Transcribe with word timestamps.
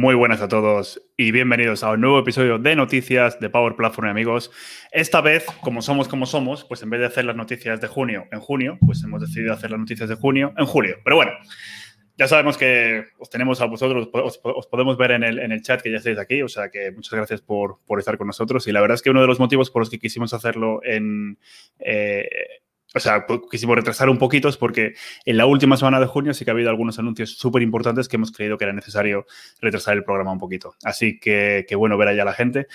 Muy 0.00 0.14
buenas 0.14 0.40
a 0.40 0.46
todos 0.46 1.02
y 1.16 1.32
bienvenidos 1.32 1.82
a 1.82 1.90
un 1.90 2.02
nuevo 2.02 2.20
episodio 2.20 2.60
de 2.60 2.76
noticias 2.76 3.40
de 3.40 3.50
Power 3.50 3.74
Platform, 3.74 4.06
amigos. 4.06 4.52
Esta 4.92 5.20
vez, 5.20 5.44
como 5.60 5.82
somos 5.82 6.06
como 6.06 6.24
somos, 6.24 6.64
pues 6.64 6.84
en 6.84 6.90
vez 6.90 7.00
de 7.00 7.06
hacer 7.06 7.24
las 7.24 7.34
noticias 7.34 7.80
de 7.80 7.88
junio 7.88 8.24
en 8.30 8.38
junio, 8.38 8.78
pues 8.86 9.02
hemos 9.02 9.20
decidido 9.20 9.52
hacer 9.52 9.72
las 9.72 9.80
noticias 9.80 10.08
de 10.08 10.14
junio 10.14 10.54
en 10.56 10.66
julio. 10.66 10.98
Pero 11.02 11.16
bueno, 11.16 11.32
ya 12.16 12.28
sabemos 12.28 12.56
que 12.56 13.06
os 13.18 13.28
tenemos 13.28 13.60
a 13.60 13.66
vosotros, 13.66 14.08
os, 14.12 14.68
podemos 14.68 14.96
ver 14.96 15.10
en 15.10 15.24
el, 15.24 15.40
en 15.40 15.50
el, 15.50 15.62
chat 15.62 15.82
que 15.82 15.90
ya 15.90 15.96
estáis 15.96 16.20
aquí, 16.20 16.42
o 16.42 16.48
sea 16.48 16.70
que 16.70 16.92
muchas 16.92 17.14
gracias 17.14 17.40
por, 17.40 17.80
por, 17.84 17.98
estar 17.98 18.16
con 18.18 18.28
nosotros. 18.28 18.68
Y 18.68 18.70
la 18.70 18.80
verdad 18.80 18.94
es 18.94 19.02
que 19.02 19.10
uno 19.10 19.20
de 19.20 19.26
los 19.26 19.40
motivos 19.40 19.68
por 19.68 19.82
los 19.82 19.90
que 19.90 19.98
quisimos 19.98 20.32
hacerlo 20.32 20.80
en, 20.84 21.40
eh, 21.80 22.28
o 22.94 23.00
sea, 23.00 23.26
quisimos 23.50 23.76
retrasar 23.76 24.08
un 24.08 24.18
poquito 24.18 24.48
porque 24.58 24.94
en 25.26 25.36
la 25.36 25.46
última 25.46 25.76
semana 25.76 26.00
de 26.00 26.06
junio 26.06 26.32
sí 26.32 26.44
que 26.44 26.50
ha 26.50 26.54
habido 26.54 26.70
algunos 26.70 26.98
anuncios 26.98 27.36
súper 27.36 27.62
importantes 27.62 28.08
que 28.08 28.16
hemos 28.16 28.32
creído 28.32 28.56
que 28.56 28.64
era 28.64 28.72
necesario 28.72 29.26
retrasar 29.60 29.96
el 29.96 30.04
programa 30.04 30.32
un 30.32 30.38
poquito. 30.38 30.74
Así 30.82 31.18
que, 31.18 31.66
bueno 31.76 31.98
ver 31.98 32.08
allá 32.08 32.22
a 32.22 32.26
la 32.26 32.32
gente. 32.32 32.66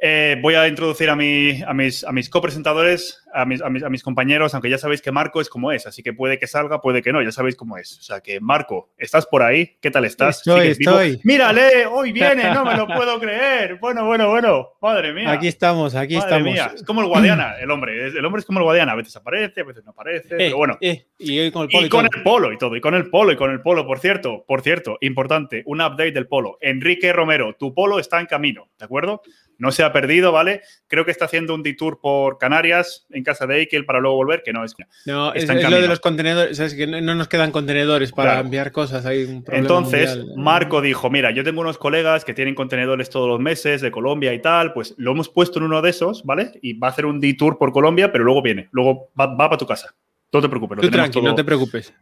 Eh, 0.00 0.38
voy 0.40 0.54
a 0.54 0.68
introducir 0.68 1.10
a, 1.10 1.16
mi, 1.16 1.62
a 1.62 1.74
mis, 1.74 2.04
a 2.04 2.12
mis 2.12 2.30
copresentadores, 2.30 3.22
a 3.32 3.44
mis, 3.44 3.62
a, 3.62 3.68
mis, 3.68 3.82
a 3.82 3.88
mis 3.88 4.02
compañeros, 4.02 4.54
aunque 4.54 4.70
ya 4.70 4.78
sabéis 4.78 5.02
que 5.02 5.12
Marco 5.12 5.40
es 5.40 5.48
como 5.48 5.72
es, 5.72 5.86
así 5.86 6.02
que 6.02 6.12
puede 6.12 6.38
que 6.38 6.46
salga, 6.46 6.80
puede 6.80 7.02
que 7.02 7.12
no, 7.12 7.22
ya 7.22 7.32
sabéis 7.32 7.56
cómo 7.56 7.76
es. 7.76 7.98
O 7.98 8.02
sea 8.02 8.20
que, 8.20 8.40
Marco, 8.40 8.90
¿estás 8.96 9.26
por 9.26 9.42
ahí? 9.42 9.76
¿Qué 9.80 9.90
tal 9.90 10.04
estás? 10.04 10.38
Estoy, 10.38 10.68
estoy. 10.68 11.20
Mírale, 11.24 11.86
hoy 11.86 12.12
viene, 12.12 12.52
no 12.52 12.64
me 12.64 12.76
lo 12.76 12.86
puedo 12.86 13.18
creer. 13.20 13.78
Bueno, 13.80 14.06
bueno, 14.06 14.28
bueno, 14.28 14.68
madre 14.80 15.12
mía. 15.12 15.30
Aquí 15.32 15.48
estamos, 15.48 15.94
aquí 15.94 16.16
estamos. 16.16 16.52
Mía. 16.52 16.72
Es 16.74 16.82
como 16.82 17.00
el 17.02 17.08
Guadiana, 17.08 17.58
el 17.60 17.70
hombre. 17.70 18.06
El 18.06 18.24
hombre 18.24 18.40
es 18.40 18.46
como 18.46 18.60
el 18.60 18.64
Guadiana, 18.64 18.92
a 18.92 18.96
veces 18.96 19.14
aparece, 19.16 19.60
a 19.60 19.64
veces 19.64 19.84
no 19.84 19.90
aparece, 19.90 20.34
eh, 20.34 20.36
pero 20.38 20.56
bueno. 20.56 20.78
Eh, 20.80 21.06
y 21.18 21.50
con 21.50 21.64
el 21.64 21.68
polo. 21.70 21.86
Y, 21.86 21.88
con 21.88 22.04
el 22.04 22.22
polo 22.22 22.52
y 22.52 22.58
todo, 22.58 22.76
y 22.76 22.80
con 22.80 22.94
el 22.94 23.10
polo, 23.10 23.32
y 23.32 23.36
con 23.36 23.50
el 23.50 23.60
polo, 23.60 23.86
por 23.86 23.98
cierto, 23.98 24.44
por 24.46 24.62
cierto, 24.62 24.98
importante, 25.00 25.62
un 25.66 25.80
update 25.80 26.12
del 26.12 26.26
polo. 26.26 26.58
Enrique 26.60 27.12
Romero, 27.12 27.54
tu 27.58 27.74
polo 27.74 27.98
está 27.98 28.20
en 28.20 28.26
camino, 28.26 28.68
¿de 28.78 28.84
acuerdo? 28.84 29.22
No 29.58 29.72
se 29.72 29.82
ha 29.82 29.92
perdido, 29.92 30.32
¿vale? 30.32 30.62
Creo 30.86 31.04
que 31.04 31.10
está 31.10 31.26
haciendo 31.26 31.54
un 31.54 31.62
detour 31.62 32.00
por 32.00 32.38
Canarias 32.38 33.06
en 33.10 33.24
casa 33.24 33.46
de 33.46 33.58
Eikel 33.58 33.84
para 33.84 34.00
luego 34.00 34.16
volver, 34.16 34.42
que 34.42 34.52
no 34.52 34.64
es. 34.64 34.74
No, 35.04 35.34
es, 35.34 35.46
lo 35.48 35.80
de 35.80 35.88
los 35.88 36.00
contenedores, 36.00 36.58
es 36.58 36.74
que 36.74 36.86
no 36.86 37.14
nos 37.14 37.28
quedan 37.28 37.50
contenedores 37.50 38.12
para 38.12 38.38
enviar 38.40 38.72
cosas. 38.72 39.04
Hay 39.04 39.24
un 39.24 39.44
Entonces, 39.48 40.18
Marco 40.36 40.80
dijo: 40.80 41.10
Mira, 41.10 41.30
yo 41.32 41.44
tengo 41.44 41.60
unos 41.60 41.78
colegas 41.78 42.24
que 42.24 42.34
tienen 42.34 42.54
contenedores 42.54 43.10
todos 43.10 43.28
los 43.28 43.40
meses 43.40 43.80
de 43.80 43.90
Colombia 43.90 44.32
y 44.32 44.40
tal, 44.40 44.72
pues 44.72 44.94
lo 44.96 45.12
hemos 45.12 45.28
puesto 45.28 45.58
en 45.58 45.64
uno 45.64 45.82
de 45.82 45.90
esos, 45.90 46.24
¿vale? 46.24 46.52
Y 46.62 46.74
va 46.74 46.88
a 46.88 46.90
hacer 46.90 47.06
un 47.06 47.20
detour 47.20 47.58
por 47.58 47.72
Colombia, 47.72 48.12
pero 48.12 48.24
luego 48.24 48.42
viene, 48.42 48.68
luego 48.70 49.10
va, 49.18 49.36
para 49.36 49.56
tu 49.58 49.66
casa. 49.66 49.94
No 50.32 50.40
te 50.40 50.48
preocupes. 50.48 50.78
Tú 50.80 50.90
tranqui, 50.90 51.20
no 51.20 51.34
te 51.34 51.44
preocupes. 51.44 51.92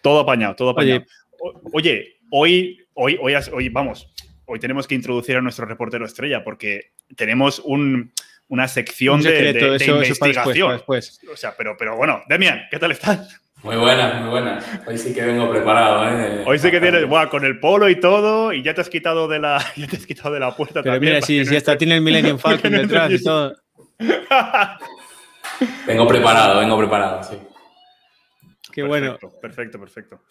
Todo 0.00 0.20
apañado, 0.20 0.54
todo 0.56 0.70
apañado. 0.70 1.04
Oye, 1.72 2.16
hoy, 2.30 2.78
hoy, 2.94 3.18
hoy, 3.20 3.34
hoy, 3.52 3.68
vamos, 3.68 4.08
hoy 4.46 4.58
tenemos 4.58 4.86
que 4.86 4.94
introducir 4.94 5.36
a 5.36 5.40
nuestro 5.40 5.66
reportero 5.66 6.04
estrella 6.04 6.44
porque 6.44 6.92
tenemos 7.16 7.62
una 7.64 8.68
sección 8.68 9.22
de, 9.22 9.50
investigación. 9.88 10.72
después, 10.72 11.20
O 11.32 11.36
sea, 11.36 11.54
pero, 11.56 11.76
pero 11.78 11.96
bueno, 11.96 12.22
Demian, 12.28 12.62
¿qué 12.70 12.78
tal 12.78 12.92
estás? 12.92 13.42
Muy 13.62 13.76
buenas, 13.76 14.20
muy 14.20 14.30
buenas. 14.30 14.64
Hoy 14.86 14.98
sí 14.98 15.14
que 15.14 15.22
vengo 15.22 15.48
preparado, 15.48 16.08
¿eh? 16.08 16.42
Hoy 16.44 16.58
sí 16.58 16.68
que 16.70 16.80
tienes, 16.80 17.06
bueno, 17.06 17.30
con 17.30 17.44
el 17.44 17.60
polo 17.60 17.88
y 17.88 17.94
todo, 17.94 18.52
y 18.52 18.60
ya 18.60 18.74
te 18.74 18.80
has 18.80 18.88
quitado 18.88 19.28
de 19.28 19.38
la, 19.38 19.64
ya 19.76 19.86
te 19.86 19.96
has 19.96 20.04
quitado 20.04 20.34
de 20.34 20.40
la 20.40 20.56
puerta 20.56 20.82
Pero 20.82 21.00
mira, 21.00 21.22
si, 21.22 21.44
si 21.46 21.54
hasta 21.54 21.78
tiene 21.78 21.94
el 21.96 22.00
Millennium 22.00 22.38
Falcon 22.40 22.72
detrás 22.72 23.12
y 23.12 23.22
todo. 23.22 23.54
vengo 25.86 26.08
preparado, 26.08 26.58
vengo 26.58 26.76
preparado, 26.76 27.22
sí. 27.22 27.38
Qué 28.72 28.82
bueno. 28.82 29.16
Perfecto, 29.40 29.78
perfecto. 29.78 30.22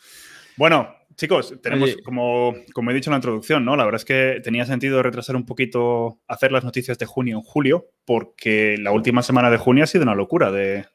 Bueno, 0.58 0.94
chicos, 1.22 1.54
tenemos, 1.62 1.96
como, 2.04 2.56
como 2.74 2.90
he 2.90 2.96
dicho 2.96 3.12
en 3.12 3.12
la 3.12 3.18
introducción, 3.18 3.64
¿no? 3.64 3.76
La 3.76 3.86
verdad 3.86 4.02
es 4.02 4.06
que 4.06 4.42
tenía 4.44 4.66
sentido 4.66 5.04
retrasar 5.04 5.36
un 5.36 5.46
poquito 5.46 6.18
hacer 6.28 6.52
las 6.52 6.64
noticias 6.64 6.98
de 6.98 7.06
junio 7.06 7.38
en 7.38 7.44
julio, 7.44 7.90
porque 8.06 8.76
la 8.80 8.92
última 8.92 9.22
semana 9.22 9.52
de 9.52 9.58
junio 9.58 9.84
ha 9.84 9.88
sido 9.88 10.02
una 10.04 10.16
locura 10.16 10.52
de, 10.52 10.88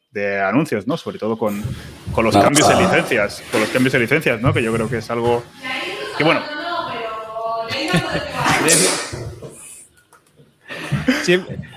anuncios, 0.42 0.88
¿no? 0.88 0.97
Sobre 0.97 1.19
todo 1.19 1.38
con, 1.38 1.62
los 2.25 2.36
cambios 2.36 2.69
de 2.69 2.75
licencias. 2.75 3.41
Con 3.53 3.60
los 3.60 3.70
cambios 3.70 3.92
de 3.92 4.00
licencias, 4.00 4.41
¿no? 4.41 4.53
Que 4.53 4.65
yo 4.65 4.72
creo 4.72 4.91
que 4.91 4.98
es 4.98 5.10
algo 5.10 5.44
que, 6.19 6.25
bueno. 6.25 6.41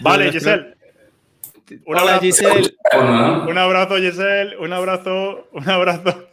vale, 0.02 0.32
Giselle. 0.32 0.76
Un 1.86 2.00
abrazo. 2.00 2.22
Giselle. 2.22 2.78
Un 3.48 3.58
abrazo, 3.60 3.98
Giselle. 3.98 4.58
Un 4.58 4.74
abrazo. 4.74 5.50
Un 5.52 5.70
abrazo. 5.70 6.29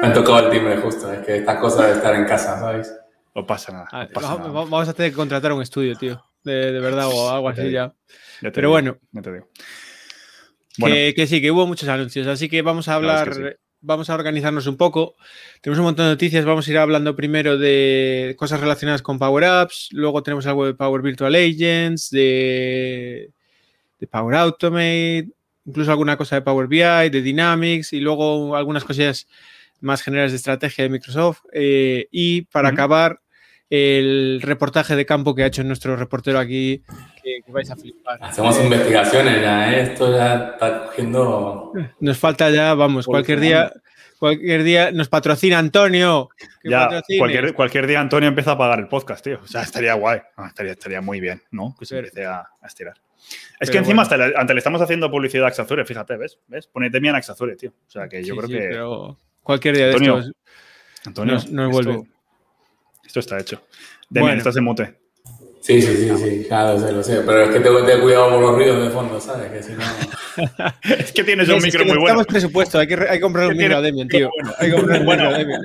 Me 0.00 0.08
han 0.08 0.14
tocado 0.14 0.46
el 0.46 0.50
timbre 0.50 0.76
justo, 0.78 1.12
es 1.12 1.24
que 1.26 1.36
esta 1.36 1.58
cosa 1.58 1.86
de 1.86 1.92
estar 1.94 2.14
en 2.14 2.24
casa, 2.24 2.58
¿sabes? 2.58 2.92
No 3.34 3.46
pasa 3.46 3.72
nada. 3.72 3.88
Ah, 3.92 4.08
vamos, 4.14 4.88
a 4.88 4.92
tener 4.92 5.12
que 5.12 5.16
contratar 5.16 5.52
un 5.52 5.62
estudio, 5.62 5.96
tío. 5.96 6.22
De, 6.44 6.72
verdad, 6.80 7.08
o 7.10 7.30
algo 7.30 7.48
así 7.48 7.70
ya. 7.70 7.94
Pero 8.40 8.70
bueno. 8.70 8.98
te 9.22 9.32
digo. 9.32 9.48
Que, 10.76 11.26
sí, 11.26 11.40
que 11.40 11.50
hubo 11.50 11.66
muchos 11.66 11.88
anuncios. 11.88 12.26
Así 12.26 12.48
que 12.48 12.62
vamos 12.62 12.88
a 12.88 12.94
hablar, 12.94 13.58
vamos 13.80 14.10
a 14.10 14.14
organizarnos 14.14 14.66
un 14.66 14.76
poco. 14.76 15.14
Tenemos 15.60 15.78
un 15.78 15.84
montón 15.86 16.06
de 16.06 16.12
noticias. 16.12 16.44
Vamos 16.44 16.66
a 16.66 16.70
ir 16.70 16.78
hablando 16.78 17.16
primero 17.16 17.56
de 17.56 18.34
cosas 18.38 18.60
relacionadas 18.60 19.02
con 19.02 19.18
Power 19.18 19.44
Apps. 19.44 19.88
Luego 19.92 20.22
tenemos 20.22 20.46
algo 20.46 20.66
de 20.66 20.74
Power 20.74 21.00
Virtual 21.00 21.34
Agents, 21.34 22.10
de, 22.10 23.30
de 23.98 24.06
Power 24.06 24.34
Automate, 24.36 25.28
incluso 25.64 25.90
alguna 25.90 26.18
cosa 26.18 26.36
de 26.36 26.42
Power 26.42 26.66
BI, 26.66 27.08
de 27.10 27.22
Dynamics 27.22 27.94
y 27.94 28.00
luego 28.00 28.56
algunas 28.56 28.84
cosillas 28.84 29.26
más 29.82 30.02
generales 30.02 30.32
de 30.32 30.36
estrategia 30.36 30.84
de 30.84 30.90
Microsoft. 30.90 31.40
Eh, 31.52 32.08
y 32.10 32.42
para 32.42 32.70
acabar, 32.70 33.20
el 33.68 34.40
reportaje 34.42 34.96
de 34.96 35.06
campo 35.06 35.34
que 35.34 35.42
ha 35.42 35.46
hecho 35.46 35.64
nuestro 35.64 35.96
reportero 35.96 36.38
aquí, 36.38 36.82
que, 37.22 37.40
vais 37.48 37.70
a 37.70 37.76
flipar. 37.76 38.18
Hacemos 38.22 38.58
investigaciones 38.62 39.42
ya, 39.42 39.72
¿eh? 39.72 39.82
esto 39.82 40.16
ya 40.16 40.50
está 40.52 40.86
cogiendo... 40.86 41.72
Nos 42.00 42.18
falta 42.18 42.50
ya, 42.50 42.74
vamos, 42.74 43.06
cualquier 43.06 43.40
día... 43.40 43.72
Cualquier 44.18 44.62
día 44.62 44.92
nos 44.92 45.08
patrocina 45.08 45.58
Antonio. 45.58 46.28
Ya, 46.62 47.02
cualquier, 47.18 47.54
cualquier, 47.54 47.88
día 47.88 47.98
Antonio 47.98 48.28
empieza 48.28 48.52
a 48.52 48.58
pagar 48.58 48.78
el 48.78 48.86
podcast, 48.86 49.24
tío. 49.24 49.40
O 49.42 49.48
sea, 49.48 49.62
estaría 49.62 49.94
guay. 49.94 50.20
Ah, 50.36 50.46
estaría, 50.46 50.70
estaría 50.70 51.00
muy 51.00 51.18
bien, 51.18 51.42
¿no? 51.50 51.74
Que 51.76 51.86
se 51.86 51.98
empiece 51.98 52.24
a 52.24 52.46
estirar. 52.64 52.94
Es 53.60 53.70
que 53.70 53.78
encima 53.78 54.02
hasta 54.02 54.16
le, 54.16 54.30
le, 54.30 54.58
estamos 54.58 54.80
haciendo 54.80 55.10
publicidad 55.10 55.44
a 55.44 55.48
Axazure, 55.48 55.84
fíjate, 55.84 56.16
¿ves? 56.16 56.38
¿Ves? 56.48 56.66
Ponete 56.66 56.98
bien 57.00 57.14
Axazure, 57.14 57.56
tío. 57.56 57.70
O 57.70 57.90
sea 57.90 58.08
que 58.08 58.22
yo 58.22 58.36
creo 58.36 58.48
que. 58.48 58.68
Pero 58.68 59.18
cualquier 59.42 59.76
día 59.76 59.86
de 59.86 59.92
estos. 59.94 60.32
Antonio, 61.04 61.38
nos, 61.50 61.70
vuelve. 61.70 62.02
Esto, 63.04 63.20
está 63.20 63.38
hecho. 63.38 63.62
Demian, 64.08 64.38
estás 64.38 64.56
en 64.56 64.64
mute. 64.64 65.02
Sí, 65.62 65.80
sí, 65.80 65.96
sí, 65.96 66.16
sí, 66.16 66.44
claro, 66.48 66.76
sé, 66.78 66.90
lo 66.90 67.02
sé. 67.04 67.20
Pero 67.24 67.42
es 67.42 67.50
que 67.50 67.60
tengo 67.60 67.78
que 67.78 67.86
tener 67.86 68.02
cuidado 68.02 68.30
con 68.30 68.40
los 68.40 68.54
ruidos 68.56 68.82
de 68.82 68.90
fondo, 68.90 69.20
¿sabes? 69.20 69.48
Que 69.48 69.62
si 69.62 69.72
no. 69.72 69.82
es 70.98 71.12
que 71.12 71.22
tienes 71.22 71.48
un 71.48 71.62
micro 71.62 71.84
muy 71.84 71.98
bueno. 71.98 72.24
Presupuesto, 72.24 72.80
hay 72.80 72.88
que, 72.88 72.94
hay 72.94 73.18
que 73.18 73.20
comprar 73.20 73.48
un 73.48 73.56
micro 73.56 73.76
a 73.76 73.80
Demian, 73.80 74.08
tío. 74.08 74.28
Hay 74.58 74.70
que 74.70 74.76
comprar 74.76 75.00
un 75.00 75.06
micro 75.06 75.28
a 75.28 75.38
Demian. 75.38 75.60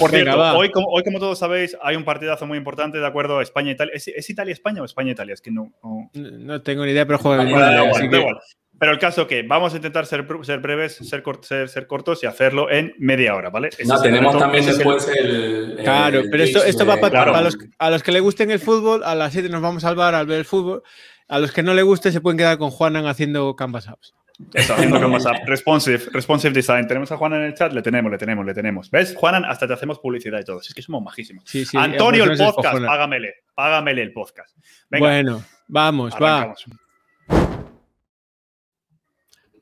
Por 0.00 0.10
cierto, 0.10 0.36
hoy 0.56 0.70
como, 0.72 0.88
hoy, 0.88 1.04
como 1.04 1.20
todos 1.20 1.38
sabéis, 1.38 1.76
hay 1.80 1.94
un 1.94 2.04
partidazo 2.04 2.44
muy 2.46 2.58
importante, 2.58 2.98
¿de 2.98 3.06
acuerdo? 3.06 3.40
España-Italia. 3.40 3.92
¿Es, 3.94 4.28
Italia-España 4.28 4.82
o 4.82 4.84
España-Italia? 4.84 5.34
Es 5.34 5.40
que 5.40 5.52
no, 5.52 5.72
no... 6.12 6.62
tengo 6.62 6.84
ni 6.84 6.90
idea, 6.90 7.06
pero 7.06 7.18
juega 7.18 7.44
igual, 7.44 8.40
Pero 8.80 8.92
el 8.92 8.98
caso 8.98 9.26
que 9.26 9.42
vamos 9.42 9.74
a 9.74 9.76
intentar 9.76 10.06
ser, 10.06 10.26
ser 10.42 10.60
breves, 10.60 10.94
ser, 10.96 11.22
ser, 11.42 11.68
ser, 11.68 11.86
cortos 11.86 12.22
y 12.22 12.26
hacerlo 12.26 12.70
en 12.70 12.94
media 12.96 13.34
hora, 13.34 13.50
¿vale? 13.50 13.68
no, 13.84 14.00
tenemos 14.00 14.38
también 14.38 14.64
después 14.64 15.06
el, 15.06 15.76
Claro, 15.84 16.22
pero 16.30 16.42
esto, 16.42 16.64
esto 16.64 16.86
va 16.86 16.96
para, 16.96 17.42
los, 17.42 17.58
a 17.78 17.90
los 17.90 18.02
que 18.02 18.10
le 18.10 18.20
gusten 18.20 18.50
el 18.50 18.58
fútbol, 18.58 19.02
a 19.04 19.14
las 19.14 19.34
7 19.34 19.50
nos 19.50 19.60
vamos 19.60 19.84
a 19.84 19.88
salvar 19.88 20.14
al 20.14 20.24
ver 20.24 20.38
el 20.38 20.44
fútbol. 20.46 20.82
A 21.28 21.38
los 21.38 21.52
que 21.52 21.62
no 21.62 21.74
le 21.74 21.82
guste 21.82 22.10
se 22.10 22.22
pueden 22.22 22.38
quedar 22.38 22.56
con 22.56 22.70
Juanan 22.70 23.06
haciendo 23.06 23.54
canvas 23.54 23.86
apps. 23.86 24.14
Eso, 24.54 24.72
haciendo 24.72 24.98
Responsive, 25.46 26.02
responsive 26.10 26.54
design. 26.54 26.88
Tenemos 26.88 27.12
a 27.12 27.18
Juan 27.18 27.34
en 27.34 27.42
el 27.42 27.54
chat, 27.54 27.74
le 27.74 27.82
tenemos, 27.82 28.10
le 28.10 28.16
tenemos, 28.16 28.46
le 28.46 28.54
tenemos. 28.54 28.90
¿Ves? 28.90 29.14
Juanan, 29.14 29.44
hasta 29.44 29.66
te 29.66 29.74
hacemos 29.74 29.98
publicidad 29.98 30.40
y 30.40 30.44
todo. 30.44 30.60
Es 30.60 30.72
que 30.72 30.80
somos 30.80 31.02
majísimos. 31.02 31.44
Antonio, 31.74 32.24
el 32.24 32.38
podcast, 32.38 32.82
págamele, 32.82 33.34
págamele 33.54 34.00
el 34.00 34.12
podcast. 34.14 34.56
bueno, 34.88 35.44
vamos, 35.68 36.14
va. 36.14 36.54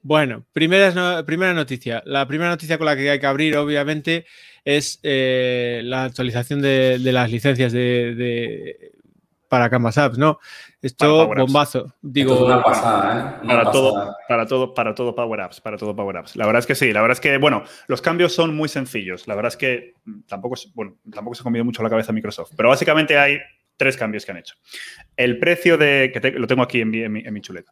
Bueno, 0.08 0.46
primera, 0.54 1.22
primera 1.26 1.52
noticia. 1.52 2.02
La 2.06 2.26
primera 2.26 2.48
noticia 2.48 2.78
con 2.78 2.86
la 2.86 2.96
que 2.96 3.10
hay 3.10 3.20
que 3.20 3.26
abrir, 3.26 3.58
obviamente, 3.58 4.24
es 4.64 5.00
eh, 5.02 5.82
la 5.84 6.04
actualización 6.04 6.62
de, 6.62 6.98
las 6.98 7.30
licencias 7.30 7.74
de, 7.74 8.92
para 9.50 9.68
Canvas 9.68 9.98
Apps, 9.98 10.16
¿no? 10.16 10.38
Esto, 10.80 11.28
bombazo. 11.28 11.94
Digo, 12.00 12.46
una 12.46 12.62
pasada, 12.62 13.42
¿eh? 13.42 13.46
para, 13.46 13.70
Todo, 13.70 14.16
para, 14.26 14.46
todo, 14.46 14.72
para 14.72 14.94
todo 14.94 15.14
Power 15.14 15.42
Apps, 15.42 15.60
para 15.60 15.76
todo 15.76 15.94
Power 15.94 16.16
Apps. 16.16 16.36
La 16.36 16.46
verdad 16.46 16.60
es 16.60 16.66
que 16.66 16.74
sí, 16.74 16.90
la 16.90 17.02
verdad 17.02 17.16
es 17.16 17.20
que, 17.20 17.36
bueno, 17.36 17.64
los 17.86 18.00
cambios 18.00 18.32
son 18.32 18.56
muy 18.56 18.70
sencillos. 18.70 19.28
La 19.28 19.34
verdad 19.34 19.52
es 19.52 19.58
que 19.58 19.92
tampoco, 20.26 20.54
bueno, 20.72 20.96
tampoco 21.12 21.34
se 21.34 21.42
ha 21.42 21.44
comido 21.44 21.66
mucho 21.66 21.82
la 21.82 21.90
cabeza 21.90 22.14
Microsoft, 22.14 22.52
pero 22.56 22.70
básicamente 22.70 23.18
hay 23.18 23.40
tres 23.76 23.98
cambios 23.98 24.24
que 24.24 24.32
han 24.32 24.38
hecho. 24.38 24.54
El 25.18 25.38
precio 25.38 25.76
de, 25.76 26.10
que 26.14 26.30
lo 26.30 26.46
tengo 26.46 26.62
aquí 26.62 26.80
en 26.80 26.88
mi, 26.88 27.02
en 27.02 27.34
mi, 27.34 27.40
chuleta, 27.42 27.70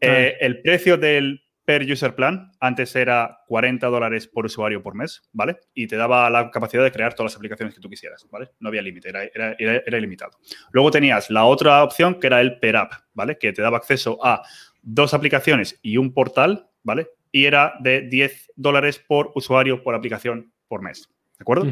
eh, 0.00 0.38
el 0.40 0.62
precio 0.62 0.96
del 0.96 1.42
per 1.66 1.82
user 1.82 2.14
plan. 2.14 2.52
Antes 2.60 2.94
era 2.96 3.40
40 3.48 3.88
dólares 3.88 4.28
por 4.28 4.46
usuario 4.46 4.82
por 4.82 4.94
mes, 4.94 5.28
¿vale? 5.32 5.58
Y 5.74 5.88
te 5.88 5.96
daba 5.96 6.30
la 6.30 6.50
capacidad 6.50 6.82
de 6.84 6.92
crear 6.92 7.12
todas 7.12 7.32
las 7.32 7.36
aplicaciones 7.36 7.74
que 7.74 7.80
tú 7.80 7.90
quisieras, 7.90 8.26
¿vale? 8.30 8.50
No 8.60 8.68
había 8.68 8.80
límite, 8.80 9.10
era, 9.10 9.24
era, 9.58 9.98
ilimitado. 9.98 10.38
Luego 10.70 10.92
tenías 10.92 11.28
la 11.28 11.44
otra 11.44 11.82
opción 11.82 12.20
que 12.20 12.28
era 12.28 12.40
el 12.40 12.58
per 12.60 12.76
app, 12.76 12.92
¿vale? 13.12 13.36
Que 13.36 13.52
te 13.52 13.60
daba 13.60 13.78
acceso 13.78 14.24
a 14.24 14.42
dos 14.80 15.12
aplicaciones 15.12 15.78
y 15.82 15.96
un 15.96 16.14
portal, 16.14 16.70
¿vale? 16.84 17.08
Y 17.32 17.44
era 17.46 17.74
de 17.80 18.02
10 18.02 18.52
dólares 18.54 19.04
por 19.06 19.32
usuario 19.34 19.82
por 19.82 19.96
aplicación 19.96 20.52
por 20.68 20.82
mes, 20.82 21.10
¿de 21.36 21.42
acuerdo? 21.42 21.66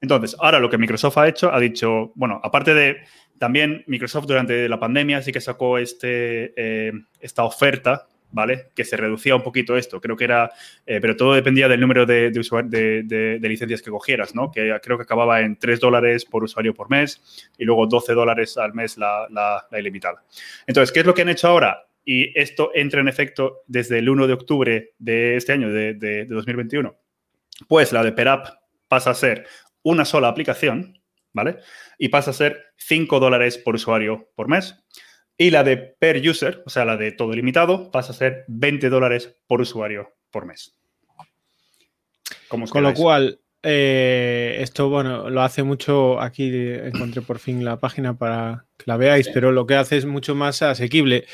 Entonces, 0.00 0.36
ahora 0.38 0.60
lo 0.60 0.70
que 0.70 0.78
Microsoft 0.78 1.18
ha 1.18 1.28
hecho, 1.28 1.52
ha 1.52 1.58
dicho, 1.58 2.12
bueno, 2.14 2.40
aparte 2.42 2.72
de 2.72 2.98
también 3.38 3.82
Microsoft 3.88 4.26
durante 4.26 4.68
la 4.68 4.78
pandemia 4.78 5.20
sí 5.22 5.32
que 5.32 5.40
sacó 5.40 5.76
este, 5.78 6.54
eh, 6.56 6.92
esta 7.20 7.42
oferta 7.42 8.06
¿vale? 8.34 8.70
Que 8.74 8.84
se 8.84 8.96
reducía 8.96 9.36
un 9.36 9.42
poquito 9.42 9.76
esto. 9.76 10.00
Creo 10.00 10.16
que 10.16 10.24
era, 10.24 10.50
eh, 10.84 10.98
pero 11.00 11.16
todo 11.16 11.34
dependía 11.34 11.68
del 11.68 11.80
número 11.80 12.04
de, 12.04 12.30
de, 12.30 13.38
de, 13.40 13.48
licencias 13.48 13.80
que 13.80 13.90
cogieras, 13.90 14.34
¿no? 14.34 14.50
Que 14.50 14.76
creo 14.82 14.98
que 14.98 15.04
acababa 15.04 15.40
en 15.40 15.56
3 15.56 15.78
dólares 15.78 16.24
por 16.24 16.42
usuario 16.42 16.74
por 16.74 16.90
mes 16.90 17.50
y 17.56 17.64
luego 17.64 17.86
12 17.86 18.12
dólares 18.12 18.58
al 18.58 18.74
mes 18.74 18.98
la, 18.98 19.28
la, 19.30 19.78
ilimitada. 19.78 20.24
Entonces, 20.66 20.92
¿qué 20.92 21.00
es 21.00 21.06
lo 21.06 21.14
que 21.14 21.22
han 21.22 21.28
hecho 21.28 21.48
ahora? 21.48 21.86
Y 22.04 22.38
esto 22.38 22.72
entra 22.74 23.00
en 23.00 23.08
efecto 23.08 23.62
desde 23.68 24.00
el 24.00 24.08
1 24.08 24.26
de 24.26 24.32
octubre 24.32 24.94
de 24.98 25.36
este 25.36 25.52
año, 25.52 25.70
de, 25.70 26.26
2021. 26.28 26.94
Pues 27.68 27.92
la 27.92 28.02
de 28.02 28.12
PerApp 28.12 28.48
pasa 28.88 29.10
a 29.10 29.14
ser 29.14 29.46
una 29.84 30.04
sola 30.04 30.26
aplicación, 30.26 30.98
¿vale? 31.32 31.58
Y 31.98 32.08
pasa 32.08 32.32
a 32.32 32.34
ser 32.34 32.64
5 32.78 33.20
dólares 33.20 33.58
por 33.58 33.76
usuario 33.76 34.28
por 34.34 34.48
mes. 34.48 34.74
Y 35.36 35.50
la 35.50 35.64
de 35.64 35.76
per 35.76 36.16
user, 36.26 36.62
o 36.64 36.70
sea, 36.70 36.84
la 36.84 36.96
de 36.96 37.12
todo 37.12 37.32
limitado, 37.32 37.90
pasa 37.90 38.12
a 38.12 38.16
ser 38.16 38.44
20 38.48 38.88
dólares 38.88 39.36
por 39.46 39.60
usuario 39.60 40.14
por 40.30 40.46
mes. 40.46 40.76
Con 42.48 42.82
lo 42.82 42.94
cual, 42.94 43.40
eh, 43.62 44.58
esto, 44.60 44.88
bueno, 44.88 45.30
lo 45.30 45.42
hace 45.42 45.62
mucho. 45.62 46.20
Aquí 46.20 46.50
encontré 46.52 47.22
por 47.22 47.38
fin 47.38 47.64
la 47.64 47.80
página 47.80 48.16
para 48.16 48.66
que 48.76 48.84
la 48.86 48.96
veáis, 48.96 49.28
pero 49.32 49.50
lo 49.50 49.66
que 49.66 49.74
hace 49.74 49.96
es 49.96 50.06
mucho 50.06 50.34
más 50.34 50.62
asequible. 50.62 51.24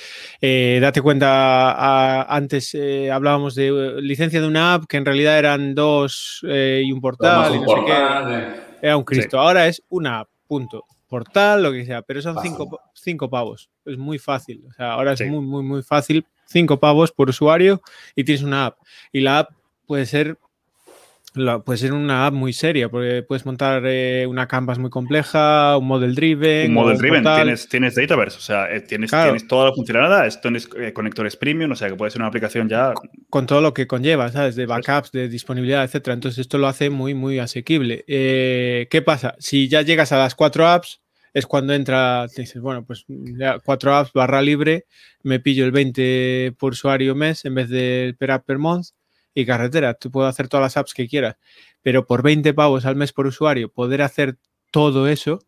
Eh, 0.40 0.78
date 0.80 1.02
cuenta, 1.02 2.22
antes 2.22 2.74
eh, 2.74 3.10
hablábamos 3.10 3.54
de 3.54 4.00
licencia 4.00 4.40
de 4.40 4.46
una 4.46 4.74
app 4.74 4.84
que 4.88 4.96
en 4.96 5.04
realidad 5.04 5.38
eran 5.38 5.74
dos 5.74 6.40
y 6.42 6.90
un 6.90 7.00
portal. 7.00 7.54
Y 7.56 7.60
no 7.60 7.66
sé 7.66 7.84
qué. 7.84 8.86
Era 8.86 8.96
un 8.96 9.04
Cristo. 9.04 9.38
Ahora 9.38 9.66
es 9.66 9.82
una 9.88 10.20
app, 10.20 10.28
punto 10.46 10.86
portal, 11.10 11.64
lo 11.64 11.72
que 11.72 11.84
sea, 11.84 12.02
pero 12.02 12.22
son 12.22 12.36
cinco, 12.40 12.80
cinco, 12.94 13.28
pavos. 13.28 13.68
Es 13.84 13.98
muy 13.98 14.18
fácil. 14.18 14.64
O 14.68 14.72
sea, 14.72 14.92
ahora 14.92 15.12
es 15.12 15.20
muy, 15.26 15.40
muy, 15.40 15.62
muy 15.62 15.82
fácil. 15.82 16.24
Cinco 16.46 16.78
pavos 16.78 17.10
por 17.12 17.28
usuario 17.28 17.82
y 18.14 18.24
tienes 18.24 18.42
una 18.42 18.66
app. 18.66 18.78
Y 19.12 19.20
la 19.20 19.40
app 19.40 19.50
puede 19.86 20.06
ser 20.06 20.38
puede 21.32 21.78
ser 21.78 21.92
una 21.92 22.26
app 22.26 22.34
muy 22.34 22.52
seria, 22.52 22.88
porque 22.88 23.22
puedes 23.22 23.46
montar 23.46 23.82
eh, 23.86 24.26
una 24.26 24.48
canvas 24.48 24.78
muy 24.78 24.90
compleja, 24.90 25.76
un 25.76 25.86
model 25.86 26.14
driven. 26.14 26.68
Un 26.70 26.74
model 26.74 26.98
driven, 26.98 27.22
tienes, 27.22 27.68
tienes 27.68 27.94
Dataverse, 27.94 28.38
o 28.38 28.40
sea, 28.40 28.70
eh, 28.72 28.80
tienes, 28.80 29.10
tienes 29.10 29.46
toda 29.46 29.66
la 29.66 29.72
funcionalidad, 29.72 30.28
tienes 30.40 30.68
eh, 30.76 30.92
conectores 30.92 31.36
premium, 31.36 31.70
o 31.72 31.76
sea, 31.76 31.88
que 31.88 31.94
puede 31.94 32.10
ser 32.10 32.20
una 32.20 32.28
aplicación 32.28 32.68
ya. 32.68 32.94
Con 33.28 33.46
todo 33.46 33.60
lo 33.60 33.72
que 33.74 33.86
conlleva, 33.86 34.30
¿sabes? 34.32 34.56
De 34.56 34.66
backups, 34.66 35.12
de 35.12 35.28
disponibilidad, 35.28 35.84
etcétera. 35.84 36.14
Entonces, 36.14 36.38
esto 36.38 36.58
lo 36.58 36.66
hace 36.66 36.90
muy, 36.90 37.14
muy 37.14 37.38
asequible. 37.38 38.04
¿Qué 38.06 39.02
pasa? 39.04 39.36
Si 39.38 39.68
ya 39.68 39.82
llegas 39.82 40.12
a 40.12 40.18
las 40.18 40.34
cuatro 40.34 40.66
apps, 40.66 41.00
es 41.32 41.46
cuando 41.46 41.74
entra, 41.74 42.26
dices, 42.36 42.60
bueno, 42.60 42.84
pues 42.84 43.06
cuatro 43.64 43.94
apps, 43.94 44.12
barra 44.12 44.42
libre, 44.42 44.86
me 45.22 45.38
pillo 45.38 45.64
el 45.64 45.70
20 45.70 46.54
por 46.58 46.72
usuario 46.72 47.14
mes 47.14 47.44
en 47.44 47.54
vez 47.54 47.68
del 47.68 48.16
per 48.16 48.32
app 48.32 48.46
per 48.46 48.58
month 48.58 48.88
y 49.34 49.46
carretera. 49.46 49.94
Tú 49.94 50.10
puedes 50.10 50.30
hacer 50.30 50.48
todas 50.48 50.62
las 50.62 50.76
apps 50.76 50.94
que 50.94 51.08
quieras, 51.08 51.36
pero 51.82 52.06
por 52.06 52.22
20 52.22 52.52
pavos 52.54 52.84
al 52.86 52.96
mes 52.96 53.12
por 53.12 53.26
usuario, 53.26 53.70
poder 53.70 54.02
hacer 54.02 54.38
todo 54.70 55.08
eso 55.08 55.40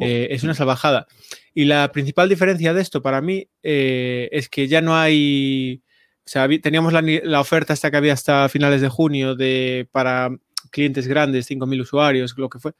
eh, 0.00 0.28
es 0.30 0.44
una 0.44 0.54
salvajada. 0.54 1.06
Y 1.54 1.64
la 1.64 1.90
principal 1.92 2.28
diferencia 2.28 2.74
de 2.74 2.82
esto 2.82 3.02
para 3.02 3.20
mí 3.20 3.48
eh, 3.62 4.28
es 4.32 4.48
que 4.48 4.68
ya 4.68 4.80
no 4.80 4.96
hay. 4.96 5.82
O 6.18 6.30
sea, 6.30 6.48
teníamos 6.60 6.92
la, 6.92 7.40
oferta 7.40 7.72
hasta 7.72 7.90
que 7.90 7.96
había 7.96 8.12
hasta 8.12 8.48
finales 8.48 8.80
de 8.80 8.88
junio 8.88 9.34
de 9.34 9.88
para 9.90 10.30
clientes 10.70 11.08
grandes, 11.08 11.50
5.000 11.50 11.80
usuarios, 11.80 12.34
lo 12.36 12.48
que 12.48 12.60
fue. 12.60 12.72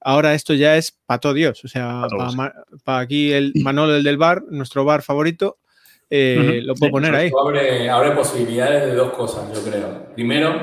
Ahora 0.00 0.34
esto 0.34 0.54
ya 0.54 0.76
es 0.76 0.92
para 1.04 1.20
todo 1.20 1.34
Dios. 1.34 1.64
O 1.64 1.68
sea, 1.68 2.06
para, 2.84 2.98
aquí 2.98 3.32
el 3.32 3.52
Manolo, 3.62 3.96
el 3.96 4.02
del 4.02 4.16
bar, 4.16 4.42
nuestro 4.50 4.84
bar 4.84 5.02
favorito, 5.02 5.58
eh, 6.10 6.60
lo 6.62 6.74
puedo 6.74 6.92
poner 6.92 7.14
ahí. 7.14 7.30
Abre, 7.88 8.10
posibilidades 8.12 8.86
de 8.86 8.94
dos 8.94 9.12
cosas, 9.12 9.44
yo 9.52 9.68
creo. 9.68 10.12
Primero, 10.14 10.54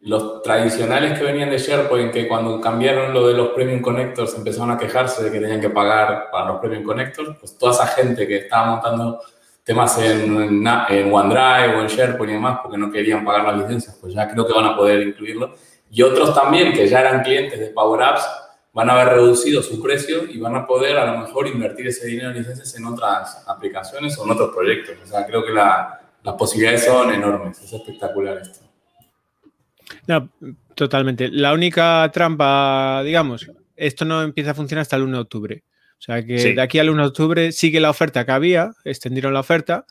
los 0.00 0.42
tradicionales 0.42 1.18
que 1.18 1.24
venían 1.24 1.50
de 1.50 1.58
SharePoint, 1.58 2.12
que 2.12 2.28
cuando 2.28 2.60
cambiaron 2.60 3.12
lo 3.12 3.26
de 3.28 3.34
los 3.34 3.48
Premium 3.48 3.80
Connectors 3.80 4.34
empezaron 4.36 4.70
a 4.70 4.78
quejarse 4.78 5.24
de 5.24 5.30
que 5.30 5.40
tenían 5.40 5.60
que 5.60 5.70
pagar 5.70 6.28
para 6.30 6.46
los 6.46 6.60
Premium 6.60 6.84
Connectors, 6.84 7.36
pues 7.38 7.58
toda 7.58 7.72
esa 7.72 7.86
gente 7.86 8.26
que 8.26 8.36
estaba 8.36 8.70
montando 8.72 9.20
temas 9.64 9.98
en, 9.98 10.66
en 10.88 11.12
OneDrive 11.12 11.76
o 11.76 11.80
en 11.82 11.86
SharePoint 11.86 12.30
y 12.30 12.34
demás 12.34 12.60
porque 12.62 12.78
no 12.78 12.90
querían 12.90 13.24
pagar 13.24 13.44
las 13.44 13.58
licencias, 13.58 13.98
pues 14.00 14.14
ya 14.14 14.28
creo 14.28 14.46
que 14.46 14.54
van 14.54 14.66
a 14.66 14.76
poder 14.76 15.02
incluirlo. 15.02 15.54
Y 15.90 16.02
otros 16.02 16.34
también 16.34 16.72
que 16.72 16.86
ya 16.86 17.00
eran 17.00 17.22
clientes 17.22 17.58
de 17.58 17.66
Power 17.68 18.02
Apps 18.02 18.26
van 18.78 18.90
a 18.90 18.92
haber 18.92 19.14
reducido 19.14 19.60
su 19.60 19.82
precio 19.82 20.24
y 20.30 20.38
van 20.38 20.54
a 20.54 20.64
poder 20.64 20.96
a 20.98 21.12
lo 21.12 21.18
mejor 21.18 21.48
invertir 21.48 21.88
ese 21.88 22.06
dinero 22.06 22.30
en 22.30 22.36
licencias 22.36 22.76
en 22.76 22.84
otras 22.84 23.42
aplicaciones 23.48 24.16
o 24.16 24.24
en 24.24 24.30
otros 24.30 24.54
proyectos. 24.54 24.94
O 25.02 25.04
sea, 25.04 25.26
creo 25.26 25.44
que 25.44 25.52
las 25.52 25.98
posibilidades 26.38 26.84
son 26.84 27.12
enormes. 27.12 27.60
Es 27.60 27.72
espectacular 27.72 28.38
esto. 28.38 28.60
No, 30.06 30.30
totalmente. 30.76 31.28
La 31.28 31.54
única 31.54 32.08
trampa, 32.14 33.02
digamos, 33.04 33.50
esto 33.74 34.04
no 34.04 34.22
empieza 34.22 34.52
a 34.52 34.54
funcionar 34.54 34.82
hasta 34.82 34.94
el 34.94 35.02
1 35.02 35.16
de 35.16 35.22
octubre. 35.22 35.64
O 35.98 36.00
sea 36.00 36.24
que 36.24 36.54
de 36.54 36.62
aquí 36.62 36.78
al 36.78 36.90
1 36.90 37.02
de 37.02 37.08
octubre 37.08 37.50
sigue 37.50 37.80
la 37.80 37.90
oferta 37.90 38.24
que 38.24 38.30
había, 38.30 38.70
extendieron 38.84 39.34
la 39.34 39.40
oferta, 39.40 39.86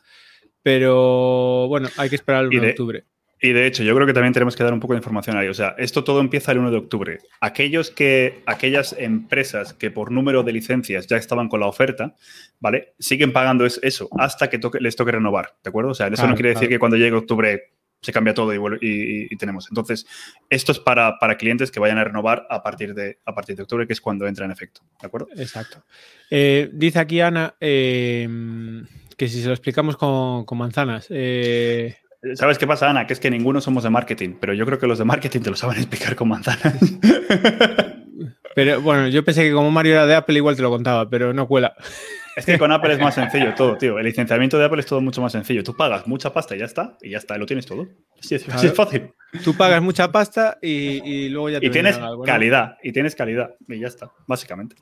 pero 0.62 1.68
bueno, 1.68 1.90
hay 1.98 2.08
que 2.08 2.16
esperar 2.16 2.40
al 2.40 2.48
1 2.48 2.62
de 2.62 2.70
octubre. 2.70 3.04
Y 3.40 3.52
de 3.52 3.66
hecho, 3.66 3.82
yo 3.82 3.94
creo 3.94 4.06
que 4.06 4.12
también 4.12 4.32
tenemos 4.32 4.56
que 4.56 4.64
dar 4.64 4.72
un 4.72 4.80
poco 4.80 4.94
de 4.94 4.98
información 4.98 5.36
ahí. 5.36 5.48
O 5.48 5.54
sea, 5.54 5.74
esto 5.78 6.02
todo 6.02 6.20
empieza 6.20 6.52
el 6.52 6.58
1 6.58 6.70
de 6.70 6.76
octubre. 6.76 7.18
Aquellos 7.40 7.90
que, 7.90 8.42
aquellas 8.46 8.94
empresas 8.98 9.74
que 9.74 9.90
por 9.90 10.10
número 10.10 10.42
de 10.42 10.52
licencias 10.52 11.06
ya 11.06 11.16
estaban 11.16 11.48
con 11.48 11.60
la 11.60 11.66
oferta, 11.66 12.14
¿vale? 12.58 12.94
Siguen 12.98 13.32
pagando 13.32 13.64
eso 13.64 14.08
hasta 14.18 14.50
que 14.50 14.58
les 14.80 14.96
toque 14.96 15.12
renovar, 15.12 15.54
¿de 15.62 15.68
acuerdo? 15.68 15.90
O 15.90 15.94
sea, 15.94 16.08
eso 16.08 16.26
no 16.26 16.34
quiere 16.34 16.50
decir 16.50 16.68
que 16.68 16.78
cuando 16.78 16.96
llegue 16.96 17.14
octubre 17.14 17.70
se 18.00 18.12
cambia 18.12 18.34
todo 18.34 18.52
y, 18.80 19.36
tenemos. 19.36 19.68
Entonces, 19.68 20.06
esto 20.48 20.72
es 20.72 20.78
para, 20.78 21.18
para, 21.18 21.36
clientes 21.36 21.70
que 21.70 21.80
vayan 21.80 21.98
a 21.98 22.04
renovar 22.04 22.46
a 22.48 22.62
partir, 22.62 22.94
de, 22.94 23.18
a 23.24 23.34
partir 23.34 23.56
de 23.56 23.62
octubre, 23.62 23.86
que 23.86 23.92
es 23.92 24.00
cuando 24.00 24.26
entra 24.26 24.44
en 24.44 24.52
efecto, 24.52 24.82
¿de 25.00 25.06
acuerdo? 25.06 25.28
Exacto. 25.36 25.84
Eh, 26.30 26.70
dice 26.72 26.98
aquí 26.98 27.20
Ana 27.20 27.56
eh, 27.60 28.28
que 29.16 29.28
si 29.28 29.40
se 29.40 29.48
lo 29.48 29.52
explicamos 29.52 29.96
con, 29.96 30.44
con 30.44 30.58
manzanas. 30.58 31.06
Eh, 31.10 31.96
¿Sabes 32.34 32.58
qué 32.58 32.66
pasa, 32.66 32.90
Ana? 32.90 33.06
Que 33.06 33.12
es 33.12 33.20
que 33.20 33.30
ninguno 33.30 33.60
somos 33.60 33.84
de 33.84 33.90
marketing, 33.90 34.34
pero 34.40 34.52
yo 34.52 34.66
creo 34.66 34.78
que 34.78 34.86
los 34.86 34.98
de 34.98 35.04
marketing 35.04 35.40
te 35.40 35.50
lo 35.50 35.56
saben 35.56 35.76
explicar 35.78 36.16
con 36.16 36.28
manzanas. 36.28 36.78
Pero 38.54 38.80
bueno, 38.80 39.06
yo 39.08 39.24
pensé 39.24 39.44
que 39.44 39.52
como 39.52 39.70
Mario 39.70 39.92
era 39.92 40.06
de 40.06 40.16
Apple 40.16 40.36
igual 40.36 40.56
te 40.56 40.62
lo 40.62 40.70
contaba, 40.70 41.08
pero 41.08 41.32
no 41.32 41.46
cuela. 41.46 41.74
Es 42.38 42.46
que 42.46 42.56
con 42.56 42.70
Apple 42.70 42.94
es 42.94 43.00
más 43.00 43.16
sencillo 43.16 43.52
todo, 43.54 43.76
tío. 43.76 43.98
El 43.98 44.04
licenciamiento 44.04 44.56
de 44.58 44.64
Apple 44.64 44.78
es 44.78 44.86
todo 44.86 45.00
mucho 45.00 45.20
más 45.20 45.32
sencillo. 45.32 45.64
Tú 45.64 45.74
pagas 45.74 46.06
mucha 46.06 46.32
pasta 46.32 46.54
y 46.54 46.60
ya 46.60 46.66
está, 46.66 46.96
y 47.02 47.10
ya 47.10 47.18
está, 47.18 47.36
lo 47.36 47.46
tienes 47.46 47.66
todo. 47.66 47.88
Sí, 48.20 48.36
es, 48.36 48.44
fácil. 48.74 49.10
Tú 49.42 49.56
pagas 49.56 49.82
mucha 49.82 50.12
pasta 50.12 50.56
y, 50.62 51.28
luego 51.30 51.50
ya 51.50 51.58
te 51.58 51.66
Y 51.66 51.70
tienes 51.70 51.98
calidad, 52.24 52.76
y 52.80 52.92
tienes 52.92 53.16
calidad, 53.16 53.56
y 53.66 53.80
ya 53.80 53.88
está, 53.88 54.12
básicamente. 54.28 54.76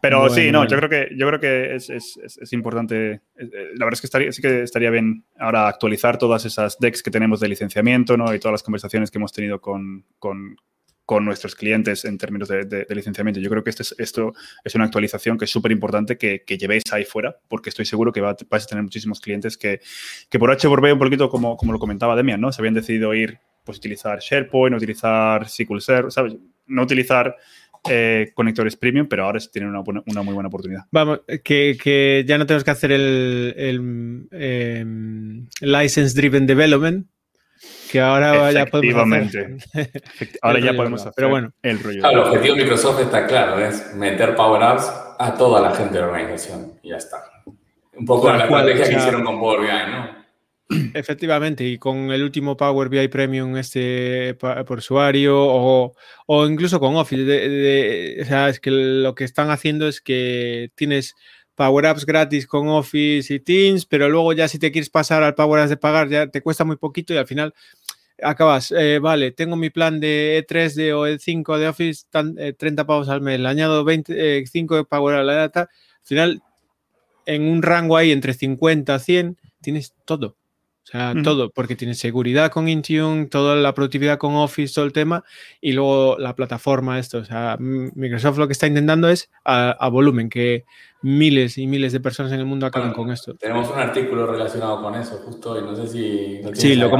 Pero 0.00 0.30
sí, 0.30 0.50
no, 0.50 0.66
yo 0.66 0.78
creo 0.78 0.88
que, 0.88 1.08
yo 1.14 1.26
creo 1.28 1.38
que 1.38 1.74
es, 1.74 1.90
es, 1.90 2.18
es, 2.40 2.52
importante. 2.54 3.20
Eh, 3.36 3.72
la 3.74 3.84
verdad 3.84 3.92
es 3.92 4.00
que 4.00 4.06
estaría, 4.06 4.32
sí 4.32 4.40
que 4.40 4.62
estaría 4.62 4.88
bien 4.88 5.24
ahora 5.38 5.68
actualizar 5.68 6.16
todas 6.16 6.46
esas 6.46 6.78
decks 6.78 7.02
que 7.02 7.10
tenemos 7.10 7.40
de 7.40 7.48
licenciamiento, 7.48 8.16
¿no? 8.16 8.34
Y 8.34 8.38
todas 8.38 8.52
las 8.52 8.62
conversaciones 8.62 9.10
que 9.10 9.18
hemos 9.18 9.32
tenido 9.32 9.60
con, 9.60 10.06
con 10.18 10.56
con 11.04 11.24
nuestros 11.24 11.54
clientes 11.54 12.04
en 12.04 12.18
términos 12.18 12.48
de, 12.48 12.86
licenciamiento. 12.90 13.40
Yo 13.40 13.50
creo 13.50 13.64
que 13.64 13.70
este 13.70 13.82
esto 13.98 14.34
es 14.64 14.74
una 14.74 14.84
actualización 14.84 15.36
que 15.36 15.46
es 15.46 15.50
súper 15.50 15.72
importante 15.72 16.16
que, 16.16 16.42
llevéis 16.46 16.84
ahí 16.92 17.04
fuera, 17.04 17.36
porque 17.48 17.70
estoy 17.70 17.86
seguro 17.86 18.12
que 18.12 18.20
vais 18.20 18.64
a 18.64 18.66
tener 18.66 18.82
muchísimos 18.82 19.20
clientes 19.20 19.56
que, 19.56 19.80
que 20.28 20.38
por 20.38 20.50
H 20.50 20.68
por 20.68 20.80
B, 20.80 20.92
un 20.92 20.98
poquito 20.98 21.28
como, 21.28 21.56
como 21.56 21.72
lo 21.72 21.78
comentaba 21.78 22.14
Demian, 22.14 22.40
¿no? 22.40 22.52
Se 22.52 22.60
habían 22.60 22.74
decidido 22.74 23.14
ir, 23.14 23.38
pues 23.64 23.78
utilizar 23.78 24.20
SharePoint, 24.20 24.76
utilizar 24.76 25.48
SQL 25.48 25.80
Server, 25.80 26.12
¿sabes? 26.12 26.36
No 26.66 26.82
utilizar 26.82 27.36
eh, 27.90 28.30
conectores 28.34 28.76
premium, 28.76 29.08
pero 29.08 29.24
ahora 29.24 29.40
tienen 29.52 29.70
una, 29.70 29.80
una, 29.80 30.22
muy 30.22 30.34
buena 30.34 30.46
oportunidad. 30.46 30.84
Vamos, 30.92 31.22
que, 31.42 32.24
ya 32.26 32.38
no 32.38 32.46
tenemos 32.46 32.62
que 32.62 32.70
hacer 32.70 32.92
el, 32.92 33.54
el 33.56 34.28
em, 34.30 35.48
license 35.60 36.14
driven 36.14 36.46
development, 36.46 37.08
que 37.92 38.00
ahora 38.00 38.50
ya 38.52 38.64
podemos 38.64 39.26
hacer. 39.26 39.56
ahora 40.42 40.60
ya 40.60 40.72
podemos 40.72 41.00
hacer 41.02 41.12
pero 41.14 41.28
bueno. 41.28 41.52
el 41.62 41.78
rollo. 41.78 42.10
el 42.10 42.18
objetivo 42.20 42.54
de 42.54 42.62
Microsoft 42.62 43.00
está 43.00 43.26
claro, 43.26 43.58
es 43.58 43.94
meter 43.94 44.34
Power 44.34 44.62
Apps 44.62 44.90
a 45.18 45.34
toda 45.34 45.60
la 45.60 45.74
gente 45.74 45.94
de 45.94 46.00
la 46.00 46.06
organización 46.06 46.72
y 46.82 46.88
ya 46.88 46.96
está. 46.96 47.18
Un 47.94 48.06
poco 48.06 48.32
la 48.32 48.44
estrategia 48.44 48.88
que 48.88 48.96
hicieron 48.96 49.24
con 49.24 49.38
Power 49.38 49.60
BI, 49.60 49.92
¿no? 49.92 50.22
Efectivamente, 50.94 51.64
y 51.64 51.76
con 51.76 52.10
el 52.10 52.22
último 52.22 52.56
Power 52.56 52.88
BI 52.88 53.08
Premium 53.08 53.58
este 53.58 54.38
por 54.38 54.78
usuario 54.78 55.36
o, 55.36 56.46
incluso 56.46 56.80
con 56.80 56.96
Office. 56.96 58.22
o 58.22 58.24
sea, 58.24 58.48
es 58.48 58.58
que 58.58 58.70
lo 58.70 59.14
que 59.14 59.24
están 59.24 59.50
haciendo 59.50 59.86
es 59.86 60.00
que 60.00 60.70
tienes 60.74 61.14
Power 61.54 61.86
Apps 61.86 62.06
gratis 62.06 62.46
con 62.46 62.68
Office 62.68 63.34
y 63.34 63.40
Teams, 63.40 63.84
pero 63.84 64.08
luego 64.08 64.32
ya 64.32 64.48
si 64.48 64.58
te 64.58 64.72
quieres 64.72 64.88
pasar 64.88 65.22
al 65.22 65.34
Power 65.34 65.60
Apps 65.60 65.70
de 65.70 65.76
pagar 65.76 66.08
ya 66.08 66.26
te 66.26 66.40
cuesta 66.40 66.64
muy 66.64 66.76
poquito 66.76 67.12
y 67.12 67.18
al 67.18 67.26
final 67.26 67.54
acabas, 68.22 68.72
eh, 68.72 68.98
vale, 68.98 69.32
tengo 69.32 69.56
mi 69.56 69.70
plan 69.70 70.00
de 70.00 70.44
E3 70.46 70.74
de, 70.74 70.94
o 70.94 71.06
E5 71.06 71.58
de 71.58 71.68
Office, 71.68 72.06
30 72.10 72.82
eh, 72.82 72.84
pavos 72.84 73.08
al 73.08 73.20
mes, 73.20 73.40
le 73.40 73.48
añado 73.48 73.84
25 73.84 74.74
eh, 74.74 74.78
de 74.78 74.84
Power 74.84 75.16
a 75.16 75.22
la 75.22 75.34
data, 75.34 75.60
al 75.62 76.06
final 76.06 76.42
en 77.26 77.42
un 77.42 77.62
rango 77.62 77.96
ahí 77.96 78.12
entre 78.12 78.34
50 78.34 78.94
a 78.94 78.98
100 78.98 79.38
tienes 79.60 79.94
todo. 80.04 80.36
O 80.84 80.86
sea, 80.92 81.14
todo, 81.22 81.50
porque 81.50 81.76
tienes 81.76 81.98
seguridad 81.98 82.50
con 82.50 82.68
Intune, 82.68 83.26
toda 83.26 83.54
la 83.54 83.72
productividad 83.72 84.18
con 84.18 84.34
Office, 84.34 84.74
todo 84.74 84.84
el 84.84 84.92
tema, 84.92 85.22
y 85.60 85.72
luego 85.72 86.18
la 86.18 86.34
plataforma, 86.34 86.98
esto. 86.98 87.18
O 87.18 87.24
sea, 87.24 87.56
Microsoft 87.60 88.36
lo 88.38 88.48
que 88.48 88.52
está 88.52 88.66
intentando 88.66 89.08
es 89.08 89.30
a, 89.44 89.88
volumen, 89.90 90.28
que 90.28 90.64
miles 91.00 91.56
y 91.56 91.68
miles 91.68 91.92
de 91.92 92.00
personas 92.00 92.32
en 92.32 92.40
el 92.40 92.46
mundo 92.46 92.66
acaben 92.66 92.92
con 92.92 93.12
esto. 93.12 93.36
Tenemos 93.36 93.70
un 93.70 93.78
artículo 93.78 94.26
relacionado 94.26 94.82
con 94.82 94.96
eso, 94.96 95.18
justo, 95.24 95.56
y 95.56 95.62
no 95.62 95.76
sé 95.76 95.86
si... 95.86 96.40
sí, 96.54 96.74
lo 96.74 96.90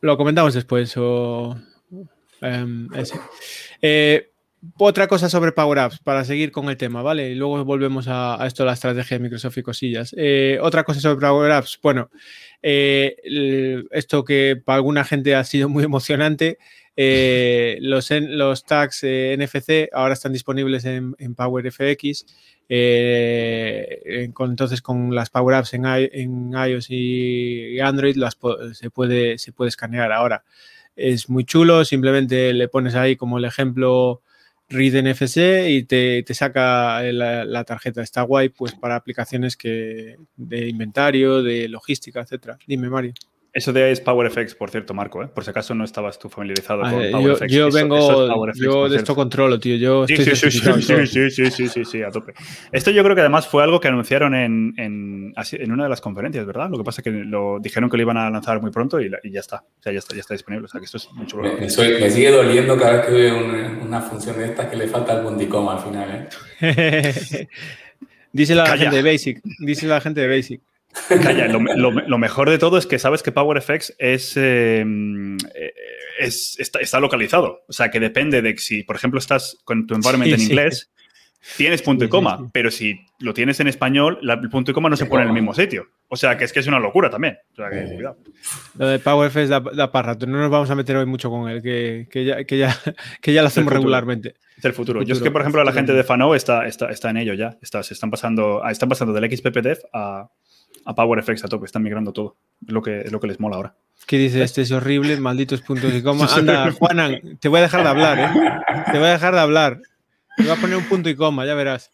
Lo, 0.00 0.16
comentamos 0.16 0.54
después, 0.54 0.96
o... 0.96 1.56
Em, 2.40 2.88
eh, 3.82 4.30
otra 4.78 5.06
cosa 5.06 5.28
sobre 5.28 5.52
Power 5.52 5.78
Apps 5.78 5.98
para 6.00 6.24
seguir 6.24 6.50
con 6.50 6.68
el 6.68 6.76
tema, 6.76 7.02
¿vale? 7.02 7.30
Y 7.30 7.34
luego 7.34 7.64
volvemos 7.64 8.06
a, 8.08 8.44
esto, 8.46 8.64
la 8.64 8.72
estrategia 8.72 9.16
de 9.16 9.22
Microsoft 9.22 9.58
y 9.58 9.62
cosillas. 9.62 10.14
Eh, 10.16 10.58
otra 10.60 10.82
cosa 10.84 11.00
sobre 11.00 11.26
Power 11.26 11.52
Apps, 11.52 11.78
bueno, 11.82 12.10
eh, 12.62 13.84
esto 13.90 14.24
que 14.24 14.60
para 14.62 14.76
alguna 14.76 15.04
gente 15.04 15.34
ha 15.34 15.44
sido 15.44 15.68
muy 15.68 15.84
emocionante, 15.84 16.58
eh, 16.96 17.78
los, 17.80 18.10
los 18.10 18.64
tags 18.64 19.04
NFC 19.04 19.88
ahora 19.92 20.14
están 20.14 20.32
disponibles 20.32 20.84
en, 20.84 21.14
Power 22.68 24.28
FX. 24.28 24.40
entonces, 24.50 24.82
con 24.82 25.14
las 25.14 25.30
Power 25.30 25.56
Apps 25.56 25.74
en, 25.74 26.52
iOS 26.52 26.86
y 26.90 27.80
Android 27.80 28.16
las, 28.16 28.36
se, 28.74 28.90
puede, 28.90 29.38
se 29.38 29.52
puede 29.52 29.68
escanear 29.70 30.12
ahora. 30.12 30.44
Es 30.96 31.28
muy 31.28 31.44
chulo, 31.44 31.84
simplemente 31.84 32.52
le 32.52 32.68
pones 32.68 32.94
ahí 32.94 33.16
como 33.16 33.38
el 33.38 33.44
ejemplo 33.44 34.22
Read 34.70 35.02
NFC 35.02 35.68
y 35.68 35.84
te, 35.84 36.24
saca 36.34 37.02
la, 37.02 37.64
tarjeta. 37.64 38.02
Está 38.02 38.22
guay 38.22 38.50
pues 38.50 38.74
para 38.74 38.96
aplicaciones 38.96 39.56
que 39.56 40.16
de 40.36 40.68
inventario, 40.68 41.42
de 41.42 41.68
logística, 41.68 42.20
etcétera. 42.20 42.58
Dime, 42.66 42.90
Mario. 42.90 43.14
Eso 43.58 43.72
de 43.72 43.82
ahí 43.82 43.90
es 43.90 44.00
PowerFX, 44.00 44.54
por 44.54 44.70
cierto, 44.70 44.94
Marco, 44.94 45.20
¿eh? 45.20 45.26
por 45.26 45.42
si 45.42 45.50
acaso 45.50 45.74
no 45.74 45.82
estabas 45.82 46.16
tú 46.16 46.28
familiarizado 46.28 46.84
ah, 46.84 46.92
con 46.92 47.02
eh, 47.02 47.10
PowerFX. 47.10 47.52
Yo, 47.52 47.68
vengo, 47.72 48.52
yo 48.54 48.88
de 48.88 48.98
esto 48.98 49.16
controlo, 49.16 49.58
tío. 49.58 49.74
Yo 49.74 50.06
sí, 50.06 50.14
estoy 50.14 50.36
sí, 50.36 50.60
sí, 50.60 51.06
sí, 51.06 51.30
sí, 51.30 51.50
sí, 51.50 51.68
sí, 51.68 51.84
sí, 51.84 52.02
a 52.04 52.12
tope. 52.12 52.34
Esto 52.70 52.92
yo 52.92 53.02
creo 53.02 53.16
que 53.16 53.22
además 53.22 53.48
fue 53.48 53.64
algo 53.64 53.80
que 53.80 53.88
anunciaron 53.88 54.36
en, 54.36 54.74
en, 54.76 55.72
una 55.72 55.82
de 55.82 55.88
las 55.88 56.00
conferencias, 56.00 56.46
¿verdad? 56.46 56.70
Lo 56.70 56.78
que 56.78 56.84
pasa 56.84 57.00
es 57.00 57.02
que 57.02 57.10
lo 57.10 57.58
dijeron 57.60 57.90
que 57.90 57.96
lo 57.96 58.04
iban 58.04 58.16
a 58.16 58.30
lanzar 58.30 58.62
muy 58.62 58.70
pronto 58.70 59.00
y, 59.00 59.10
ya 59.10 59.40
está. 59.40 59.56
O 59.56 59.82
sea, 59.82 59.92
ya 59.92 59.98
está, 59.98 60.14
ya 60.14 60.20
está 60.20 60.34
disponible. 60.34 60.66
O 60.66 60.68
sea, 60.68 60.78
que 60.78 60.84
esto 60.84 60.98
es 60.98 61.12
mucho. 61.14 61.38
Me, 61.38 61.68
sigue 61.68 62.30
doliendo 62.30 62.76
cada 62.76 62.98
vez 62.98 63.06
que 63.06 63.12
veo 63.12 63.44
una, 63.82 64.00
función 64.02 64.38
de 64.38 64.44
estas 64.44 64.66
que 64.66 64.76
le 64.76 64.86
falta 64.86 65.14
el 65.14 65.24
punticoma 65.24 65.72
al 65.72 65.80
final, 65.80 66.28
¿eh? 66.60 67.48
Dice 68.32 68.54
la 68.54 68.76
gente 68.76 68.94
de 68.94 69.02
Basic. 69.02 69.40
Dice 69.58 69.88
la 69.88 70.00
gente 70.00 70.20
de 70.20 70.28
Basic. 70.28 70.60
Calla, 71.22 71.48
lo, 71.48 72.18
mejor 72.18 72.50
de 72.50 72.58
todo 72.58 72.78
es 72.78 72.86
que 72.86 72.98
sabes 72.98 73.22
que 73.22 73.32
PowerFX 73.32 73.94
es, 73.98 74.36
em, 74.36 75.36
eh, 75.54 75.72
es 76.18 76.58
está, 76.58 77.00
localizado. 77.00 77.60
O 77.68 77.72
sea, 77.72 77.90
que 77.90 78.00
depende 78.00 78.42
de 78.42 78.56
si, 78.58 78.82
por 78.82 78.96
ejemplo, 78.96 79.18
estás 79.18 79.58
con 79.64 79.86
tu 79.86 79.94
environment 79.94 80.32
en 80.32 80.40
inglés, 80.40 80.90
tienes 81.56 81.82
punto 81.82 82.04
y 82.04 82.08
coma, 82.08 82.50
pero 82.52 82.70
si 82.70 83.00
lo 83.18 83.34
tienes 83.34 83.60
en 83.60 83.68
español, 83.68 84.18
el 84.22 84.50
punto 84.50 84.70
y 84.70 84.74
coma 84.74 84.88
no 84.88 84.96
se 84.96 85.06
pone 85.06 85.22
en 85.22 85.28
el 85.28 85.34
mismo 85.34 85.54
sitio. 85.54 85.86
O 86.08 86.16
sea, 86.16 86.38
que 86.38 86.44
es 86.44 86.52
que 86.52 86.60
es 86.60 86.66
una 86.66 86.80
locura 86.80 87.10
también. 87.10 87.36
O 87.52 87.56
sea, 87.56 87.68
que, 87.70 87.94
cuidado. 87.94 88.16
Lo 88.78 88.88
de 88.88 88.98
PowerFX 88.98 89.48
da, 89.48 89.60
da 89.60 89.92
para 89.92 90.14
rato. 90.14 90.26
No 90.26 90.38
nos 90.38 90.50
vamos 90.50 90.70
a 90.70 90.74
meter 90.74 90.96
hoy 90.96 91.06
mucho 91.06 91.28
con 91.28 91.50
él, 91.50 91.62
que, 91.62 92.08
ya, 92.24 92.44
que, 92.44 92.58
ya, 92.58 92.76
que 93.20 93.32
ya 93.32 93.42
lo 93.42 93.48
hacemos 93.48 93.72
regularmente. 93.72 94.36
Es 94.56 94.64
el 94.64 94.72
futuro. 94.72 95.02
Yo 95.02 95.14
es 95.14 95.20
que, 95.20 95.30
por 95.30 95.42
ejemplo, 95.42 95.62
la 95.62 95.72
gente 95.72 95.92
de 95.92 96.02
Fano 96.02 96.34
está, 96.34 96.66
está, 96.66 96.90
está 96.90 97.10
en 97.10 97.18
ello 97.18 97.34
ya. 97.34 97.58
Está, 97.60 97.82
se 97.82 97.94
están 97.94 98.10
pasando, 98.10 98.62
están 98.66 98.88
pasando 98.88 99.12
del 99.12 99.30
XPPDev 99.30 99.78
a, 99.92 100.28
a 100.88 100.94
PowerFX 100.94 101.44
a 101.44 101.48
tope, 101.48 101.66
están 101.66 101.82
migrando 101.82 102.14
todo. 102.14 102.36
Es 102.66 102.72
lo 102.72 102.80
que, 102.80 103.02
es 103.02 103.12
lo 103.12 103.20
que 103.20 103.26
les 103.26 103.38
mola 103.38 103.56
ahora. 103.56 103.74
¿Qué 104.06 104.16
dice? 104.16 104.42
Este 104.42 104.62
es 104.62 104.72
horrible, 104.72 105.20
malditos 105.20 105.60
puntos 105.60 105.92
y 105.92 106.02
coma. 106.02 106.26
Anda, 106.34 106.72
Juanan, 106.72 107.36
te 107.38 107.48
voy 107.48 107.58
a 107.58 107.62
dejar 107.62 107.82
de 107.82 107.88
hablar, 107.90 108.18
¿eh? 108.18 108.82
Te 108.90 108.98
voy 108.98 109.08
a 109.08 109.12
dejar 109.12 109.34
de 109.34 109.40
hablar. 109.40 109.82
Te 110.38 110.44
voy 110.44 110.52
a 110.52 110.56
poner 110.56 110.78
un 110.78 110.84
punto 110.84 111.10
y 111.10 111.14
coma, 111.14 111.44
ya 111.44 111.54
verás. 111.54 111.90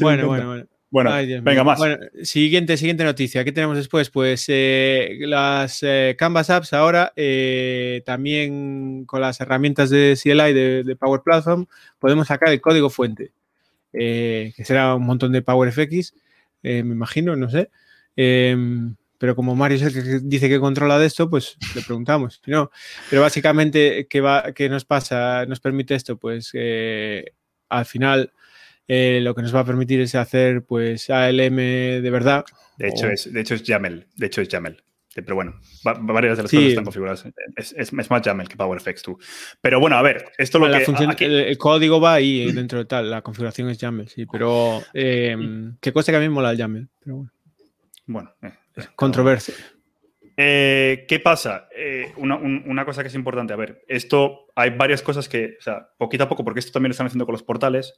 bueno, 0.00 0.26
bueno, 0.28 0.46
bueno, 0.46 0.66
bueno. 0.88 1.42
venga, 1.42 1.62
más. 1.62 1.78
siguiente, 2.22 2.78
siguiente 2.78 3.04
noticia. 3.04 3.44
¿Qué 3.44 3.52
tenemos 3.52 3.76
después? 3.76 4.08
Pues 4.08 4.46
eh, 4.48 5.18
las 5.20 5.82
eh, 5.82 6.16
Canvas 6.18 6.48
Apps 6.48 6.72
ahora, 6.72 7.12
eh, 7.16 8.02
también 8.06 9.04
con 9.04 9.20
las 9.20 9.42
herramientas 9.42 9.90
de 9.90 10.18
CLI 10.20 10.54
de, 10.54 10.96
Power 10.98 11.20
Platform, 11.22 11.66
podemos 11.98 12.28
sacar 12.28 12.48
el 12.48 12.62
código 12.62 12.88
fuente, 12.88 13.30
que 13.92 14.64
será 14.64 14.94
un 14.94 15.04
montón 15.04 15.32
de 15.32 15.42
PowerFX 15.42 16.14
eh, 16.62 16.82
me 16.82 16.94
imagino, 16.94 17.36
no 17.36 17.48
sé. 17.50 17.70
Em, 18.16 18.94
pero 19.18 19.36
como 19.36 19.54
Mario 19.54 19.76
es 19.76 19.82
el 19.82 19.92
que 19.92 20.20
dice 20.22 20.48
que 20.48 20.58
controla 20.58 20.98
de 20.98 21.06
esto, 21.06 21.30
pues 21.30 21.56
le 21.74 21.82
preguntamos. 21.82 22.42
No, 22.46 22.70
pero 23.08 23.22
básicamente, 23.22 24.06
¿qué, 24.08 24.20
va, 24.20 24.52
qué 24.52 24.68
nos 24.68 24.84
pasa? 24.84 25.46
¿Nos 25.46 25.60
permite 25.60 25.94
esto? 25.94 26.16
Pues 26.16 26.50
eh, 26.54 27.32
al 27.68 27.84
final 27.84 28.32
eh, 28.88 29.20
lo 29.22 29.34
que 29.34 29.42
nos 29.42 29.54
va 29.54 29.60
a 29.60 29.64
permitir 29.64 30.00
es 30.00 30.14
hacer 30.14 30.64
pues 30.64 31.08
ALM 31.08 31.56
de 31.56 32.10
verdad. 32.10 32.44
De 32.76 32.88
hecho, 32.88 33.08
es, 33.08 33.32
de 33.32 33.40
hecho 33.40 33.54
es 33.54 33.62
YAML. 33.62 34.06
De 34.16 34.26
hecho 34.26 34.40
es 34.40 34.48
YAML. 34.48 34.82
Pero 35.14 35.34
bueno, 35.34 35.60
varias 35.84 36.38
de 36.38 36.44
las 36.44 36.50
cosas 36.50 36.68
están 36.68 36.84
configuradas. 36.84 37.24
Es, 37.56 37.74
es, 37.76 37.92
más 37.92 38.08
YAML 38.22 38.48
que 38.48 38.56
PowerFX 38.56 39.02
tú. 39.02 39.18
Pero 39.60 39.78
bueno, 39.78 39.96
a 39.96 40.02
ver, 40.02 40.32
esto 40.38 40.58
lo 40.58 40.68
la 40.68 40.78
que... 40.78 40.84
Función, 40.86 41.14
el, 41.18 41.58
código 41.58 42.00
va 42.00 42.14
ahí 42.14 42.50
dentro 42.52 42.78
de 42.78 42.84
tal, 42.86 43.10
la 43.10 43.22
configuración 43.22 43.68
es 43.68 43.78
YAML, 43.78 44.08
sí, 44.08 44.26
pero 44.26 44.80
eh, 44.94 45.36
que 45.80 45.92
cosa 45.92 46.12
que 46.12 46.16
a 46.16 46.20
mí 46.20 46.28
me 46.28 46.34
mola 46.34 46.52
el 46.52 46.56
YAML, 46.56 46.88
pero 46.98 47.16
bueno. 47.16 47.32
Bueno. 48.06 48.34
Eh, 48.42 48.52
Controversia. 48.96 49.54
Eh, 50.36 51.04
¿Qué 51.06 51.20
pasa? 51.20 51.68
Eh, 51.76 52.12
una, 52.16 52.36
una, 52.36 52.84
cosa 52.84 53.02
que 53.02 53.08
es 53.08 53.14
importante, 53.14 53.52
a 53.52 53.56
ver, 53.56 53.84
esto 53.86 54.46
hay 54.54 54.70
varias 54.70 55.02
cosas 55.02 55.28
que, 55.28 55.56
o 55.58 55.62
sea, 55.62 55.90
poquito 55.98 56.24
a 56.24 56.28
poco, 56.28 56.42
porque 56.42 56.60
esto 56.60 56.72
también 56.72 56.88
lo 56.90 56.92
están 56.92 57.06
haciendo 57.06 57.26
con 57.26 57.34
los 57.34 57.42
portales, 57.42 57.94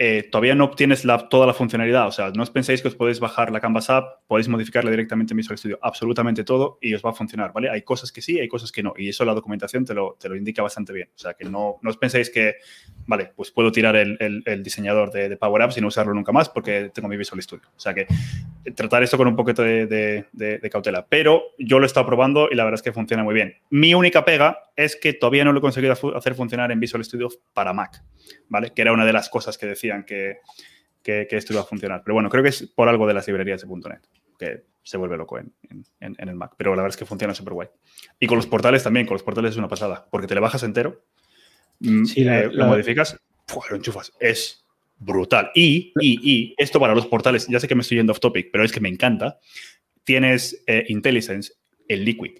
eh, 0.00 0.28
todavía 0.30 0.54
no 0.54 0.64
obtienes 0.64 1.04
toda 1.28 1.46
la 1.46 1.52
funcionalidad. 1.52 2.06
O 2.06 2.12
sea, 2.12 2.30
no 2.30 2.44
os 2.44 2.50
penséis 2.50 2.82
que 2.82 2.88
os 2.88 2.94
podéis 2.94 3.18
bajar 3.18 3.50
la 3.50 3.60
Canvas 3.60 3.90
App, 3.90 4.20
podéis 4.28 4.48
modificarla 4.48 4.90
directamente 4.90 5.32
en 5.32 5.38
Visual 5.38 5.58
Studio, 5.58 5.78
absolutamente 5.82 6.44
todo, 6.44 6.78
y 6.80 6.94
os 6.94 7.04
va 7.04 7.10
a 7.10 7.12
funcionar, 7.12 7.52
¿vale? 7.52 7.68
Hay 7.68 7.82
cosas 7.82 8.12
que 8.12 8.22
sí, 8.22 8.38
hay 8.38 8.46
cosas 8.46 8.70
que 8.70 8.82
no, 8.82 8.94
y 8.96 9.08
eso 9.08 9.24
la 9.24 9.34
documentación 9.34 9.84
te 9.84 9.94
lo, 9.94 10.16
indica 10.36 10.62
bastante 10.62 10.92
bien. 10.92 11.08
O 11.14 11.18
sea, 11.18 11.34
que 11.34 11.44
no, 11.44 11.78
no 11.82 11.90
os 11.90 11.96
penséis 11.96 12.30
que, 12.30 12.56
vale, 13.06 13.32
pues 13.34 13.50
puedo 13.50 13.72
tirar 13.72 13.96
el, 13.96 14.62
diseñador 14.62 15.10
de, 15.10 15.36
Power 15.36 15.62
Apps 15.62 15.78
y 15.78 15.80
no 15.80 15.88
usarlo 15.88 16.14
nunca 16.14 16.32
más 16.32 16.48
porque 16.48 16.90
tengo 16.94 17.08
mi 17.08 17.16
Visual 17.16 17.42
Studio. 17.42 17.68
O 17.76 17.80
sea, 17.80 17.92
que 17.92 18.06
tratar 18.76 19.02
esto 19.02 19.16
con 19.16 19.26
un 19.26 19.34
poquito 19.34 19.62
de, 19.62 19.86
de 20.32 20.70
cautela. 20.70 21.06
Pero 21.08 21.42
yo 21.58 21.78
lo 21.78 21.84
he 21.84 21.86
estado 21.86 22.06
probando 22.06 22.48
y 22.50 22.54
la 22.54 22.64
verdad 22.64 22.76
es 22.76 22.82
que 22.82 22.92
funciona 22.92 23.24
muy 23.24 23.34
bien. 23.34 23.56
Mi 23.70 23.94
única 23.94 24.24
pega 24.24 24.58
es 24.78 24.94
que 24.94 25.12
todavía 25.12 25.44
no 25.44 25.52
lo 25.52 25.58
he 25.58 25.60
conseguido 25.60 25.92
hacer 26.14 26.34
funcionar 26.36 26.70
en 26.70 26.78
Visual 26.78 27.04
Studio 27.04 27.28
para 27.52 27.72
Mac, 27.72 28.00
¿vale? 28.48 28.72
Que 28.72 28.82
era 28.82 28.92
una 28.92 29.04
de 29.04 29.12
las 29.12 29.28
cosas 29.28 29.58
que 29.58 29.66
decían 29.88 30.04
que, 30.04 31.36
esto 31.36 31.52
iba 31.52 31.62
a 31.62 31.64
funcionar. 31.64 32.02
Pero 32.04 32.14
bueno, 32.14 32.28
creo 32.28 32.42
que 32.42 32.50
es 32.50 32.62
por 32.74 32.88
algo 32.88 33.06
de 33.06 33.14
las 33.14 33.26
librerías 33.26 33.62
de 33.62 33.68
.NET, 33.68 34.06
que 34.38 34.64
se 34.82 34.96
vuelve 34.96 35.16
loco 35.16 35.38
en, 35.38 35.52
el 36.00 36.34
Mac. 36.34 36.52
Pero 36.56 36.70
la 36.70 36.82
verdad 36.82 36.94
es 36.94 36.96
que 36.96 37.06
funciona 37.06 37.34
súper 37.34 37.54
guay. 37.54 37.68
Y 38.20 38.26
con 38.26 38.36
los 38.36 38.46
portales 38.46 38.82
también, 38.82 39.06
con 39.06 39.14
los 39.14 39.22
portales 39.22 39.52
es 39.52 39.56
una 39.56 39.68
pasada, 39.68 40.06
porque 40.10 40.26
te 40.26 40.34
le 40.34 40.40
bajas 40.40 40.62
entero, 40.62 41.04
mm, 41.80 42.04
eh, 42.16 42.48
lo 42.52 42.66
modificas, 42.66 43.18
lo 43.70 43.76
enchufas. 43.76 44.12
Es 44.20 44.64
brutal. 44.98 45.50
Y, 45.54 45.92
y, 46.00 46.54
esto 46.58 46.80
para 46.80 46.94
los 46.94 47.06
portales, 47.06 47.46
ya 47.48 47.60
sé 47.60 47.68
que 47.68 47.74
me 47.74 47.82
estoy 47.82 47.98
yendo 47.98 48.12
off 48.12 48.20
topic, 48.20 48.50
pero 48.52 48.64
es 48.64 48.72
que 48.72 48.80
me 48.80 48.88
encanta. 48.88 49.38
Tienes 50.04 50.62
eh, 50.66 50.84
IntelliSense, 50.88 51.54
el 51.86 52.04
Liquid 52.04 52.38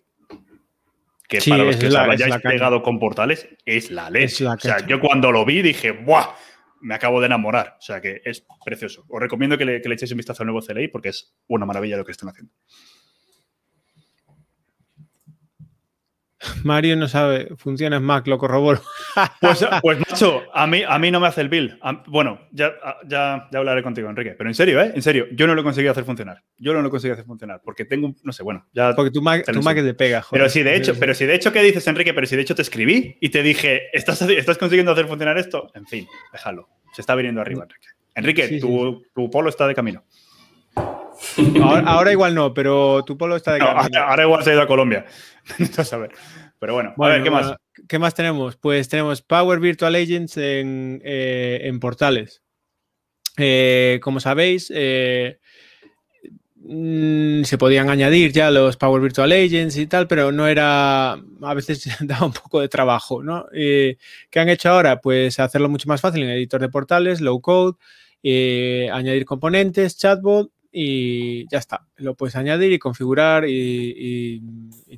que 1.28 1.40
para 1.46 1.64
los 1.64 1.76
que 1.76 1.88
os 1.88 1.94
hayáis 1.94 2.36
pegado 2.38 2.82
con 2.82 2.98
portales 2.98 3.46
es 3.66 3.90
la 3.90 4.08
leche. 4.08 4.46
o 4.46 4.58
sea, 4.58 4.84
yo 4.86 4.98
cuando 4.98 5.30
lo 5.30 5.44
vi 5.44 5.60
dije, 5.60 5.92
¡buah! 5.92 6.34
Me 6.80 6.94
acabo 6.94 7.20
de 7.20 7.26
enamorar. 7.26 7.76
O 7.78 7.82
sea, 7.82 8.00
que 8.00 8.20
es 8.24 8.46
precioso. 8.64 9.04
Os 9.08 9.20
recomiendo 9.20 9.58
que 9.58 9.64
le, 9.64 9.76
echéis 9.76 10.12
un 10.12 10.18
vistazo 10.18 10.42
al 10.42 10.48
nuevo 10.48 10.64
CLI 10.64 10.88
porque 10.88 11.10
es 11.10 11.34
una 11.46 11.66
maravilla 11.66 11.96
lo 11.96 12.04
que 12.04 12.12
están 12.12 12.28
haciendo. 12.28 12.52
Mario 16.64 16.96
no 16.96 17.08
sabe, 17.08 17.48
funciona 17.56 17.96
en 17.96 18.02
Mac, 18.02 18.26
lo 18.26 18.38
corroboro. 18.38 18.80
Pues, 19.40 19.66
pues, 19.82 19.98
macho, 19.98 20.42
a 20.54 20.66
mí, 20.68 20.82
a 20.86 20.96
mí 20.98 21.10
no 21.10 21.18
me 21.18 21.26
hace 21.26 21.40
el 21.40 21.48
build. 21.48 21.78
bueno, 22.06 22.40
ya, 22.52 22.72
ya, 23.08 23.48
ya, 23.50 23.58
hablaré 23.58 23.82
contigo, 23.82 24.08
Enrique. 24.08 24.36
Pero 24.38 24.48
en 24.48 24.54
serio, 24.54 24.80
¿eh? 24.80 24.92
En 24.94 25.02
serio, 25.02 25.26
yo 25.32 25.48
no 25.48 25.56
lo 25.56 25.62
he 25.62 25.64
conseguido 25.64 25.90
hacer 25.90 26.04
funcionar. 26.04 26.44
Yo 26.56 26.72
no 26.72 26.82
lo 26.82 26.88
he 26.88 26.90
conseguido 26.90 27.14
hacer 27.14 27.26
funcionar. 27.26 27.60
Porque 27.64 27.84
tengo, 27.84 28.14
no 28.22 28.32
sé, 28.32 28.44
bueno, 28.44 28.66
ya. 28.72 28.94
Porque 28.94 29.10
tu 29.10 29.20
Mac, 29.20 29.44
tu 29.50 29.60
Mac 29.60 29.76
es 29.76 29.84
de 29.84 29.94
pega, 29.94 30.22
joder. 30.22 30.40
Pero 30.40 30.50
si 30.50 30.62
de 30.62 30.76
hecho, 30.76 30.94
pero 31.00 31.14
si 31.14 31.26
de 31.26 31.34
hecho, 31.34 31.52
¿qué 31.52 31.62
dices, 31.62 31.86
Enrique? 31.88 32.14
Pero 32.14 32.26
si 32.28 32.36
de 32.36 32.42
hecho 32.42 32.54
te 32.54 32.62
escribí 32.62 33.16
y 33.20 33.30
te 33.30 33.42
dije, 33.42 33.88
¿estás, 33.92 34.22
estás 34.22 34.58
consiguiendo 34.58 34.92
hacer 34.92 35.06
funcionar 35.06 35.36
esto? 35.36 35.68
En 35.74 35.86
fin, 35.86 36.06
déjalo. 36.32 36.68
Se 36.92 37.00
está 37.00 37.16
viniendo 37.16 37.40
arriba, 37.40 37.64
Enrique. 37.64 37.88
Enrique, 38.14 38.60
tu, 38.60 39.04
tu 39.14 39.30
polo 39.30 39.48
está 39.48 39.66
de 39.66 39.74
camino. 39.74 40.04
Ahora, 41.62 42.12
igual 42.12 42.34
no, 42.34 42.54
pero 42.54 43.04
tu 43.04 43.16
polo 43.16 43.36
está 43.36 43.52
de 43.52 43.58
camino. 43.58 44.00
ahora, 44.00 44.22
igual 44.22 44.44
se 44.44 44.50
ha 44.50 44.52
ido 44.54 44.62
a 44.62 44.66
Colombia. 44.66 45.04
Pero 46.60 46.74
bueno, 46.74 46.92
a 46.98 47.08
ver, 47.08 47.22
¿qué 47.22 47.30
más? 47.30 47.54
¿Qué 47.86 47.98
más 48.00 48.14
tenemos? 48.14 48.56
Pues 48.56 48.88
tenemos 48.88 49.22
Power 49.22 49.60
Virtual 49.60 49.94
Agents 49.94 50.36
en, 50.36 51.00
eh, 51.04 51.72
portales. 51.80 52.42
Eh, 53.36 54.00
como 54.02 54.18
sabéis, 54.18 54.72
eh, 54.74 55.38
mm, 56.56 57.44
se 57.44 57.58
podían 57.58 57.88
añadir 57.88 58.32
ya 58.32 58.50
los 58.50 58.76
Power 58.76 59.00
Virtual 59.00 59.30
Agents 59.30 59.76
y 59.76 59.86
tal, 59.86 60.08
pero 60.08 60.32
no 60.32 60.48
era, 60.48 61.12
a 61.12 61.54
veces 61.54 61.84
daba 62.00 62.26
un 62.26 62.32
poco 62.32 62.60
de 62.60 62.68
trabajo, 62.68 63.22
¿no? 63.22 63.46
¿Qué 63.52 63.96
han 64.34 64.48
hecho 64.48 64.70
ahora? 64.70 65.00
Pues 65.00 65.38
hacerlo 65.38 65.68
mucho 65.68 65.88
más 65.88 66.00
fácil 66.00 66.24
en 66.24 66.30
editor 66.30 66.60
de 66.60 66.68
portales, 66.68 67.20
low 67.20 67.40
code, 67.40 67.78
añadir 68.90 69.24
componentes, 69.24 69.96
chatbot 69.96 70.50
y 70.70 71.48
ya 71.48 71.58
está. 71.58 71.86
Lo 71.96 72.14
puedes 72.14 72.36
añadir 72.36 72.72
y 72.72 72.78
configurar 72.78 73.44
y, 73.46 74.42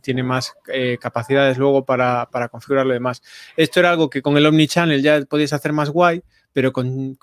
tiene 0.02 0.22
más 0.22 0.54
eh, 0.72 0.96
capacidades 1.00 1.58
luego 1.58 1.84
para, 1.84 2.28
configurar 2.50 2.86
lo 2.86 2.94
demás. 2.94 3.22
Esto 3.56 3.80
era 3.80 3.90
algo 3.90 4.10
que 4.10 4.22
con 4.22 4.36
el 4.36 4.46
Omnichannel 4.46 5.02
ya 5.02 5.20
podías 5.22 5.52
hacer 5.52 5.72
más 5.72 5.90
guay, 5.90 6.22
pero 6.52 6.72
con, 6.72 7.16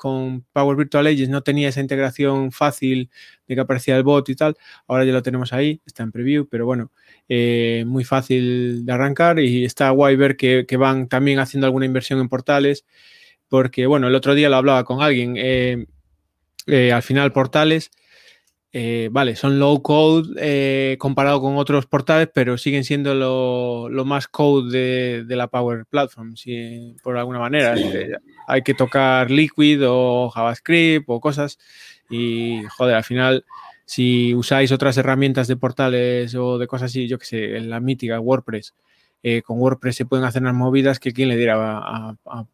Power 0.53 0.77
Virtual 0.77 1.07
Agents 1.07 1.29
no 1.29 1.41
tenía 1.41 1.69
esa 1.69 1.81
integración 1.81 2.51
fácil 2.51 3.09
de 3.47 3.55
que 3.55 3.61
aparecía 3.61 3.97
el 3.97 4.03
bot 4.03 4.29
y 4.29 4.35
tal. 4.35 4.55
Ahora 4.87 5.05
ya 5.05 5.11
lo 5.11 5.23
tenemos 5.23 5.53
ahí, 5.53 5.81
está 5.85 6.03
en 6.03 6.11
preview, 6.11 6.47
pero 6.47 6.65
bueno, 6.65 6.91
eh, 7.27 7.83
muy 7.87 8.03
fácil 8.03 8.85
de 8.85 8.93
arrancar 8.93 9.39
y 9.39 9.65
está 9.65 9.89
guay 9.89 10.15
ver 10.15 10.37
que, 10.37 10.65
van 10.77 11.07
también 11.09 11.39
haciendo 11.39 11.65
alguna 11.65 11.85
inversión 11.85 12.19
en 12.19 12.29
portales, 12.29 12.85
porque 13.49 13.87
bueno, 13.87 14.07
el 14.07 14.15
otro 14.15 14.35
día 14.35 14.49
lo 14.49 14.57
hablaba 14.57 14.83
con 14.83 15.01
alguien. 15.01 15.35
Eh, 15.37 16.91
al 16.91 17.01
final, 17.01 17.31
portales 17.31 17.91
eh, 18.73 19.09
vale, 19.11 19.35
son 19.35 19.59
low 19.59 19.81
code 19.81 20.33
eh, 20.39 20.97
comparado 20.99 21.41
con 21.41 21.57
otros 21.57 21.85
portales, 21.85 22.29
pero 22.33 22.57
siguen 22.57 22.83
siendo 22.83 23.15
lo, 23.15 24.05
más 24.05 24.27
code 24.27 25.23
de, 25.23 25.35
la 25.35 25.47
Power 25.47 25.85
Platform, 25.85 26.35
si, 26.35 26.95
por 27.01 27.17
alguna 27.17 27.39
manera. 27.39 27.75
hay 28.47 28.61
que 28.61 28.73
tocar 28.73 29.31
Liquid 29.31 29.81
o 29.87 30.29
JavaScript 30.29 31.05
o 31.07 31.19
cosas 31.21 31.57
y, 32.09 32.61
joder, 32.77 32.95
al 32.95 33.03
final, 33.03 33.45
si 33.85 34.35
usáis 34.35 34.71
otras 34.71 34.97
herramientas 34.97 35.47
de 35.47 35.55
portales 35.55 36.35
o 36.35 36.57
de 36.57 36.67
cosas 36.67 36.91
así, 36.91 37.07
yo 37.07 37.17
que 37.17 37.25
sé, 37.25 37.57
en 37.57 37.69
la 37.69 37.79
mítica 37.79 38.19
WordPress, 38.19 38.75
eh, 39.23 39.41
con 39.41 39.59
WordPress 39.59 39.95
se 39.95 40.05
pueden 40.05 40.25
hacer 40.25 40.41
unas 40.41 40.53
movidas 40.53 40.99
que 40.99 41.13
quién 41.13 41.29
le 41.29 41.37
diera 41.37 41.55
a, 41.55 42.09
a, 42.09 42.15
a 42.25 42.45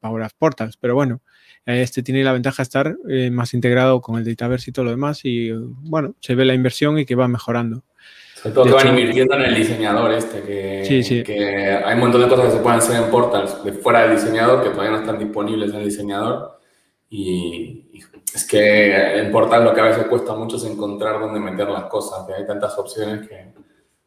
Power 0.00 0.26
Portals, 0.38 0.76
pero 0.76 0.94
bueno, 0.94 1.20
este 1.66 2.02
tiene 2.02 2.24
la 2.24 2.32
ventaja 2.32 2.58
de 2.58 2.62
estar 2.62 2.96
eh, 3.08 3.30
más 3.30 3.54
integrado 3.54 4.00
con 4.00 4.18
el 4.18 4.24
Dataverse 4.24 4.70
y 4.70 4.72
todo 4.72 4.86
lo 4.86 4.90
demás 4.90 5.20
y 5.24 5.50
bueno, 5.52 6.14
se 6.20 6.34
ve 6.34 6.44
la 6.44 6.54
inversión 6.54 6.98
y 6.98 7.04
que 7.04 7.14
va 7.14 7.28
mejorando. 7.28 7.82
Sobre 8.34 8.54
todo 8.54 8.64
que 8.64 8.72
van 8.72 8.88
invirtiendo 8.88 9.34
en 9.34 9.42
el 9.42 9.54
diseñador 9.54 10.12
este, 10.12 10.40
que, 10.42 11.22
que, 11.26 11.70
hay 11.84 11.94
un 11.94 12.00
montón 12.00 12.22
de 12.22 12.28
cosas 12.28 12.46
que 12.46 12.52
se 12.52 12.58
pueden 12.58 12.78
hacer 12.78 13.02
en 13.02 13.10
portals 13.10 13.62
de 13.62 13.72
fuera 13.74 14.02
del 14.02 14.16
diseñador 14.16 14.62
que 14.62 14.70
todavía 14.70 14.92
no 14.92 15.00
están 15.00 15.18
disponibles 15.18 15.70
en 15.70 15.76
el 15.76 15.84
diseñador 15.84 16.58
y, 17.10 17.90
es 18.32 18.46
que 18.46 19.18
en 19.18 19.32
portal 19.32 19.64
lo 19.64 19.74
que 19.74 19.80
a 19.80 19.84
veces 19.84 20.06
cuesta 20.06 20.34
mucho 20.34 20.56
es 20.56 20.64
encontrar 20.64 21.20
dónde 21.20 21.40
meter 21.40 21.68
las 21.68 21.84
cosas, 21.84 22.24
que 22.26 22.34
hay 22.34 22.46
tantas 22.46 22.78
opciones 22.78 23.28
que, 23.28 23.52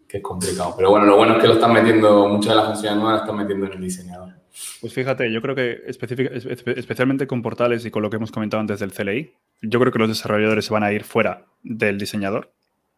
que 0.08 0.18
es 0.18 0.24
complicado. 0.24 0.76
Pero 0.78 0.92
bueno, 0.92 1.08
lo 1.08 1.18
bueno 1.18 1.34
es 1.34 1.42
que 1.42 1.48
lo 1.48 1.56
están 1.56 1.74
metiendo, 1.74 2.28
muchas 2.30 2.52
de 2.52 2.56
las 2.56 2.66
funciones 2.68 2.98
nuevas 2.98 3.14
las 3.14 3.22
están 3.24 3.36
metiendo 3.36 3.66
en 3.66 3.74
el 3.74 3.82
diseñador. 3.82 4.33
Pues 4.82 4.94
fíjate, 4.94 5.32
yo 5.32 5.42
creo 5.42 5.56
que 5.56 5.82
especialmente 5.88 7.26
con 7.26 7.42
portales 7.42 7.86
y 7.86 7.92
con 7.92 8.04
lo 8.04 8.10
que 8.10 8.18
hemos 8.18 8.32
comentado 8.32 8.62
antes 8.62 8.80
del 8.80 8.92
CLI, 8.92 9.34
yo 9.62 9.80
creo 9.80 9.92
que 9.92 10.00
los 10.00 10.10
desarrolladores 10.10 10.66
se 10.66 10.74
van 10.74 10.84
a 10.84 10.94
ir 10.94 11.04
fuera 11.04 11.46
del 11.64 11.98
diseñador 11.98 12.54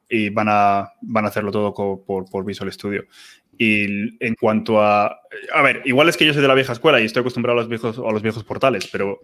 y 0.10 0.30
van 0.30 0.48
a, 0.50 0.91
van 1.02 1.26
a 1.26 1.30
hacerlo 1.30 1.52
todo 1.52 1.74
por, 1.74 2.30
por, 2.30 2.46
Visual 2.46 2.72
Studio. 2.72 3.06
Y 3.58 4.24
en 4.24 4.36
cuanto 4.36 4.82
a... 4.82 5.20
A 5.54 5.62
ver, 5.62 5.82
igual 5.86 6.10
es 6.10 6.18
que 6.18 6.26
yo 6.26 6.34
soy 6.34 6.41
de 6.41 6.48
la 6.48 6.56
vieja 6.56 6.74
escuela 6.74 7.00
y 7.00 7.06
estoy 7.06 7.22
acostumbrado 7.22 7.58
a 7.58 7.62
los 7.62 7.70
viejos, 7.70 7.98
a 8.00 8.12
los 8.12 8.22
viejos 8.22 8.44
portales, 8.44 8.88
pero 8.91 9.22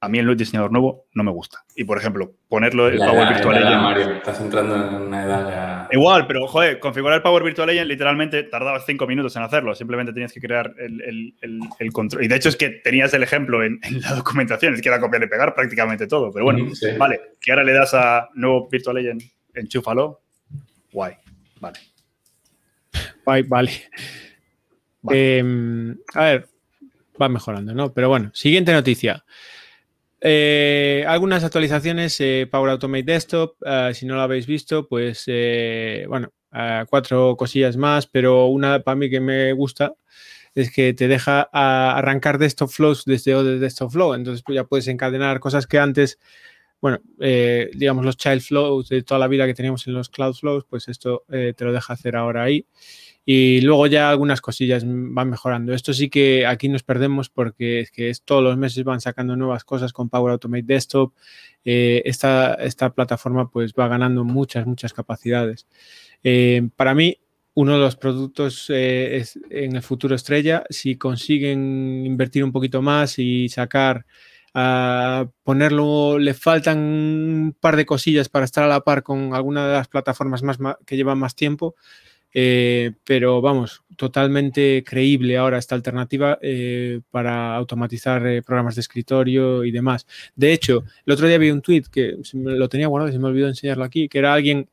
a 0.00 0.08
mí 0.08 0.18
el 0.18 0.36
diseñador 0.36 0.70
nuevo 0.70 1.06
no 1.14 1.24
me 1.24 1.32
gusta. 1.32 1.64
Y 1.74 1.84
por 1.84 1.98
ejemplo, 1.98 2.32
ponerlo 2.48 2.88
el 2.88 2.98
Power 2.98 3.28
Virtual 3.28 3.66
Agent. 3.66 4.16
estás 4.16 4.40
entrando 4.40 4.76
en 4.76 4.94
una 4.94 5.24
edad 5.24 5.88
Igual, 5.90 6.26
pero 6.26 6.46
joder, 6.46 6.78
configurar 6.78 7.16
el 7.16 7.22
Power 7.22 7.42
Virtual 7.42 7.68
Agent 7.68 7.88
literalmente 7.88 8.44
tardabas 8.44 8.84
cinco 8.86 9.06
minutos 9.06 9.34
en 9.36 9.42
hacerlo. 9.42 9.74
Simplemente 9.74 10.12
tenías 10.12 10.32
que 10.32 10.40
crear 10.40 10.72
el, 10.78 11.92
control. 11.92 12.24
Y 12.24 12.28
de 12.28 12.36
hecho 12.36 12.48
es 12.48 12.56
que 12.56 12.70
tenías 12.70 13.12
el 13.14 13.22
ejemplo 13.22 13.64
en, 13.64 13.80
la 14.00 14.14
documentación, 14.14 14.74
es 14.74 14.82
que 14.82 14.88
era 14.88 15.00
copiar 15.00 15.22
y 15.22 15.26
pegar 15.26 15.54
prácticamente 15.54 16.06
todo. 16.06 16.30
Pero 16.30 16.44
bueno, 16.44 16.66
vale, 16.96 17.20
que 17.40 17.50
ahora 17.50 17.64
le 17.64 17.72
das 17.72 17.94
a 17.94 18.28
nuevo 18.34 18.68
Virtual 18.68 18.96
Agent, 18.98 19.22
enchúfalo. 19.54 20.20
Guay, 20.92 21.14
vale. 21.60 21.78
Guay, 23.24 23.42
vale. 23.42 23.70
Em, 25.10 25.96
a 26.14 26.24
ver, 26.24 26.48
va 27.20 27.28
mejorando, 27.28 27.74
¿no? 27.74 27.92
Pero 27.92 28.08
bueno, 28.08 28.30
siguiente 28.34 28.72
noticia. 28.72 29.24
Eh, 30.20 31.04
algunas 31.06 31.44
actualizaciones, 31.44 32.20
eh, 32.20 32.48
Power 32.50 32.70
Automate 32.70 33.04
Desktop, 33.04 33.54
eh, 33.64 33.92
si 33.94 34.04
no 34.04 34.16
lo 34.16 34.22
habéis 34.22 34.46
visto, 34.46 34.88
pues 34.88 35.24
bueno, 36.08 36.32
cuatro 36.88 37.36
cosillas 37.36 37.76
más, 37.76 38.06
pero 38.06 38.46
una 38.46 38.80
para 38.80 38.96
mí 38.96 39.10
que 39.10 39.20
me 39.20 39.52
gusta 39.52 39.94
es 40.54 40.72
que 40.72 40.92
te 40.94 41.06
deja 41.08 41.42
arrancar 41.52 42.38
Desktop 42.38 42.70
Flows 42.70 43.04
desde 43.04 43.34
OD 43.34 43.60
Desktop 43.60 43.92
Flow, 43.92 44.14
entonces 44.14 44.42
pues 44.44 44.56
ya 44.56 44.64
puedes 44.64 44.88
encadenar 44.88 45.38
cosas 45.40 45.66
que 45.68 45.78
antes, 45.78 46.18
bueno, 46.80 47.00
digamos 47.18 48.04
los 48.04 48.16
Child 48.16 48.40
Flows 48.40 48.88
de 48.88 49.02
toda 49.02 49.20
la 49.20 49.28
vida 49.28 49.46
que 49.46 49.54
teníamos 49.54 49.86
en 49.86 49.94
los 49.94 50.08
Cloud 50.08 50.34
Flows, 50.34 50.64
pues 50.68 50.88
esto 50.88 51.24
te 51.28 51.64
lo 51.64 51.72
deja 51.72 51.92
hacer 51.92 52.16
ahora 52.16 52.42
ahí. 52.42 52.66
Y 53.30 53.60
luego 53.60 53.86
ya 53.86 54.08
algunas 54.08 54.40
cosillas 54.40 54.84
van 54.86 55.28
mejorando. 55.28 55.74
Esto 55.74 55.92
sí 55.92 56.08
que 56.08 56.46
aquí 56.46 56.70
nos 56.70 56.82
perdemos 56.82 57.28
porque 57.28 57.80
es 57.80 57.90
que 57.90 58.10
todos 58.24 58.42
los 58.42 58.56
meses 58.56 58.82
van 58.84 59.02
sacando 59.02 59.36
nuevas 59.36 59.64
cosas 59.64 59.92
con 59.92 60.08
Power 60.08 60.32
Automate 60.32 60.62
Desktop. 60.62 61.12
Eh, 61.62 62.00
esta, 62.06 62.54
esta, 62.54 62.88
plataforma 62.94 63.50
pues 63.50 63.74
va 63.78 63.86
ganando 63.86 64.24
muchas, 64.24 64.66
muchas 64.66 64.94
capacidades. 64.94 65.66
Eh, 66.24 66.70
para 66.74 66.94
mí, 66.94 67.18
uno 67.52 67.74
de 67.74 67.80
los 67.80 67.96
productos 67.96 68.70
eh, 68.70 69.18
es 69.18 69.38
en 69.50 69.76
el 69.76 69.82
futuro 69.82 70.14
estrella, 70.14 70.64
si 70.70 70.96
consiguen 70.96 72.06
invertir 72.06 72.42
un 72.42 72.52
poquito 72.52 72.80
más 72.80 73.18
y 73.18 73.50
sacar, 73.50 74.06
a 74.54 75.28
ponerlo, 75.42 76.18
le 76.18 76.32
faltan 76.32 76.78
un 76.78 77.56
par 77.60 77.76
de 77.76 77.84
cosillas 77.84 78.30
para 78.30 78.46
estar 78.46 78.64
a 78.64 78.68
la 78.68 78.80
par 78.80 79.02
con 79.02 79.34
alguna 79.34 79.66
de 79.66 79.74
las 79.74 79.88
plataformas 79.88 80.42
más, 80.42 80.58
que 80.86 80.96
llevan 80.96 81.18
más 81.18 81.34
tiempo, 81.34 81.76
eh, 82.40 82.92
pero 83.02 83.40
vamos, 83.40 83.82
totalmente 83.96 84.84
creíble 84.86 85.36
ahora 85.36 85.58
esta 85.58 85.74
alternativa 85.74 86.38
eh, 86.40 87.00
para 87.10 87.56
automatizar 87.56 88.24
eh, 88.28 88.42
programas 88.42 88.76
de 88.76 88.82
escritorio 88.82 89.64
y 89.64 89.72
demás. 89.72 90.06
De 90.36 90.52
hecho, 90.52 90.84
el 91.04 91.14
otro 91.14 91.26
día 91.26 91.36
vi 91.36 91.50
un 91.50 91.62
tweet 91.62 91.86
que 91.90 92.16
lo 92.32 92.68
tenía 92.68 92.86
guardado 92.86 93.10
y 93.10 93.12
se 93.12 93.18
me 93.18 93.26
olvidó 93.26 93.48
enseñarlo 93.48 93.82
aquí, 93.82 94.08
que 94.08 94.20
era 94.20 94.34
alguien 94.34 94.68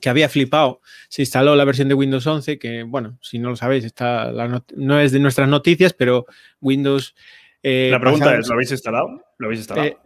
que 0.00 0.08
había 0.08 0.28
flipado, 0.28 0.82
se 1.08 1.22
instaló 1.22 1.56
la 1.56 1.64
versión 1.64 1.88
de 1.88 1.94
Windows 1.94 2.28
11, 2.28 2.60
que 2.60 2.84
bueno, 2.84 3.18
si 3.20 3.40
no 3.40 3.50
lo 3.50 3.56
sabéis, 3.56 3.84
está 3.84 4.30
no 4.76 5.00
es 5.00 5.10
de 5.10 5.18
nuestras 5.18 5.48
noticias, 5.48 5.94
pero 5.94 6.26
Windows... 6.60 7.16
la 7.60 7.98
pregunta 7.98 8.38
es, 8.38 8.46
¿lo 8.46 8.54
habéis 8.54 8.70
instalado? 8.70 9.20
¿Lo 9.38 9.46
habéis 9.46 9.62
instalado? 9.62 10.03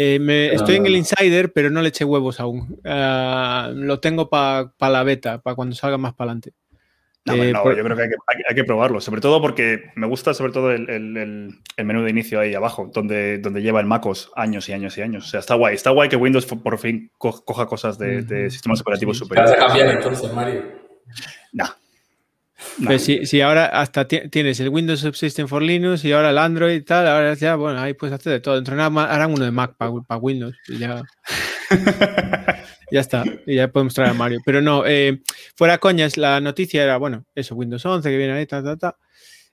Eh, 0.00 0.50
estoy 0.52 0.76
en 0.76 0.86
el 0.86 0.94
ah. 0.94 0.98
Insider, 0.98 1.52
pero 1.52 1.70
no 1.70 1.82
le 1.82 1.88
eché 1.88 2.04
huevos 2.04 2.38
aún. 2.38 2.80
Ah, 2.84 3.68
lo 3.74 3.98
tengo 3.98 4.30
para 4.30 4.70
la 4.80 5.02
beta, 5.02 5.42
para 5.42 5.56
cuando 5.56 5.74
salga 5.74 5.98
más 5.98 6.14
para 6.14 6.30
adelante. 6.30 6.52
No, 7.24 7.34
eh, 7.34 7.52
yo 7.52 7.84
creo 7.84 7.96
que 7.96 8.02
hay, 8.48 8.54
que 8.54 8.62
probarlo, 8.62 9.00
sobre 9.00 9.20
todo 9.20 9.42
porque 9.42 9.90
me 9.96 10.06
gusta 10.06 10.34
sobre 10.34 10.52
todo 10.52 10.70
el, 10.70 11.60
menú 11.76 12.02
de 12.04 12.10
inicio 12.10 12.38
ahí 12.38 12.54
abajo, 12.54 12.88
donde, 12.94 13.38
donde 13.38 13.60
lleva 13.60 13.80
el 13.80 13.86
MacOS 13.86 14.30
años 14.36 14.68
y 14.68 14.72
años 14.72 14.96
y 14.96 15.02
años. 15.02 15.26
O 15.26 15.28
sea, 15.28 15.40
está 15.40 15.56
guay. 15.56 15.74
Está 15.74 15.90
guay 15.90 16.08
que 16.08 16.16
Windows 16.16 16.46
por 16.46 16.78
fin 16.78 17.10
coja 17.18 17.66
cosas 17.66 17.98
de, 17.98 18.50
sistemas 18.52 18.80
operativos 18.80 19.18
superiores. 19.18 19.50
¿Vas 19.50 19.60
a 19.60 19.66
cambiar 19.66 19.96
entonces, 19.96 20.32
Mario? 20.32 20.62
No, 21.52 21.64
pues 22.84 23.04
si, 23.04 23.40
ahora 23.40 23.66
hasta 23.66 24.06
tienes 24.06 24.60
el 24.60 24.68
Windows 24.68 25.00
Subsystem 25.00 25.48
for 25.48 25.62
Linux 25.62 26.04
y 26.04 26.12
ahora 26.12 26.30
el 26.30 26.38
Android 26.38 26.74
y 26.76 26.82
tal, 26.82 27.06
ahora 27.06 27.34
ya, 27.34 27.56
bueno, 27.56 27.80
ahí 27.80 27.94
puedes 27.94 28.14
hacer 28.14 28.32
de 28.32 28.40
todo. 28.40 28.54
Dentro 28.54 28.74
de 28.74 28.78
nada 28.78 29.04
harán 29.04 29.32
uno 29.32 29.44
de 29.44 29.50
Mac 29.50 29.76
para 29.76 30.18
Windows 30.18 30.56
y 30.68 30.78
ya. 30.78 31.02
ya 32.90 33.00
está, 33.00 33.24
y 33.46 33.56
ya 33.56 33.68
podemos 33.68 33.94
traer 33.94 34.10
a 34.10 34.14
Mario. 34.14 34.40
Pero 34.44 34.62
no, 34.62 34.84
eh, 34.86 35.22
fuera 35.56 35.78
coñas, 35.78 36.16
la 36.16 36.40
noticia 36.40 36.82
era, 36.82 36.96
bueno, 36.96 37.24
eso, 37.34 37.54
Windows 37.54 37.84
11 37.84 38.08
que 38.08 38.16
viene 38.16 38.32
ahí, 38.32 38.46
ta, 38.46 38.62
ta, 38.62 38.76
ta. 38.76 38.96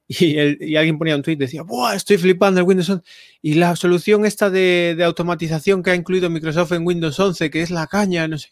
y, 0.07 0.75
alguien 0.75 0.97
ponía 0.97 1.15
un 1.15 1.23
tweet, 1.23 1.35
decía, 1.35 1.63
¡buah! 1.63 1.95
Estoy 1.95 2.17
flipando 2.17 2.59
el 2.59 2.65
Windows 2.67 2.89
11. 2.89 3.03
Y 3.41 3.55
la 3.55 3.75
solución 3.75 4.25
esta 4.25 4.49
de, 4.49 4.97
automatización 5.03 5.83
que 5.83 5.91
ha 5.91 5.95
incluido 5.95 6.29
Microsoft 6.29 6.73
en 6.73 6.85
Windows 6.85 7.19
11, 7.19 7.49
que 7.49 7.61
es 7.61 7.71
la 7.71 7.87
caña, 7.87 8.27
no 8.27 8.37
sé. 8.37 8.49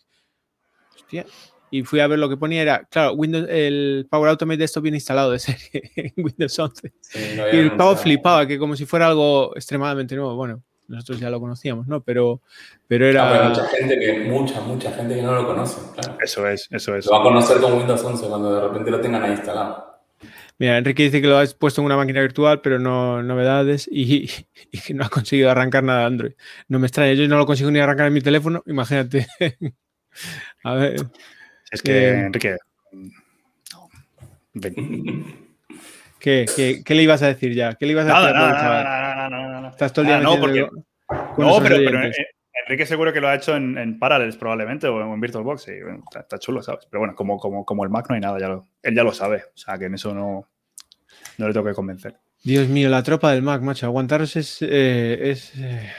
Hostia. 0.96 1.26
Y 1.76 1.82
fui 1.82 2.02
a 2.02 2.06
ver 2.06 2.20
lo 2.20 2.30
que 2.30 2.38
ponía, 2.38 2.62
era, 2.62 2.84
claro, 2.84 3.14
Windows, 3.14 3.48
el 3.50 4.06
Power 4.08 4.30
Automate 4.30 4.60
de 4.60 4.66
esto 4.66 4.80
viene 4.80 4.98
instalado 4.98 5.32
de 5.32 5.40
serie 5.40 5.90
en 5.96 6.14
Windows 6.24 6.60
11. 6.60 6.94
y 7.52 7.58
el 7.58 7.76
pavo 7.76 7.96
flipaba, 7.96 8.46
que 8.46 8.60
como 8.60 8.76
si 8.76 8.86
fuera 8.86 9.08
algo 9.08 9.56
extremadamente 9.56 10.16
nuevo. 10.16 10.36
Bueno, 10.36 10.62
nosotros 10.88 11.20
ya 11.20 11.32
lo 11.32 11.40
conocíamos, 11.40 11.88
¿no? 11.88 12.02
Pero, 12.04 12.44
pero 12.88 13.08
era... 13.08 13.50
mucha 13.50 13.66
gente 13.70 14.00
que, 14.00 14.20
mucha, 14.20 14.62
mucha 14.62 14.92
gente 14.92 15.16
que 15.16 15.24
no 15.24 15.34
lo 15.34 15.48
conoce, 15.48 15.82
Eso 16.24 16.48
es, 16.48 16.68
eso 16.70 16.96
es. 16.96 17.08
Lo 17.08 17.14
va 17.14 17.22
a 17.22 17.24
conocer 17.24 17.60
con 17.60 17.74
Windows 17.74 18.04
11 18.04 18.28
cuando 18.28 18.54
de 18.54 18.68
repente 18.68 18.92
lo 18.92 19.02
tengan 19.02 19.24
ahí 19.24 19.32
instalado. 19.32 20.00
Mira, 20.60 20.78
Enrique 20.78 21.02
dice 21.02 21.24
que 21.24 21.28
lo 21.28 21.40
has 21.40 21.56
puesto 21.56 21.82
en 21.82 21.86
una 21.86 21.98
máquina 21.98 22.22
virtual, 22.22 22.62
pero 22.62 22.78
no 22.78 23.24
novedades 23.24 23.90
y, 23.92 24.28
que 24.86 24.94
no 24.94 25.06
ha 25.06 25.10
conseguido 25.10 25.50
arrancar 25.50 25.84
nada 25.84 26.02
de 26.02 26.06
Android. 26.06 26.34
No 26.68 26.78
me 26.78 26.86
extraña, 26.86 27.14
yo 27.14 27.28
no 27.28 27.40
lo 27.40 27.48
consigo 27.48 27.72
ni 27.72 27.80
arrancar 27.80 28.06
en 28.06 28.14
mi 28.14 28.22
teléfono, 28.22 28.62
imagínate. 28.68 29.26
a 30.64 30.76
ver. 30.76 30.98
Es 31.74 31.82
que, 31.82 32.10
eh, 32.10 32.26
Enrique. 32.26 32.58
¿Qué, 36.20 36.46
¿Qué, 36.56 36.84
qué, 36.86 36.96
le 36.96 37.04
ibas 37.04 37.22
a 37.22 37.28
decir 37.28 37.54
ya? 37.54 37.74
¿Qué 37.74 37.86
le 37.86 37.92
ibas 37.92 38.06
a 38.08 38.20
decir? 38.20 38.34
Nada, 38.34 39.30
no, 39.30 39.62
no, 39.62 39.68
Estás 39.70 39.92
todo 39.92 40.04
el 40.04 40.08
día 40.08 40.20
no, 40.20 40.40
porque, 40.40 40.62
no, 40.62 41.60
pero, 41.62 41.76
pero 41.76 42.04
eh, 42.04 42.14
Enrique 42.66 42.86
seguro 42.86 43.12
que 43.12 43.20
lo 43.20 43.28
ha 43.28 43.36
hecho 43.36 43.58
en, 43.58 43.78
en 43.78 44.00
Parallels 44.00 44.38
probablemente 44.38 44.88
o 44.88 45.02
en 45.02 45.20
VirtualBox 45.20 45.68
y 45.68 45.72
está, 46.18 46.40
chulo, 46.40 46.62
¿sabes? 46.62 46.86
Pero 46.90 47.00
bueno, 47.00 47.16
como, 47.16 47.38
como, 47.38 47.66
como 47.66 47.84
el 47.84 47.90
Mac 47.90 48.06
no 48.08 48.16
hay 48.16 48.22
nada, 48.22 48.40
ya 48.40 48.48
lo, 48.48 48.68
él 48.84 48.96
ya 48.96 49.04
lo 49.04 49.12
sabe. 49.12 49.44
O 49.54 49.58
sea, 49.58 49.78
que 49.78 49.86
en 49.86 49.96
eso 49.96 50.14
no, 50.14 50.48
no 51.40 51.48
le 51.48 51.54
tengo 51.54 51.66
que 51.66 51.74
convencer. 51.74 52.16
Dios 52.44 52.70
mío, 52.70 52.90
la 52.90 53.04
tropa 53.04 53.32
del 53.32 53.42
Mac, 53.42 53.62
macho. 53.62 53.88
Aguantaros 53.88 54.36
es, 54.36 54.62
eh, 54.62 55.32
es 55.32 55.54
eh, 55.58 55.92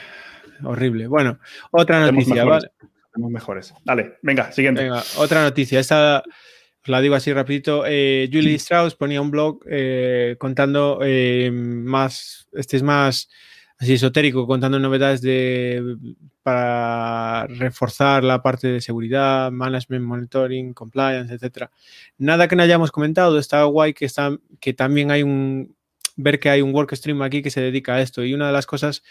horrible. 0.63 1.07
Bueno, 1.07 1.39
otra 1.71 1.99
noticia, 1.99 2.45
¿vale? 2.45 2.69
Mejores. 3.17 3.73
Dale, 3.83 4.17
venga, 4.21 4.51
siguiente. 4.51 4.83
Venga, 4.83 5.03
otra 5.17 5.43
noticia. 5.43 5.79
Esta 5.79 6.23
os 6.81 6.89
la 6.89 7.01
digo 7.01 7.15
así 7.15 7.33
rapidito. 7.33 7.83
Eh, 7.85 8.29
Julie 8.31 8.55
Strauss 8.55 8.95
ponía 8.95 9.21
un 9.21 9.31
blog 9.31 9.59
contando 10.37 10.99
más, 11.51 12.47
este 12.53 12.77
es 12.77 12.83
más 12.83 13.29
así 13.77 13.93
esotérico, 13.93 14.47
contando 14.47 14.79
novedades 14.79 15.21
de, 15.21 15.97
para 16.43 17.47
reforzar 17.47 18.23
la 18.23 18.41
parte 18.41 18.67
de 18.67 18.81
seguridad, 18.81 19.51
management, 19.51 20.05
monitoring, 20.05 20.73
compliance, 20.73 21.33
etcétera. 21.33 21.71
Nada 22.17 22.47
que 22.47 22.55
no 22.55 22.63
hayamos 22.63 22.91
comentado, 22.91 23.37
está 23.37 23.63
guay 23.63 23.93
que, 23.93 24.05
está, 24.05 24.37
que 24.59 24.73
también 24.73 25.11
hay 25.11 25.23
un, 25.23 25.75
ver 26.15 26.39
que 26.39 26.49
hay 26.49 26.61
un 26.61 26.73
workstream 26.73 27.21
aquí 27.21 27.41
que 27.41 27.51
se 27.51 27.61
dedica 27.61 27.95
a 27.95 28.01
esto 28.01 28.23
y 28.23 28.33
una 28.33 28.47
de 28.47 28.53
las 28.53 28.65
cosas 28.65 29.03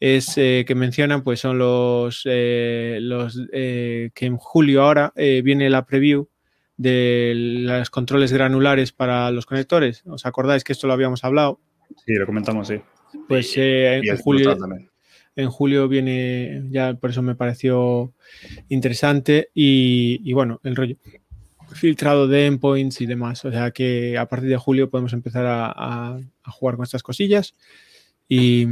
es 0.00 0.36
eh, 0.36 0.64
que 0.66 0.74
mencionan 0.74 1.22
pues 1.22 1.40
son 1.40 1.58
los, 1.58 2.22
eh, 2.26 2.98
los 3.00 3.40
eh, 3.52 4.10
que 4.14 4.26
en 4.26 4.36
julio 4.36 4.82
ahora 4.82 5.12
viene 5.16 5.70
la 5.70 5.86
preview 5.86 6.28
de 6.76 7.32
los 7.34 7.90
controles 7.90 8.32
granulares 8.32 8.92
para 8.92 9.30
los 9.30 9.46
conectores. 9.46 10.02
¿Os 10.06 10.26
acordáis 10.26 10.64
que 10.64 10.72
esto 10.72 10.86
lo 10.86 10.92
habíamos 10.92 11.24
hablado? 11.24 11.60
Sí, 12.04 12.14
lo 12.14 12.26
comentamos, 12.26 12.68
sí. 12.68 12.80
Pues 13.28 13.52
en, 13.56 14.02
julio, 14.16 14.56
en 15.36 15.48
julio 15.48 15.88
viene, 15.88 16.64
ya 16.70 16.94
por 16.94 17.10
eso 17.10 17.22
me 17.22 17.36
pareció 17.36 18.12
interesante 18.68 19.50
y, 19.54 20.32
bueno, 20.32 20.60
el 20.64 20.74
rollo 20.74 20.96
filtrado 21.72 22.28
de 22.28 22.46
endpoints 22.46 23.00
y 23.00 23.06
demás. 23.06 23.44
O 23.44 23.52
sea 23.52 23.70
que 23.70 24.18
a 24.18 24.28
partir 24.28 24.48
de 24.48 24.56
julio 24.56 24.90
podemos 24.90 25.12
empezar 25.12 25.46
a, 25.46 26.18
jugar 26.46 26.76
con 26.76 26.84
estas 26.84 27.02
cosillas 27.02 27.54
y, 28.28 28.66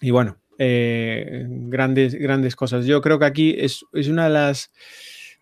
y 0.00 0.10
bueno, 0.10 0.38
eh, 0.58 1.46
grandes, 1.48 2.14
grandes 2.14 2.56
cosas. 2.56 2.84
Yo 2.86 3.00
creo 3.00 3.18
que 3.18 3.24
aquí 3.24 3.54
es, 3.58 3.84
una 3.92 4.24
de 4.24 4.30
las 4.30 4.72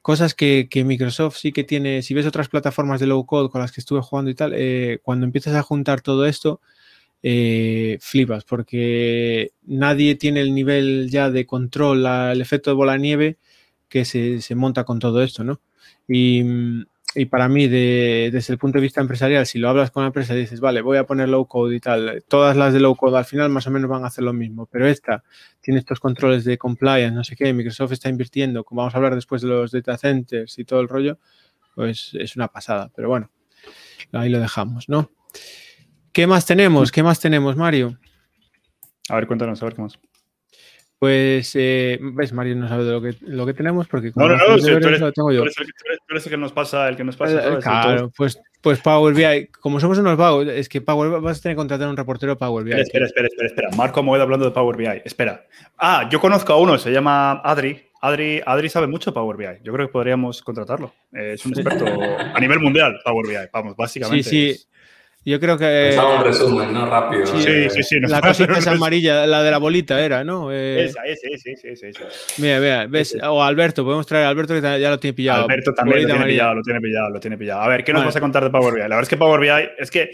cosas 0.03 0.35
que, 0.35 0.69
Microsoft 0.85 1.37
sí 1.38 1.53
que 1.53 1.64
tiene, 1.64 2.03
si 2.03 2.14
ves 2.14 2.27
otras 2.27 2.49
plataformas 2.49 3.01
de 3.01 3.07
low 3.07 3.25
code 3.27 3.51
con 3.51 3.61
las 3.61 3.73
que 3.73 3.81
estuve 3.81 4.03
jugando 4.03 4.31
y 4.31 4.35
tal, 4.35 4.53
eh, 4.55 5.01
cuando 5.03 5.27
empiezas 5.27 5.55
a 5.55 5.62
juntar 5.62 6.01
todo 6.01 6.27
esto, 6.27 6.61
eh, 7.23 7.99
flipas, 8.01 8.45
porque 8.45 9.53
nadie 9.64 10.14
tiene 10.14 10.42
el 10.42 10.55
nivel 10.55 11.09
ya 11.11 11.31
de 11.31 11.47
control, 11.47 12.07
el 12.07 12.40
efecto 12.40 12.71
de 12.71 12.77
bola 12.77 12.92
de 12.92 12.99
nieve 13.01 13.38
que 13.88 14.05
se, 14.05 14.55
monta 14.55 14.85
con 14.85 14.99
todo 14.99 15.23
esto, 15.23 15.42
¿no? 15.45 15.61
Y, 16.09 16.42
para 17.24 17.48
mí, 17.48 17.66
desde 17.66 18.52
el 18.52 18.59
punto 18.59 18.76
de 18.76 18.83
vista 18.83 19.00
empresarial, 19.00 19.46
si 19.46 19.59
lo 19.59 19.70
hablas 19.70 19.90
con 19.90 20.02
la 20.02 20.09
empresa 20.09 20.35
y 20.35 20.40
dices, 20.40 20.61
vale, 20.61 20.83
voy 20.83 20.98
a 20.98 21.07
poner 21.07 21.31
low 21.31 21.46
code 21.46 21.74
y 21.74 21.81
tal, 21.81 22.22
todas 22.29 22.57
las 22.57 22.74
de 22.74 22.81
low 22.81 22.94
code 22.94 23.16
al 23.16 23.24
final 23.24 23.48
más 23.48 23.66
o 23.66 23.70
menos 23.70 23.88
van 23.88 24.05
a 24.05 24.09
hacer 24.09 24.22
lo 24.22 24.35
mismo, 24.35 24.66
pero 24.66 24.87
esta 24.87 25.24
tiene 25.62 25.81
estos 25.81 25.98
controles 25.98 26.44
de 26.44 26.59
compliance, 26.59 27.14
no 27.14 27.24
sé 27.24 27.35
qué, 27.35 27.52
Microsoft 27.55 27.92
está 27.92 28.11
invirtiendo, 28.11 28.64
como 28.64 28.83
vamos 28.83 28.94
a 28.94 28.98
hablar 28.98 29.14
después 29.14 29.40
de 29.40 29.48
los 29.48 29.72
data 29.72 29.96
centers 29.96 30.59
y 30.59 30.64
todo 30.64 30.81
el 30.81 30.88
rollo, 30.88 31.18
pues 31.74 32.11
es 32.12 32.37
una 32.37 32.48
pasada, 32.48 32.90
pero 32.94 33.09
bueno, 33.09 33.31
ahí 34.12 34.29
lo 34.29 34.38
dejamos, 34.38 34.88
¿no? 34.88 35.11
¿Qué 36.12 36.26
más 36.26 36.44
tenemos? 36.44 36.92
¿Qué 36.92 37.02
más 37.02 37.18
tenemos, 37.18 37.57
Mario? 37.57 37.98
A 39.09 39.14
ver, 39.14 39.26
cuéntanos, 39.26 39.62
a 39.62 39.66
ver 39.66 39.74
qué 39.74 39.83
más. 39.83 39.98
Pues, 40.99 41.53
eh, 41.55 41.99
ves, 42.01 42.33
Mario 42.33 42.57
no 42.57 42.69
sabe 42.69 42.85
de 42.85 42.93
lo 42.93 43.03
que, 43.03 43.15
lo 43.21 43.45
que 43.45 43.53
tenemos 43.53 43.87
porque 43.87 44.13
no, 44.15 44.29
no, 44.29 44.37
no, 44.37 44.57
tú 44.57 44.67
eres, 44.67 45.01
lo 45.01 45.13
tengo 45.13 45.31
yo. 45.31 45.43
Tú 45.43 45.51
eres, 46.11 46.25
el, 46.25 46.31
que 46.31 46.39
nos 46.39 46.53
pasa, 46.53 46.89
el 46.89 46.97
que 46.97 47.05
nos 47.05 47.17
pasa. 47.17 47.57
Eh, 47.57 47.59
claro, 47.61 48.11
pues, 48.17 48.41
pues 48.63 48.81
Power 48.81 49.15
BI, 49.15 49.49
como 49.61 49.79
somos 49.79 49.99
unos 49.99 50.17
vagos, 50.17 50.47
es 50.49 50.71
que 50.71 50.81
Power 50.81 51.11
BI, 51.11 51.21
vas 51.21 51.39
a 51.39 51.43
tener 51.43 51.55
que 51.55 51.59
contratar 51.59 51.87
a 51.87 51.91
un 51.91 51.99
reportero 51.99 52.39
Power 52.39 52.65
BI. 52.65 52.73
Espera, 52.73 53.05
espera, 53.05 53.27
espera, 53.27 53.49
espera, 53.49 53.69
Marco 53.77 54.03
Moed 54.03 54.23
hablando 54.23 54.47
de 54.47 54.53
Power 54.53 54.77
BI. 54.77 55.03
Espera. 55.05 55.47
Ah, 55.77 56.09
yo 56.11 56.19
conozco 56.19 56.55
a 56.55 56.57
uno, 56.59 56.79
se 56.79 56.91
llama 56.91 57.43
Adri. 57.45 57.83
Adri, 58.01 58.41
Adri 58.47 58.69
sabe 58.71 58.87
mucho 58.87 59.11
de 59.11 59.15
Power 59.15 59.37
BI. 59.37 59.65
Yo 59.65 59.75
creo 59.75 59.87
que 59.87 59.93
podríamos 59.93 60.41
contratarlo. 60.41 60.95
Eh, 61.13 61.33
es 61.35 61.45
un 61.45 61.53
experto 61.53 61.85
a 61.87 62.41
nivel 62.41 62.61
mundial, 62.61 62.99
Power 63.05 63.27
BI. 63.27 63.51
Vamos, 63.53 63.77
básicamente. 63.77 64.23
Sí, 64.23 64.55
sí. 64.55 64.67
Yo 65.27 65.41
creo 65.41 65.59
que. 65.59 65.95
Pues 65.97 66.07
un 66.07 66.25
resumen, 66.25 66.73
¿no? 66.73 66.87
Rápido. 66.87 67.27
Sí, 67.27 67.69
sí, 67.69 67.83
sí. 67.83 67.99
la 67.99 68.21
cosita 68.21 68.53
esa 68.59 68.71
amarilla, 68.71 69.27
la 69.27 69.43
de 69.43 69.51
la 69.51 69.59
bolita 69.59 70.01
era, 70.01 70.23
¿no? 70.23 70.53
Eh... 70.53 70.85
Esa, 70.85 71.03
sí, 71.21 71.37
sí, 71.37 71.75
sí, 71.75 71.93
sí, 71.93 72.41
Mira, 72.41 72.61
mira, 72.61 72.87
ves, 72.87 73.19
o 73.21 73.43
Alberto, 73.43 73.85
podemos 73.85 74.07
traer 74.07 74.27
a 74.27 74.29
Alberto 74.29 74.55
que 74.55 74.61
ya 74.61 74.89
lo 74.89 75.01
tiene 75.01 75.15
pillado. 75.15 75.43
Alberto 75.43 75.75
también 75.75 76.03
lo 76.03 76.15
tiene 76.15 76.27
pillado, 76.27 76.55
lo 76.55 76.62
tiene 76.62 76.81
pillado, 76.81 77.11
lo 77.11 77.19
tiene 77.19 77.37
pillado. 77.37 77.61
A 77.61 77.69
ver, 77.69 77.83
¿qué 77.83 77.93
nos 77.93 78.05
vas 78.05 78.15
a 78.15 78.21
contar 78.21 78.45
de 78.45 78.51
Power 78.51 78.73
BI? 78.73 78.81
La 78.83 78.87
verdad 78.87 79.03
es 79.03 79.09
que 79.09 79.17
Power 79.17 79.41
BI 79.41 79.69
es 79.79 79.91
que. 79.91 80.12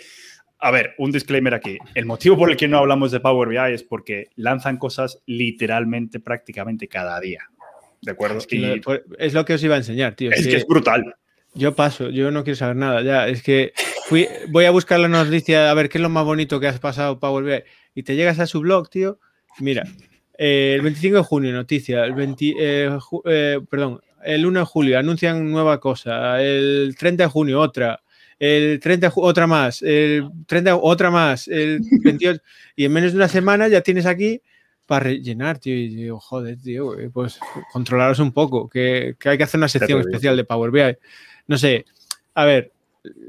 A 0.60 0.70
ver, 0.70 0.94
un 0.96 1.12
disclaimer 1.12 1.52
aquí. 1.52 1.76
El 1.94 2.06
motivo 2.06 2.38
por 2.38 2.50
el 2.50 2.56
que 2.56 2.68
no 2.68 2.78
hablamos 2.78 3.10
de 3.10 3.20
Power 3.20 3.50
BI 3.50 3.74
es 3.74 3.82
porque 3.82 4.30
lanzan 4.36 4.78
cosas 4.78 5.22
literalmente, 5.26 6.20
prácticamente 6.20 6.88
cada 6.88 7.20
día. 7.20 7.50
¿De 8.00 8.12
acuerdo? 8.12 8.38
Es, 8.38 8.46
pues, 8.82 9.02
es 9.18 9.34
lo 9.34 9.44
que 9.44 9.54
os 9.54 9.62
iba 9.62 9.74
a 9.74 9.78
enseñar, 9.78 10.14
tío. 10.14 10.30
Es 10.30 10.46
que 10.46 10.56
es 10.56 10.66
brutal. 10.66 11.14
Yo 11.54 11.74
paso, 11.74 12.08
yo 12.08 12.30
no 12.30 12.44
quiero 12.44 12.56
saber 12.56 12.76
nada. 12.76 13.02
Ya, 13.02 13.28
es 13.28 13.42
que 13.42 13.72
fui, 14.06 14.26
voy 14.48 14.64
a 14.64 14.70
buscar 14.70 14.98
la 15.00 15.08
noticia 15.08 15.70
a 15.70 15.74
ver 15.74 15.88
qué 15.88 15.98
es 15.98 16.02
lo 16.02 16.08
más 16.08 16.24
bonito 16.24 16.58
que 16.58 16.66
has 16.66 16.78
pasado 16.78 17.18
para 17.18 17.30
volver. 17.30 17.64
Y 17.94 18.02
te 18.04 18.16
llegas 18.16 18.38
a 18.38 18.46
su 18.46 18.60
blog, 18.60 18.88
tío. 18.88 19.18
Mira, 19.58 19.84
eh, 20.38 20.72
el 20.76 20.82
25 20.82 21.16
de 21.18 21.22
junio, 21.22 21.52
noticia. 21.52 22.04
El 22.04 22.14
20, 22.14 22.54
eh, 22.58 22.98
eh, 23.26 23.60
perdón, 23.68 24.00
el 24.24 24.46
1 24.46 24.60
de 24.60 24.66
julio 24.66 24.98
anuncian 24.98 25.50
nueva 25.50 25.78
cosa. 25.78 26.42
El 26.42 26.96
30 26.98 27.24
de 27.24 27.28
junio, 27.28 27.60
otra. 27.60 28.02
El 28.38 28.80
30 28.80 29.08
de 29.08 29.12
otra 29.16 29.46
más. 29.46 29.82
El 29.82 30.30
30 30.46 30.76
otra 30.76 31.10
más. 31.10 31.48
El 31.48 31.80
28. 32.02 32.40
y 32.76 32.86
en 32.86 32.92
menos 32.92 33.12
de 33.12 33.18
una 33.18 33.28
semana 33.28 33.68
ya 33.68 33.82
tienes 33.82 34.06
aquí 34.06 34.40
para 34.92 35.04
rellenar, 35.04 35.58
tío. 35.58 35.74
Y 35.74 35.88
digo, 35.88 36.20
joder, 36.20 36.60
tío, 36.60 36.92
pues 37.14 37.40
controlaros 37.72 38.18
un 38.18 38.32
poco. 38.32 38.68
Que, 38.68 39.16
que 39.18 39.30
hay 39.30 39.38
que 39.38 39.44
hacer 39.44 39.58
una 39.58 39.68
sección 39.68 40.00
especial 40.00 40.36
de 40.36 40.44
Power 40.44 40.70
BI 40.70 40.98
no 41.46 41.58
sé, 41.58 41.84
a 42.34 42.44
ver, 42.44 42.72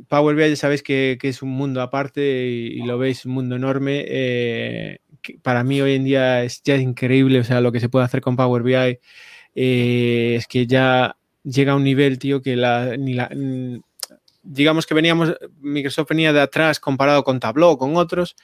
Power 0.08 0.36
BI 0.36 0.50
ya 0.50 0.56
sabéis 0.56 0.84
que, 0.84 1.18
es 1.22 1.42
un 1.42 1.50
mundo 1.50 1.82
aparte 1.82 2.22
y, 2.48 2.82
lo 2.84 2.98
veis, 2.98 3.26
un 3.26 3.34
mundo 3.34 3.56
enorme. 3.56 4.06
Eh, 4.08 5.00
para 5.42 5.64
mí 5.64 5.82
hoy 5.82 5.96
en 5.96 6.04
día 6.04 6.44
es 6.44 6.62
ya 6.64 6.76
increíble, 6.76 7.40
o 7.40 7.44
sea, 7.44 7.62
lo 7.62 7.72
que 7.72 7.80
se 7.80 7.90
puede 7.90 8.06
hacer 8.06 8.22
con 8.22 8.36
Power 8.36 8.64
BI 8.64 9.00
eh, 9.56 10.36
es 10.38 10.48
que 10.48 10.68
ya 10.68 11.16
llega 11.44 11.74
a 11.74 11.76
un 11.76 11.84
nivel, 11.84 12.20
tío, 12.20 12.42
que 12.42 12.56
la, 12.56 12.98
ni 12.98 13.14
la, 13.14 13.30
digamos 14.44 14.86
que 14.86 14.94
veníamos, 14.94 15.36
Microsoft 15.62 16.10
venía 16.10 16.34
de 16.34 16.42
atrás 16.42 16.80
comparado 16.80 17.24
con 17.24 17.40
Tableau, 17.40 17.78
con 17.78 17.96
otros, 17.96 18.36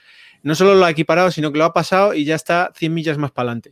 no 0.44 0.56
solo 0.56 0.76
lo 0.76 0.86
ha 0.86 0.92
equiparado, 0.92 1.32
sino 1.32 1.52
que 1.52 1.58
lo 1.58 1.66
ha 1.66 1.74
pasado 1.74 2.14
y 2.14 2.26
ya 2.26 2.36
está 2.36 2.72
100 2.76 2.94
millas 2.94 3.18
más 3.18 3.32
para 3.32 3.52
adelante. 3.52 3.72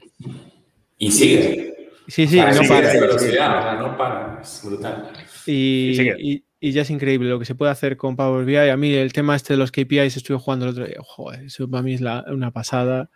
Y 0.97 1.11
sigue. 1.11 1.75
Sí, 2.07 2.25
sí, 2.27 2.37
no, 2.37 2.67
para. 2.67 3.79
no 3.79 3.97
para, 3.97 4.39
es 4.41 4.61
brutal. 4.63 5.11
Y, 5.45 6.43
ya 6.59 6.81
es 6.81 6.89
increíble 6.89 7.29
lo 7.29 7.37
que 7.37 7.45
se 7.45 7.53
puede 7.53 7.71
hacer 7.71 7.97
con 7.97 8.15
Power 8.15 8.45
BI. 8.45 8.57
A 8.57 8.77
mí 8.77 8.93
el 8.93 9.13
tema 9.13 9.35
este 9.35 9.53
de 9.53 9.57
los 9.57 9.71
KPIs 9.71 10.17
estuve 10.17 10.37
jugando 10.37 10.65
el 10.65 10.71
otro 10.71 10.85
día. 10.85 10.97
Joder, 11.01 11.43
eso 11.43 11.69
para 11.69 11.83
mí 11.83 11.93
es 11.93 12.01
una 12.01 12.51
pasada. 12.51 13.09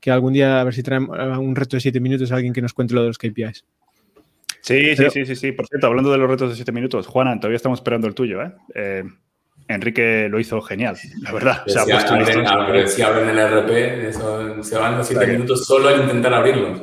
Que 0.00 0.10
algún 0.10 0.32
día 0.32 0.60
a 0.60 0.64
ver 0.64 0.74
si 0.74 0.82
traemos 0.82 1.16
un 1.38 1.56
reto 1.56 1.76
de 1.76 1.80
7 1.80 2.00
minutos 2.00 2.30
a 2.30 2.36
alguien 2.36 2.52
que 2.52 2.62
nos 2.62 2.72
cuente 2.72 2.94
lo 2.94 3.02
de 3.02 3.08
los 3.08 3.18
KPIs. 3.18 3.64
Sí, 4.60 4.96
sí, 4.96 5.04
sí, 5.10 5.26
sí, 5.26 5.36
sí. 5.36 5.52
Por 5.52 5.66
cierto, 5.66 5.86
hablando 5.86 6.10
de 6.10 6.18
los 6.18 6.28
retos 6.28 6.50
de 6.50 6.56
7 6.56 6.72
minutos, 6.72 7.06
Juana, 7.06 7.38
todavía 7.38 7.56
estamos 7.56 7.80
esperando 7.80 8.06
el 8.06 8.14
tuyo, 8.14 8.42
¿eh? 8.42 8.52
eh 8.74 9.04
Enrique 9.68 10.28
lo 10.28 10.38
hizo 10.38 10.60
genial, 10.62 10.96
la 11.22 11.32
verdad. 11.32 11.62
O 11.66 11.70
sea, 11.70 11.84
si, 11.84 11.92
abren, 11.92 12.88
si 12.88 13.02
abren 13.02 13.28
el 13.28 13.38
RP, 13.38 14.08
eso, 14.08 14.62
se 14.62 14.78
van 14.78 14.98
los 14.98 15.06
7 15.06 15.26
minutos 15.26 15.66
solo 15.66 15.88
a 15.88 15.96
intentar 15.96 16.32
abrirlo. 16.34 16.78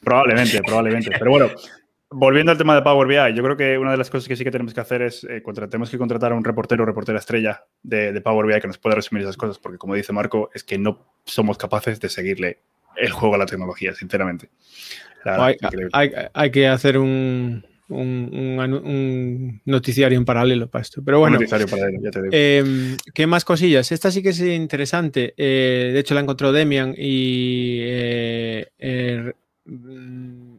Probablemente, 0.00 0.60
probablemente. 0.62 1.10
Pero 1.16 1.30
bueno, 1.30 1.50
volviendo 2.10 2.52
al 2.52 2.58
tema 2.58 2.74
de 2.74 2.82
Power 2.82 3.06
BI, 3.06 3.36
yo 3.36 3.42
creo 3.42 3.56
que 3.56 3.78
una 3.78 3.92
de 3.92 3.96
las 3.96 4.10
cosas 4.10 4.28
que 4.28 4.36
sí 4.36 4.44
que 4.44 4.50
tenemos 4.50 4.74
que 4.74 4.80
hacer 4.80 5.02
es 5.02 5.24
eh, 5.24 5.42
tenemos 5.70 5.90
que 5.90 5.98
contratar 5.98 6.32
a 6.32 6.34
un 6.34 6.44
reportero 6.44 6.82
o 6.82 6.86
reportera 6.86 7.18
estrella 7.18 7.64
de, 7.82 8.20
Power 8.20 8.46
BI 8.46 8.60
que 8.60 8.68
nos 8.68 8.78
pueda 8.78 8.96
resumir 8.96 9.22
esas 9.22 9.36
cosas, 9.36 9.58
porque 9.58 9.78
como 9.78 9.94
dice 9.94 10.12
Marco, 10.12 10.50
es 10.54 10.64
que 10.64 10.78
no 10.78 11.06
somos 11.24 11.58
capaces 11.58 12.00
de 12.00 12.08
seguirle 12.08 12.60
el 12.96 13.10
juego 13.10 13.34
a 13.36 13.38
la 13.38 13.46
tecnología, 13.46 13.94
sinceramente. 13.94 14.50
hay, 15.24 16.50
que 16.50 16.66
hacer 16.66 16.98
un, 16.98 17.64
un, 17.88 19.60
noticiario 19.64 20.18
en 20.18 20.24
paralelo 20.24 20.68
para 20.68 20.82
esto. 20.82 21.02
Pero 21.04 21.20
bueno, 21.20 21.36
un 21.36 21.42
noticiario 21.42 21.66
paralelo, 21.66 22.02
ya 22.02 22.10
te 22.10 22.22
digo. 22.22 22.30
Em, 22.32 22.96
¿Qué 23.14 23.26
más 23.26 23.44
cosillas? 23.44 23.90
Esta 23.92 24.10
sí 24.10 24.22
que 24.22 24.30
es 24.30 24.40
interesante. 24.40 25.34
Eh, 25.36 25.90
de 25.92 26.00
hecho, 26.00 26.14
la 26.14 26.20
encontró 26.20 26.52
Demian 26.52 26.94
y 26.96 27.78
eh, 27.82 28.66
er, 28.78 29.36
mm, 29.64 30.56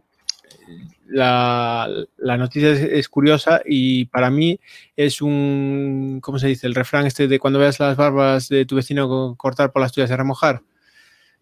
la, 1.09 2.05
noticia 2.37 2.71
es, 2.71 3.09
curiosa 3.09 3.61
y 3.65 4.05
para 4.05 4.29
mí 4.29 4.59
es 4.95 5.21
un, 5.21 6.19
¿cómo 6.21 6.39
se 6.39 6.47
dice? 6.47 6.67
El 6.67 6.75
refrán 6.75 7.05
este 7.05 7.27
de 7.27 7.39
cuando 7.39 7.59
veas 7.59 7.79
las 7.79 7.97
barbas 7.97 8.49
de 8.49 8.65
tu 8.65 8.75
vecino 8.75 9.35
cortar 9.35 9.71
por 9.71 9.81
las 9.81 9.91
tuyas 9.91 10.11
y 10.11 10.15
remojar. 10.15 10.61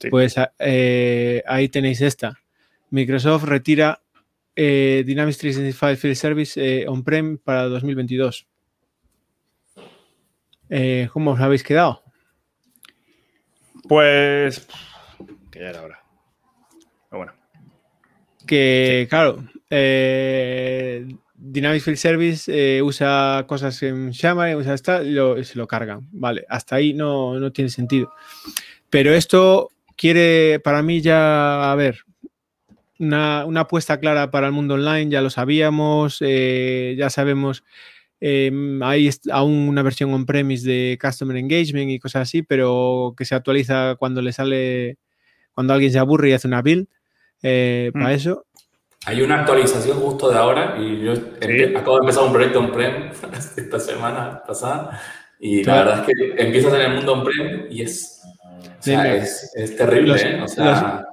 Pues 0.09 0.35
eh, 0.59 1.43
ahí 1.47 1.69
tenéis 1.69 2.01
esta. 2.01 2.39
Microsoft 2.89 3.43
retira 3.43 4.01
eh, 4.59 5.03
Dynamics 5.05 5.37
365 5.37 6.01
Field 6.01 6.15
Service 6.15 6.59
eh, 6.59 6.87
on-prem 6.87 7.37
para 7.37 7.65
2022. 7.65 8.47
Eh, 10.69 11.07
¿Cómo 11.13 11.31
os 11.31 11.39
habéis 11.39 11.61
quedado? 11.61 12.01
Pues. 13.87 14.67
Que 15.51 15.59
ya 15.59 15.69
era 15.69 15.83
hora. 15.83 16.03
Pero 17.07 17.17
bueno. 17.19 17.33
Que, 18.47 19.05
claro, 19.11 19.43
Dynamics 21.35 21.83
Field 21.83 21.97
Service 21.97 22.81
usa 22.81 23.45
cosas 23.47 23.83
en 23.83 24.11
Xamarin, 24.11 24.55
usa 24.55 24.73
esta, 24.73 25.03
y 25.03 25.43
se 25.43 25.57
lo 25.57 25.67
cargan. 25.67 26.07
Vale, 26.11 26.45
hasta 26.49 26.77
ahí 26.77 26.95
no, 26.95 27.39
no 27.39 27.51
tiene 27.51 27.69
sentido. 27.69 28.11
Pero 28.89 29.13
esto 29.13 29.69
quiere, 29.95 30.59
para 30.61 30.81
mí 30.81 31.01
ya, 31.01 31.71
a 31.71 31.75
ver, 31.75 32.07
una, 32.99 33.41
apuesta 33.59 33.99
clara 33.99 34.31
para 34.31 34.47
el 34.47 34.53
mundo 34.53 34.75
online, 34.75 35.11
ya 35.11 35.21
lo 35.21 35.29
sabíamos, 35.29 36.17
eh, 36.21 36.95
ya 36.97 37.09
sabemos, 37.09 37.63
em, 38.19 38.81
hay 38.83 39.09
aún 39.31 39.67
una 39.69 39.83
versión 39.83 40.13
on-premise 40.13 40.67
de 40.67 40.97
Customer 41.01 41.37
Engagement 41.37 41.89
y 41.91 41.99
cosas 41.99 42.23
así, 42.23 42.41
pero 42.41 43.13
que 43.17 43.25
se 43.25 43.35
actualiza 43.35 43.95
cuando 43.95 44.21
le 44.21 44.33
sale, 44.33 44.97
cuando 45.53 45.73
alguien 45.73 45.91
se 45.91 45.99
aburre 45.99 46.29
y 46.29 46.33
hace 46.33 46.47
una 46.47 46.61
build 46.61 46.87
eh, 47.43 47.91
para 47.93 48.09
mm. 48.09 48.11
eso. 48.11 48.45
Hay 49.05 49.21
una 49.21 49.41
actualización 49.41 49.99
justo 49.99 50.29
de 50.29 50.37
ahora 50.37 50.75
y 50.79 51.03
yo 51.03 51.13
acabo 51.77 51.97
de 51.97 52.01
empezar 52.01 52.23
un 52.23 52.33
proyecto 52.33 52.59
on-prem 52.59 53.11
esta 53.57 53.79
semana 53.79 54.43
pasada 54.45 54.99
y 55.39 55.63
la 55.63 55.75
verdad 55.75 55.99
es 55.99 56.05
que 56.07 56.43
empiezas 56.43 56.73
en 56.73 56.81
el 56.81 56.93
mundo 56.95 57.13
on-prem 57.13 57.67
y 57.69 57.83
es, 57.83 58.21
es, 58.85 59.77
terrible. 59.77 60.15
¿eh? 60.15 60.41
O 60.41 60.47
sea, 60.47 60.65
los 60.65 61.05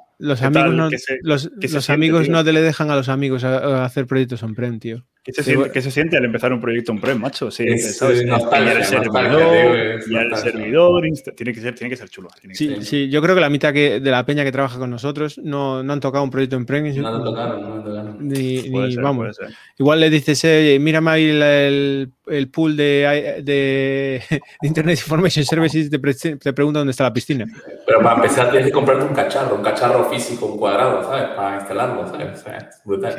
amigos, 0.43 0.75
no, 0.75 0.91
los, 1.23 1.91
amigos 1.91 2.29
no 2.29 2.45
te 2.45 2.53
le 2.53 2.63
dejan 2.63 2.91
a 2.91 2.97
los 2.97 3.09
amigos 3.09 3.45
a, 3.45 3.85
hacer 3.85 4.07
proyectos 4.07 4.43
on-prem, 4.43 4.79
tío. 4.79 5.07
¿Qué 5.25 5.33
se, 5.33 5.43
siente, 5.43 5.81
se, 5.81 5.91
siente, 5.91 6.19
al 6.19 6.27
empezar 6.27 6.53
un 6.53 6.61
proyecto 6.61 6.93
on-prem, 6.93 7.19
macho? 7.19 7.51
Sí, 7.51 7.65
es, 7.67 7.97
¿sabes? 7.97 8.21
el 8.21 8.85
servidor, 8.85 10.03
y 10.07 10.17
el 10.17 10.37
servidor, 10.37 11.03
tiene 11.35 11.55
que 11.55 11.61
ser, 11.63 11.75
tiene 11.75 11.89
que 11.89 11.97
ser 11.97 12.11
chulo. 12.11 12.29
sí, 12.53 12.77
sí, 12.83 13.09
yo 13.09 13.23
creo 13.23 13.35
que 13.35 13.41
la 13.41 13.49
mitad 13.49 13.73
que, 13.73 14.01
de 14.01 14.11
la 14.11 14.27
peña 14.27 14.45
que 14.45 14.53
trabaja 14.53 14.79
con 14.79 14.91
nosotros 14.91 15.39
no, 15.39 15.83
no 15.83 15.95
han 15.95 16.01
tocado 16.01 16.23
un 16.25 16.31
proyecto 16.31 16.59
on-prem. 16.59 16.95
No, 17.01 17.11
no 17.11 17.25
tocaron, 17.25 17.63
no 17.63 17.83
tocaron. 17.83 18.19
Ni, 18.21 18.69
ni 18.69 18.97
vamos. 18.97 19.39
Igual 19.79 20.01
le 20.01 20.11
dices, 20.11 20.45
eh, 20.45 20.77
mírame 20.79 21.11
ahí 21.11 21.31
el, 21.31 22.13
el, 22.27 22.51
pool 22.51 22.77
de, 22.77 23.41
de, 23.43 24.23
Internet 24.63 24.99
Information 24.99 25.47
Services 25.47 25.87
y 25.87 25.91
te, 25.91 26.37
te 26.37 26.53
pregunta 26.53 26.81
dónde 26.81 26.91
está 26.91 27.05
la 27.05 27.15
piscina. 27.15 27.47
Pero 27.87 28.03
para 28.03 28.17
empezar 28.17 28.51
tienes 28.51 28.67
que 28.67 28.73
comprarte 28.73 29.07
un 29.07 29.15
cacharro, 29.15 29.57
un 29.57 29.63
cacharro 29.63 30.05
físico, 30.11 30.45
un 30.45 30.59
cuadrado, 30.59 31.03
¿sabes? 31.03 31.29
Para 31.35 31.57
instalarlo, 31.57 32.07
¿sabes? 32.09 32.41
O 32.41 32.45
sea, 32.45 32.71
brutal. 32.85 33.15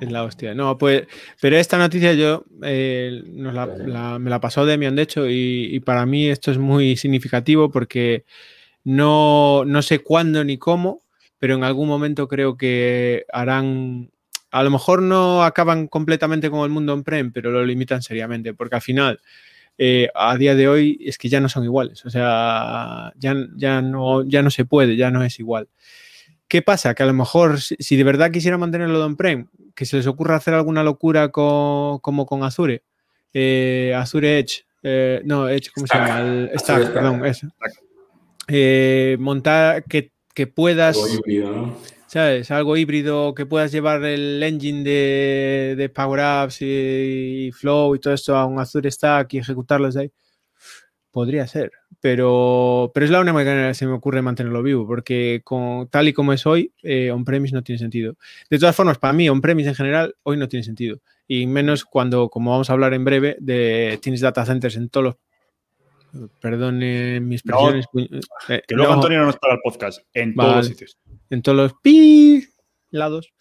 Es 0.00 0.10
la 0.10 0.24
hostia. 0.24 0.54
No, 0.54 0.78
pues, 0.78 1.04
pero 1.40 1.56
esta 1.56 1.76
noticia 1.76 2.14
yo 2.14 2.44
eh, 2.62 3.22
me 3.26 3.52
la 4.30 4.40
pasó 4.40 4.64
Demian, 4.64 4.96
de 4.96 5.02
hecho, 5.02 5.28
y, 5.28 5.80
para 5.80 6.06
mí 6.06 6.28
esto 6.28 6.50
es 6.50 6.58
muy 6.58 6.96
significativo 6.96 7.70
porque 7.70 8.24
no, 8.82 9.64
no 9.66 9.82
sé 9.82 9.98
cuándo 9.98 10.42
ni 10.42 10.56
cómo, 10.56 11.02
pero 11.38 11.54
en 11.54 11.64
algún 11.64 11.88
momento 11.88 12.28
creo 12.28 12.56
que 12.56 13.24
harán, 13.32 14.10
a 14.50 14.62
lo 14.62 14.70
mejor 14.70 15.02
no 15.02 15.44
acaban 15.44 15.86
completamente 15.86 16.50
con 16.50 16.60
el 16.64 16.70
mundo 16.70 16.94
on-prem, 16.94 17.30
pero 17.32 17.50
lo 17.50 17.64
limitan 17.64 18.02
seriamente, 18.02 18.54
porque 18.54 18.76
al 18.76 18.82
final, 18.82 19.20
eh, 19.76 20.08
a 20.14 20.36
día 20.36 20.54
de 20.54 20.68
hoy, 20.68 20.98
es 21.04 21.18
que 21.18 21.28
ya 21.28 21.40
no 21.40 21.48
son 21.48 21.64
iguales, 21.64 22.04
o 22.06 22.10
sea, 22.10 23.12
ya, 23.16 23.34
ya, 23.56 23.82
no, 23.82 24.26
ya 24.26 24.42
no 24.42 24.50
se 24.50 24.64
puede, 24.64 24.96
ya 24.96 25.10
no 25.10 25.22
es 25.22 25.38
igual. 25.38 25.68
¿Qué 26.50 26.62
pasa? 26.62 26.96
Que 26.96 27.04
a 27.04 27.06
lo 27.06 27.14
mejor, 27.14 27.60
si, 27.60 27.96
de 27.96 28.02
verdad 28.02 28.32
quisiera 28.32 28.58
mantenerlo 28.58 28.98
de 28.98 29.04
on-prem, 29.04 29.46
que 29.76 29.86
se 29.86 29.96
les 29.96 30.08
ocurra 30.08 30.34
hacer 30.34 30.52
alguna 30.52 30.82
locura 30.82 31.30
como 31.30 32.00
con 32.02 32.42
Azure, 32.42 32.82
eh, 33.32 33.94
Azure 33.96 34.40
Edge, 34.40 34.64
eh, 34.82 35.22
no, 35.24 35.48
Edge, 35.48 35.70
¿cómo 35.72 35.86
se 35.86 35.96
llama? 35.96 36.48
Stack, 36.56 36.92
perdón, 36.92 37.24
eso. 37.24 37.46
Eh, 38.48 39.16
montar 39.20 39.84
que, 39.84 40.10
puedas, 40.48 40.96
Algo 40.96 41.14
híbrido, 41.14 41.52
¿no? 41.52 41.76
¿sabes? 42.08 42.50
Algo 42.50 42.76
híbrido, 42.76 43.32
que 43.32 43.46
puedas 43.46 43.70
llevar 43.70 44.02
el 44.04 44.42
engine 44.42 44.82
de, 44.82 45.88
Power 45.94 46.18
Apps 46.18 46.62
y, 46.62 47.52
Flow 47.52 47.94
y 47.94 48.00
todo 48.00 48.12
esto 48.12 48.34
a 48.36 48.44
un 48.44 48.58
Azure 48.58 48.90
Stack 48.90 49.34
y 49.34 49.38
ejecutarlos 49.38 49.96
ahí. 49.96 50.10
Podría 51.10 51.46
ser, 51.48 51.72
pero, 52.00 52.92
pero 52.94 53.04
es 53.04 53.10
la 53.10 53.20
única 53.20 53.32
manera 53.32 53.68
que 53.68 53.74
se 53.74 53.84
me 53.84 53.92
ocurre 53.92 54.22
mantenerlo 54.22 54.62
vivo, 54.62 54.86
porque 54.86 55.40
con, 55.42 55.88
tal 55.88 56.06
y 56.06 56.12
como 56.12 56.32
es 56.32 56.46
hoy, 56.46 56.72
eh, 56.84 57.10
on-premise 57.10 57.52
no 57.52 57.64
tiene 57.64 57.80
sentido. 57.80 58.14
De 58.48 58.58
todas 58.60 58.76
formas, 58.76 58.98
para 58.98 59.12
mí, 59.12 59.28
on-premise 59.28 59.70
en 59.70 59.74
general, 59.74 60.14
hoy 60.22 60.36
no 60.36 60.48
tiene 60.48 60.62
sentido. 60.62 61.00
Y 61.26 61.46
menos 61.46 61.84
cuando, 61.84 62.28
como 62.28 62.52
vamos 62.52 62.70
a 62.70 62.74
hablar 62.74 62.94
en 62.94 63.04
breve, 63.04 63.36
de, 63.40 63.98
tienes 64.00 64.20
data 64.20 64.46
centers 64.46 64.76
en 64.76 64.88
todos 64.88 65.04
los. 65.04 65.16
Perdón 66.40 66.78
mis 67.28 67.40
expresiones. 67.40 67.86
Eh, 68.48 68.62
que 68.66 68.74
luego 68.74 68.92
Antonio 68.92 69.20
no 69.20 69.26
nos 69.26 69.36
paga 69.36 69.54
el 69.54 69.60
podcast. 69.62 70.00
En 70.12 70.34
todos 70.34 70.56
los 70.56 70.66
sitios. 70.66 70.98
En 71.28 71.42
todos 71.42 71.56
los 71.56 71.74
pi 71.80 72.44
lados. 72.90 73.32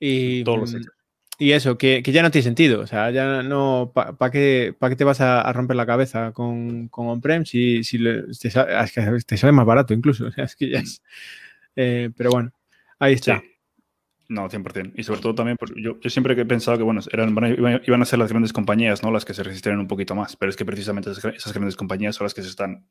Y, 0.00 0.42
todos 0.42 0.58
los 0.58 0.70
sitios. 0.70 0.97
Y 1.40 1.52
eso, 1.52 1.78
que, 1.78 2.02
ya 2.02 2.22
no 2.22 2.32
tiene 2.32 2.42
sentido. 2.42 2.80
O 2.80 2.86
sea, 2.86 3.10
ya 3.12 3.42
no. 3.44 3.92
¿Para 3.94 4.30
qué, 4.30 4.74
qué 4.80 4.96
te 4.96 5.04
vas 5.04 5.20
a, 5.20 5.50
romper 5.52 5.76
la 5.76 5.86
cabeza 5.86 6.32
con, 6.32 6.88
con 6.88 7.06
on-prem 7.06 7.44
si, 7.44 7.84
si 7.84 7.98
te, 8.40 8.50
sale, 8.50 9.52
más 9.52 9.66
barato 9.66 9.94
incluso? 9.94 10.26
O 10.28 10.32
sea, 10.32 10.44
es 10.44 10.56
que 10.56 10.70
ya 10.70 10.80
es. 10.80 11.00
Eh, 11.76 12.10
pero 12.16 12.30
bueno, 12.30 12.52
ahí 12.98 13.14
está. 13.14 13.40
No, 14.28 14.50
100%. 14.50 14.92
Y 14.96 15.04
sobre 15.04 15.20
todo 15.20 15.34
también, 15.36 15.56
pues, 15.56 15.72
yo, 15.76 15.98
yo, 16.00 16.10
siempre 16.10 16.38
he 16.38 16.44
pensado 16.44 16.76
que, 16.76 16.82
bueno, 16.82 17.00
eran, 17.12 17.34
iban 17.86 18.02
a 18.02 18.04
ser 18.04 18.18
las 18.18 18.30
grandes 18.30 18.52
compañías, 18.52 19.02
¿no? 19.02 19.10
Las 19.10 19.24
que 19.24 19.32
se 19.32 19.44
resistieran 19.44 19.80
un 19.80 19.88
poquito 19.88 20.14
más. 20.16 20.36
Pero 20.36 20.50
es 20.50 20.56
que 20.56 20.66
precisamente 20.66 21.10
esas 21.10 21.52
grandes 21.54 21.76
compañías 21.76 22.16
son 22.16 22.24
las 22.24 22.34
que 22.34 22.42
se 22.42 22.48
están 22.48 22.84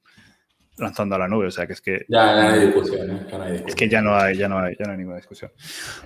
lanzando 0.78 1.16
a 1.16 1.20
la 1.20 1.28
nube. 1.28 1.48
O 1.48 1.52
sea 1.52 1.68
que 1.68 1.74
es 1.74 1.82
que. 1.82 2.06
Ya, 2.08 2.34
no 2.34 2.50
hay 2.50 2.66
discusión, 2.66 3.12
¿eh? 3.12 3.20
ya 3.30 3.38
no 3.38 3.44
hay 3.44 3.52
discusión. 3.52 3.70
Es 3.70 3.76
que 3.76 3.90
ya 3.90 4.02
no 4.02 4.16
hay, 4.16 4.38
ya 4.38 4.48
no 4.48 4.60
hay, 4.60 4.76
ya 4.78 4.86
no 4.86 4.92
hay 4.92 4.98
ninguna 4.98 5.18
discusión. 5.18 5.52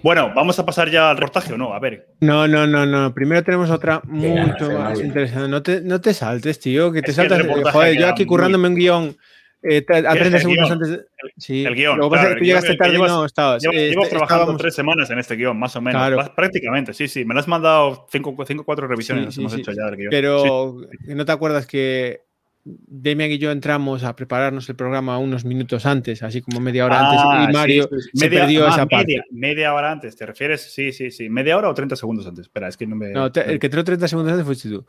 Bueno, 0.02 0.32
vamos 0.36 0.58
a 0.60 0.66
pasar 0.66 0.90
ya 0.90 1.10
al 1.10 1.18
reportaje 1.18 1.54
o 1.54 1.58
no, 1.58 1.74
a 1.74 1.80
ver. 1.80 2.08
No, 2.22 2.48
no, 2.48 2.68
no, 2.68 2.86
no. 2.86 3.14
Primero 3.14 3.44
tenemos 3.44 3.70
otra 3.70 4.02
mucho 4.06 4.72
más 4.72 5.00
interesante. 5.00 5.48
No 5.50 5.62
te, 5.62 5.82
no 5.82 6.02
te 6.02 6.14
saltes, 6.14 6.60
tío, 6.60 6.92
que 6.92 7.02
te 7.02 7.14
saltas. 7.14 7.42
joder, 7.72 7.98
yo 7.98 8.08
aquí 8.08 8.26
currándome 8.26 8.68
un 8.68 8.76
guion. 8.76 9.18
Eh, 9.64 9.86
a 9.88 10.14
30 10.16 10.40
segundos 10.40 10.72
antes. 10.72 10.90
De... 10.90 11.06
Sí. 11.38 11.64
El 11.64 11.76
guion. 11.76 12.00
Lo 12.00 12.10
que 12.10 12.16
pasa 12.16 12.30
es 12.30 12.34
que 12.34 12.40
tú 12.40 12.46
llegaste 12.46 12.76
tarde 12.76 12.96
y 12.96 12.98
no 12.98 13.26
estabas. 13.26 13.62
Llevo, 13.62 13.74
eh, 13.76 14.10
trabajando 14.10 14.58
tres 14.58 14.74
semanas 14.74 15.10
en 15.12 15.20
este 15.20 15.36
guion, 15.36 15.58
más 15.60 15.76
o 15.76 15.82
menos. 15.82 16.30
Prácticamente, 16.32 16.94
sí, 16.94 17.08
sí. 17.08 17.26
Me 17.26 17.36
lo 17.36 17.40
has 17.42 17.48
mandado 17.48 18.08
cinco 18.12 18.32
o 18.36 18.64
cuatro 18.64 18.88
revisiones. 18.88 19.38
hemos 19.38 19.54
hecho 19.54 19.72
ya 19.72 19.86
del 19.86 19.98
guion. 19.98 20.10
Pero 20.10 20.78
no 21.06 21.26
te 21.26 21.32
acuerdas 21.32 21.68
que 21.68 22.22
Demian 22.64 23.32
y 23.32 23.40
yo 23.40 23.52
entramos 23.52 24.04
a 24.04 24.16
prepararnos 24.16 24.70
el 24.70 24.76
programa 24.76 25.18
unos 25.18 25.46
minutos 25.46 25.86
antes, 25.86 26.22
así 26.22 26.42
como 26.42 26.60
media 26.60 26.86
hora 26.86 27.00
antes, 27.00 27.20
y 27.20 27.26
ah, 27.26 27.50
Mario 27.52 27.90
se 28.14 28.30
perdió 28.30 28.68
esa 28.68 28.86
parte. 28.86 29.22
Media 29.32 29.74
hora 29.74 29.92
antes, 29.92 30.16
¿te 30.16 30.26
refieres? 30.26 30.62
Sí, 30.62 30.92
sí, 30.92 31.10
sí. 31.10 31.30
¿Media 31.30 31.58
hora 31.58 31.70
o 31.70 31.74
30 31.74 31.96
segundos 31.96 32.28
antes? 32.28 32.46
Espera, 32.46 32.68
es 32.68 32.78
que 32.78 32.86
no 32.86 32.96
me. 32.96 33.10
No, 33.10 33.26
el 33.26 33.60
que 33.60 33.68
entró 33.68 33.84
30 33.84 34.08
segundos 34.08 34.34
antes 34.34 34.46
fuiste 34.46 34.70
tú. 34.70 34.86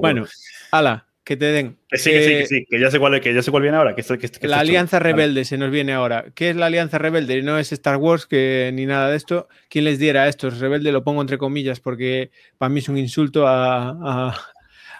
Bueno, 0.00 0.26
ala, 0.70 1.06
que 1.24 1.36
te 1.36 1.46
den. 1.46 1.78
Que 1.88 1.96
sí, 1.96 2.10
que 2.10 2.22
sí, 2.22 2.30
que 2.30 2.46
sí, 2.46 2.66
que 2.70 2.80
ya 2.80 2.90
sé 2.90 2.98
cuál, 2.98 3.20
que 3.20 3.32
ya 3.32 3.42
sé 3.42 3.50
cuál 3.50 3.62
viene 3.62 3.78
ahora. 3.78 3.94
Que 3.94 4.02
que, 4.02 4.46
la 4.46 4.60
Alianza 4.60 4.98
Rebelde 4.98 5.44
se 5.46 5.56
nos 5.56 5.70
viene 5.70 5.94
ahora. 5.94 6.26
¿Qué 6.34 6.50
es 6.50 6.56
la 6.56 6.66
Alianza 6.66 6.98
Rebelde? 6.98 7.42
No 7.42 7.58
es 7.58 7.72
Star 7.72 7.96
Wars 7.96 8.26
que, 8.26 8.70
ni 8.74 8.84
nada 8.84 9.10
de 9.10 9.16
esto. 9.16 9.48
¿Quién 9.70 9.86
les 9.86 9.98
diera 9.98 10.28
esto? 10.28 10.50
Rebelde 10.50 10.92
lo 10.92 11.02
pongo 11.02 11.22
entre 11.22 11.38
comillas 11.38 11.80
porque 11.80 12.30
para 12.58 12.68
mí 12.68 12.80
es 12.80 12.88
un 12.88 12.98
insulto 12.98 13.46
a, 13.46 13.88
a 13.88 14.38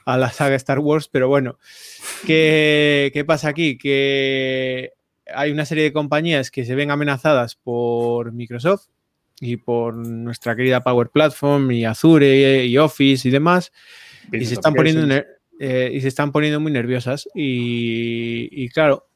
la 0.06 0.30
saga 0.30 0.54
Star 0.56 0.78
Wars, 0.78 1.08
pero 1.08 1.28
bueno, 1.28 1.58
¿qué, 2.26 3.10
¿qué 3.12 3.24
pasa 3.24 3.48
aquí? 3.48 3.76
Que 3.76 4.92
hay 5.34 5.50
una 5.50 5.64
serie 5.64 5.84
de 5.84 5.92
compañías 5.92 6.50
que 6.50 6.64
se 6.64 6.74
ven 6.74 6.90
amenazadas 6.90 7.56
por 7.56 8.32
Microsoft 8.32 8.86
y 9.40 9.56
por 9.56 9.94
nuestra 9.94 10.56
querida 10.56 10.82
Power 10.82 11.10
Platform 11.10 11.70
y 11.72 11.84
Azure 11.84 12.64
y 12.64 12.78
Office 12.78 13.28
y 13.28 13.30
demás, 13.30 13.72
y 14.32 14.44
se, 14.44 14.54
están 14.54 14.74
poniendo, 14.74 15.14
eh, 15.58 15.90
y 15.92 16.00
se 16.00 16.08
están 16.08 16.32
poniendo 16.32 16.60
muy 16.60 16.72
nerviosas. 16.72 17.28
Y, 17.34 18.68
claro, 18.70 19.08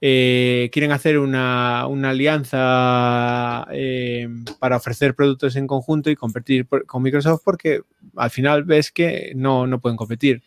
eh, 0.00 0.70
quieren 0.72 0.92
hacer 0.92 1.18
una, 1.18 1.82
alianza 1.82 3.66
eh, 3.70 4.28
para 4.58 4.76
ofrecer 4.76 5.14
productos 5.14 5.56
en 5.56 5.66
conjunto 5.66 6.10
y 6.10 6.16
competir 6.16 6.66
con 6.86 7.02
Microsoft 7.02 7.42
porque 7.44 7.82
al 8.16 8.30
final 8.30 8.64
ves 8.64 8.90
que 8.90 9.32
no, 9.36 9.66
no 9.66 9.80
pueden 9.80 9.96
competir. 9.96 10.42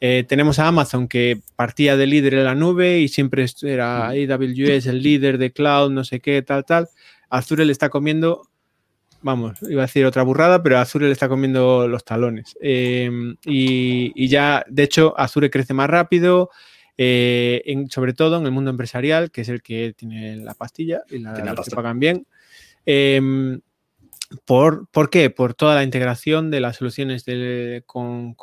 tenemos 0.00 0.58
a 0.58 0.68
Amazon 0.68 1.08
que 1.08 1.40
partía 1.56 1.96
de 1.96 2.06
líder 2.06 2.34
en 2.34 2.44
la 2.44 2.54
nube 2.54 3.00
y 3.00 3.08
siempre 3.08 3.46
era 3.62 4.08
AWS 4.08 4.86
el 4.86 5.02
líder 5.02 5.38
de 5.38 5.52
cloud, 5.52 5.90
no 5.90 6.04
sé 6.04 6.20
qué, 6.20 6.42
tal, 6.42 6.64
tal. 6.64 6.88
Azure 7.30 7.64
le 7.64 7.72
está 7.72 7.88
comiendo, 7.88 8.48
vamos, 9.22 9.58
iba 9.62 9.82
a 9.82 9.86
decir 9.86 10.06
otra 10.06 10.22
burrada, 10.22 10.62
pero 10.62 10.78
Azure 10.78 11.06
le 11.06 11.12
está 11.12 11.28
comiendo 11.28 11.88
los 11.88 12.04
talones. 12.04 12.56
Y, 12.60 14.28
ya, 14.28 14.64
de 14.68 14.82
hecho, 14.84 15.14
Azure 15.18 15.50
crece 15.50 15.74
más 15.74 15.90
rápido, 15.90 16.50
eh, 16.96 17.86
sobre 17.90 18.12
todo 18.12 18.38
en 18.38 18.46
el 18.46 18.52
mundo 18.52 18.70
empresarial, 18.70 19.30
que 19.30 19.42
es 19.42 19.48
el 19.48 19.62
que 19.62 19.94
tiene 19.96 20.36
la 20.36 20.54
pastilla 20.54 21.02
y 21.10 21.18
la, 21.18 21.34
que 21.34 21.70
pagan 21.74 21.98
bien. 21.98 22.26
Em, 22.86 23.60
¿por, 24.44 24.88
qué? 25.10 25.30
Por 25.30 25.54
toda 25.54 25.74
la 25.74 25.84
integración 25.84 26.50
de 26.50 26.60
las 26.60 26.76
soluciones 26.76 27.24
con, 27.86 28.36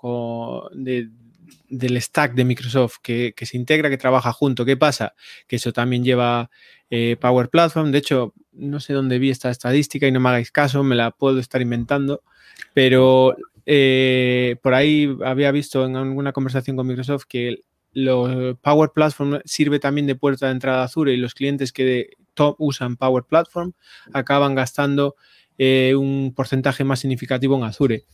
del 1.69 2.01
stack 2.01 2.33
de 2.33 2.45
Microsoft 2.45 2.97
que, 3.01 3.33
que, 3.35 3.45
se 3.45 3.57
integra, 3.57 3.89
que 3.89 3.97
trabaja 3.97 4.31
junto. 4.31 4.65
¿Qué 4.65 4.77
pasa? 4.77 5.13
Que 5.47 5.57
eso 5.57 5.71
también 5.71 6.03
lleva 6.03 6.49
eh, 6.93 7.15
Power 7.19 7.49
Platform. 7.49 7.91
De 7.91 7.99
hecho, 7.99 8.33
no 8.51 8.79
sé 8.81 8.93
dónde 8.93 9.17
vi 9.17 9.29
esta 9.29 9.49
estadística 9.49 10.07
y 10.07 10.11
no 10.11 10.19
me 10.19 10.29
hagáis 10.29 10.51
caso, 10.51 10.83
me 10.83 10.95
la 10.95 11.11
puedo 11.11 11.39
estar 11.39 11.61
inventando, 11.61 12.21
pero 12.73 13.35
eh, 13.65 14.57
por 14.61 14.73
ahí 14.73 15.17
había 15.23 15.51
visto 15.51 15.85
en 15.85 15.95
alguna 15.95 16.33
conversación 16.33 16.75
con 16.75 16.87
Microsoft 16.87 17.23
que 17.27 17.63
los 17.93 18.57
Power 18.57 18.91
Platform 18.93 19.39
sirve 19.45 19.79
también 19.79 20.07
de 20.07 20.15
puerta 20.15 20.47
de 20.47 20.53
entrada 20.53 20.81
a 20.81 20.85
Azure 20.85 21.13
y 21.13 21.17
los 21.17 21.33
clientes 21.33 21.73
que 21.73 22.11
usan 22.57 22.97
Power 22.97 23.23
Platform 23.23 23.73
acaban 24.13 24.55
gastando 24.55 25.15
eh, 25.57 25.93
un 25.95 26.33
porcentaje 26.35 26.83
más 26.83 26.99
significativo 26.99 27.57
en 27.57 27.63
Azure. 27.63 28.05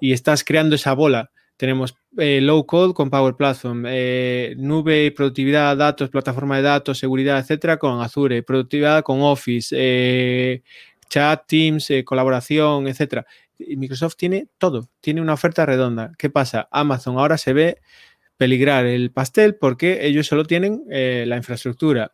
Y 0.00 0.12
estás 0.12 0.44
creando 0.44 0.74
esa 0.74 0.92
bola 0.94 1.30
tenemos 1.56 1.96
eh, 2.18 2.40
low 2.40 2.66
code 2.66 2.94
con 2.94 3.10
Power 3.10 3.36
Platform, 3.36 3.84
eh, 3.86 4.54
nube, 4.58 5.12
productividad, 5.12 5.76
datos, 5.76 6.10
plataforma 6.10 6.56
de 6.56 6.62
datos, 6.62 6.98
seguridad, 6.98 7.38
etcétera, 7.38 7.76
con 7.76 8.00
Azure, 8.00 8.42
productividad 8.42 9.04
con 9.04 9.22
Office, 9.22 10.62
chat, 11.08 11.46
Teams, 11.46 11.92
colaboración, 12.04 12.88
etcétera. 12.88 13.24
Microsoft 13.58 14.16
tiene 14.16 14.48
todo, 14.58 14.88
tiene 15.00 15.20
una 15.20 15.34
oferta 15.34 15.64
redonda. 15.64 16.10
¿Qué 16.18 16.28
pasa? 16.28 16.68
Amazon 16.72 17.18
ahora 17.18 17.38
se 17.38 17.52
ve 17.52 17.78
peligrar 18.36 18.86
el 18.86 19.10
pastel 19.10 19.56
porque 19.56 20.06
ellos 20.06 20.26
solo 20.26 20.44
tienen 20.44 20.82
la 20.88 21.36
infraestructura. 21.36 22.12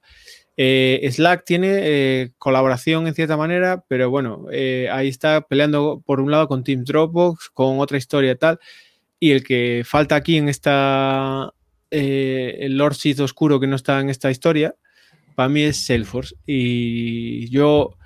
Slack 0.56 1.44
tiene 1.44 2.32
colaboración 2.36 3.06
en 3.06 3.14
cierta 3.14 3.36
manera, 3.36 3.84
pero 3.88 4.10
bueno, 4.10 4.46
ahí 4.90 5.08
está 5.08 5.40
peleando 5.42 6.02
por 6.04 6.20
un 6.20 6.30
lado 6.30 6.48
con 6.48 6.64
Teams 6.64 6.84
Dropbox, 6.84 7.50
con 7.50 7.80
otra 7.80 7.98
historia 7.98 8.36
tal. 8.36 8.58
Y 9.22 9.32
el 9.32 9.44
que 9.44 9.82
falta 9.84 10.16
aquí 10.16 10.38
en 10.38 10.48
esta, 10.48 11.52
eh, 11.90 12.56
el 12.60 12.78
Lord 12.78 12.96
oscuro 13.20 13.60
que 13.60 13.66
no 13.66 13.76
está 13.76 14.00
en 14.00 14.08
esta 14.08 14.30
historia, 14.30 14.74
para 15.34 15.50
mí 15.50 15.62
es 15.62 15.84
Salesforce. 15.84 16.34
Y 16.46 17.50
yo 17.50 17.96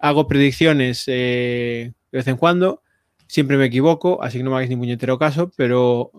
hago 0.00 0.26
predicciones 0.26 1.04
eh, 1.06 1.92
de 2.10 2.18
vez 2.18 2.26
en 2.26 2.36
cuando, 2.36 2.82
siempre 3.28 3.56
me 3.56 3.66
equivoco, 3.66 4.22
así 4.24 4.38
que 4.38 4.44
no 4.44 4.50
me 4.50 4.56
hagáis 4.56 4.70
ni 4.70 4.76
puñetero 4.76 5.18
caso, 5.20 5.52
pero 5.56 6.10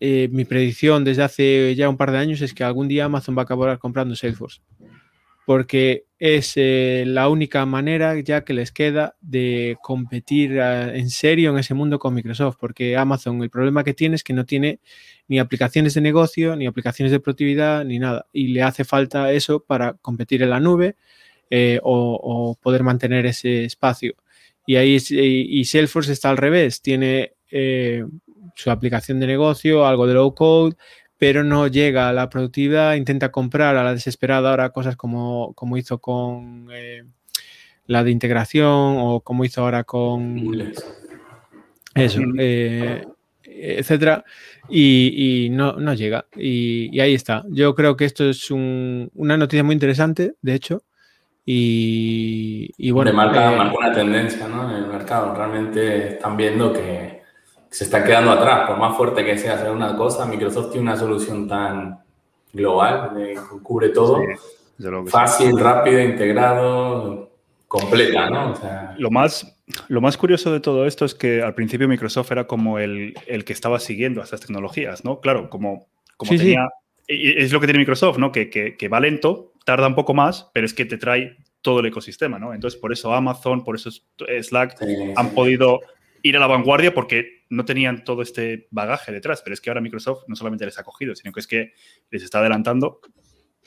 eh, 0.00 0.28
mi 0.30 0.44
predicción 0.44 1.04
desde 1.04 1.24
hace 1.24 1.74
ya 1.74 1.88
un 1.88 1.96
par 1.96 2.12
de 2.12 2.18
años 2.18 2.40
es 2.40 2.54
que 2.54 2.62
algún 2.62 2.86
día 2.86 3.06
Amazon 3.06 3.36
va 3.36 3.42
a 3.42 3.44
acabar 3.44 3.78
comprando 3.78 4.14
Salesforce 4.14 4.60
porque 5.44 6.04
es 6.18 6.52
eh, 6.56 7.04
la 7.06 7.30
única 7.30 7.64
manera 7.64 8.20
ya 8.20 8.44
que 8.44 8.52
les 8.52 8.70
queda 8.70 9.16
de 9.22 9.78
competir 9.82 10.58
eh, 10.58 10.98
en 10.98 11.08
serio 11.08 11.50
en 11.50 11.58
ese 11.58 11.72
mundo 11.72 11.98
con 11.98 12.12
Microsoft, 12.12 12.56
porque 12.60 12.98
Amazon 12.98 13.42
el 13.42 13.48
problema 13.48 13.82
que 13.82 13.94
tiene 13.94 14.16
es 14.16 14.22
que 14.22 14.34
no 14.34 14.44
tiene 14.44 14.80
ni 15.26 15.38
aplicaciones 15.38 15.94
de 15.94 16.02
negocio, 16.02 16.54
ni 16.54 16.66
aplicaciones 16.66 17.12
de 17.12 17.20
productividad, 17.20 17.82
ni 17.86 17.98
nada, 17.98 18.26
y 18.30 18.48
le 18.48 18.62
hace 18.62 18.84
falta 18.84 19.32
eso 19.32 19.64
para 19.64 19.94
competir 19.94 20.42
en 20.42 20.50
la 20.50 20.60
nube 20.60 20.96
o, 21.82 22.58
poder 22.60 22.82
mantener 22.82 23.24
ese 23.24 23.64
espacio. 23.64 24.16
Y 24.66 24.76
ahí 24.76 24.98
y 25.08 25.64
Salesforce 25.64 26.12
está 26.12 26.28
al 26.28 26.36
revés, 26.36 26.82
tiene 26.82 27.32
su 28.58 28.70
aplicación 28.72 29.20
de 29.20 29.26
negocio, 29.28 29.86
algo 29.86 30.06
de 30.06 30.14
low 30.14 30.34
code, 30.34 30.76
pero 31.16 31.44
no 31.44 31.68
llega 31.68 32.08
a 32.08 32.12
la 32.12 32.28
productividad, 32.28 32.94
intenta 32.94 33.30
comprar 33.30 33.76
a 33.76 33.84
la 33.84 33.94
desesperada 33.94 34.50
ahora 34.50 34.70
cosas 34.70 34.96
como, 34.96 35.54
como 35.54 35.76
hizo 35.76 35.98
con 35.98 36.68
eh, 36.72 37.04
la 37.86 38.02
de 38.02 38.10
integración 38.10 38.96
o 38.98 39.20
como 39.20 39.44
hizo 39.44 39.62
ahora 39.62 39.84
con 39.84 40.72
eso, 41.94 42.20
eh, 42.38 43.04
etcétera, 43.44 44.24
y, 44.68 45.48
no, 45.52 45.74
no, 45.74 45.94
llega. 45.94 46.26
Y, 46.36 46.98
ahí 47.00 47.14
está. 47.14 47.44
Yo 47.48 47.74
creo 47.74 47.96
que 47.96 48.04
esto 48.04 48.28
es 48.28 48.50
una 48.50 49.36
noticia 49.36 49.64
muy 49.64 49.74
interesante, 49.74 50.34
de 50.42 50.54
hecho. 50.54 50.82
Y, 51.44 52.90
bueno. 52.90 53.12
Marca, 53.12 53.52
eh, 53.52 53.56
marca, 53.56 53.78
una 53.78 53.92
tendencia 53.92 54.46
¿no? 54.48 54.68
en 54.68 54.84
el 54.84 54.86
mercado. 54.88 55.34
Realmente 55.34 56.14
están 56.14 56.36
viendo 56.36 56.72
que 56.72 57.17
se 57.70 57.84
está 57.84 58.04
quedando 58.04 58.30
atrás. 58.32 58.68
Por 58.68 58.78
más 58.78 58.96
fuerte 58.96 59.24
que 59.24 59.38
sea 59.38 59.54
hacer 59.54 59.70
una 59.70 59.96
cosa, 59.96 60.26
Microsoft 60.26 60.72
tiene 60.72 60.88
una 60.88 60.96
solución 60.96 61.48
tan 61.48 61.98
global, 62.52 63.12
que 63.14 63.36
cubre 63.62 63.90
todo, 63.90 64.22
fácil, 65.06 65.58
rápido, 65.58 66.00
integrado, 66.00 67.30
completa, 67.66 68.30
¿no? 68.30 68.54
lo, 68.96 69.10
más, 69.10 69.58
lo 69.88 70.00
más 70.00 70.16
curioso 70.16 70.52
de 70.52 70.60
todo 70.60 70.86
esto 70.86 71.04
es 71.04 71.14
que 71.14 71.42
al 71.42 71.54
principio 71.54 71.88
Microsoft 71.88 72.32
era 72.32 72.46
como 72.46 72.78
el, 72.78 73.14
que 73.44 73.52
estaba 73.52 73.78
siguiendo 73.80 74.20
a 74.20 74.24
estas 74.24 74.40
tecnologías, 74.40 75.04
¿no? 75.04 75.20
Claro, 75.20 75.50
como, 75.50 75.86
como 76.16 76.30
tenía... 76.30 76.68
Y 77.06 77.42
es 77.42 77.52
lo 77.52 77.60
que 77.60 77.66
tiene 77.66 77.78
Microsoft, 77.78 78.18
¿no? 78.18 78.32
Que, 78.32 78.50
que, 78.50 78.88
va 78.88 79.00
lento, 79.00 79.52
tarda 79.64 79.86
un 79.86 79.94
poco 79.94 80.12
más, 80.12 80.50
pero 80.52 80.66
es 80.66 80.74
que 80.74 80.84
te 80.84 80.98
trae 80.98 81.36
todo 81.62 81.80
el 81.80 81.86
ecosistema, 81.86 82.38
¿no? 82.38 82.52
Entonces, 82.52 82.78
por 82.78 82.92
eso 82.92 83.14
Amazon, 83.14 83.64
por 83.64 83.76
eso 83.76 83.90
Slack 84.42 84.76
han 85.16 85.30
podido 85.30 85.80
ir 86.22 86.36
a 86.36 86.40
la 86.40 86.46
vanguardia 86.46 86.92
porque 86.92 87.37
no 87.50 87.64
tenían 87.64 88.04
todo 88.04 88.22
este 88.22 88.68
bagaje 88.70 89.12
detrás. 89.12 89.42
Pero 89.42 89.54
es 89.54 89.60
que 89.60 89.70
ahora 89.70 89.80
Microsoft 89.80 90.24
no 90.28 90.36
solamente 90.36 90.64
les 90.64 90.78
ha 90.78 90.84
cogido, 90.84 91.14
sino 91.14 91.32
que 91.32 91.40
es 91.40 91.46
que 91.46 91.72
les 92.10 92.22
está 92.22 92.40
adelantando 92.40 93.00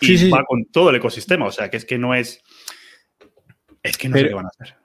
y 0.02 0.30
va 0.30 0.44
con 0.46 0.66
todo 0.66 0.90
el 0.90 0.96
ecosistema. 0.96 1.46
O 1.46 1.52
sea, 1.52 1.70
que 1.70 1.78
es 1.78 1.86
que 1.86 1.98
no 1.98 2.14
es. 2.16 2.42
Es 3.84 3.98
que 3.98 4.10
no 4.10 4.18
sé 4.18 4.28
qué 4.28 4.34
van 4.34 4.46
a 4.46 4.50
hacer. 4.50 4.76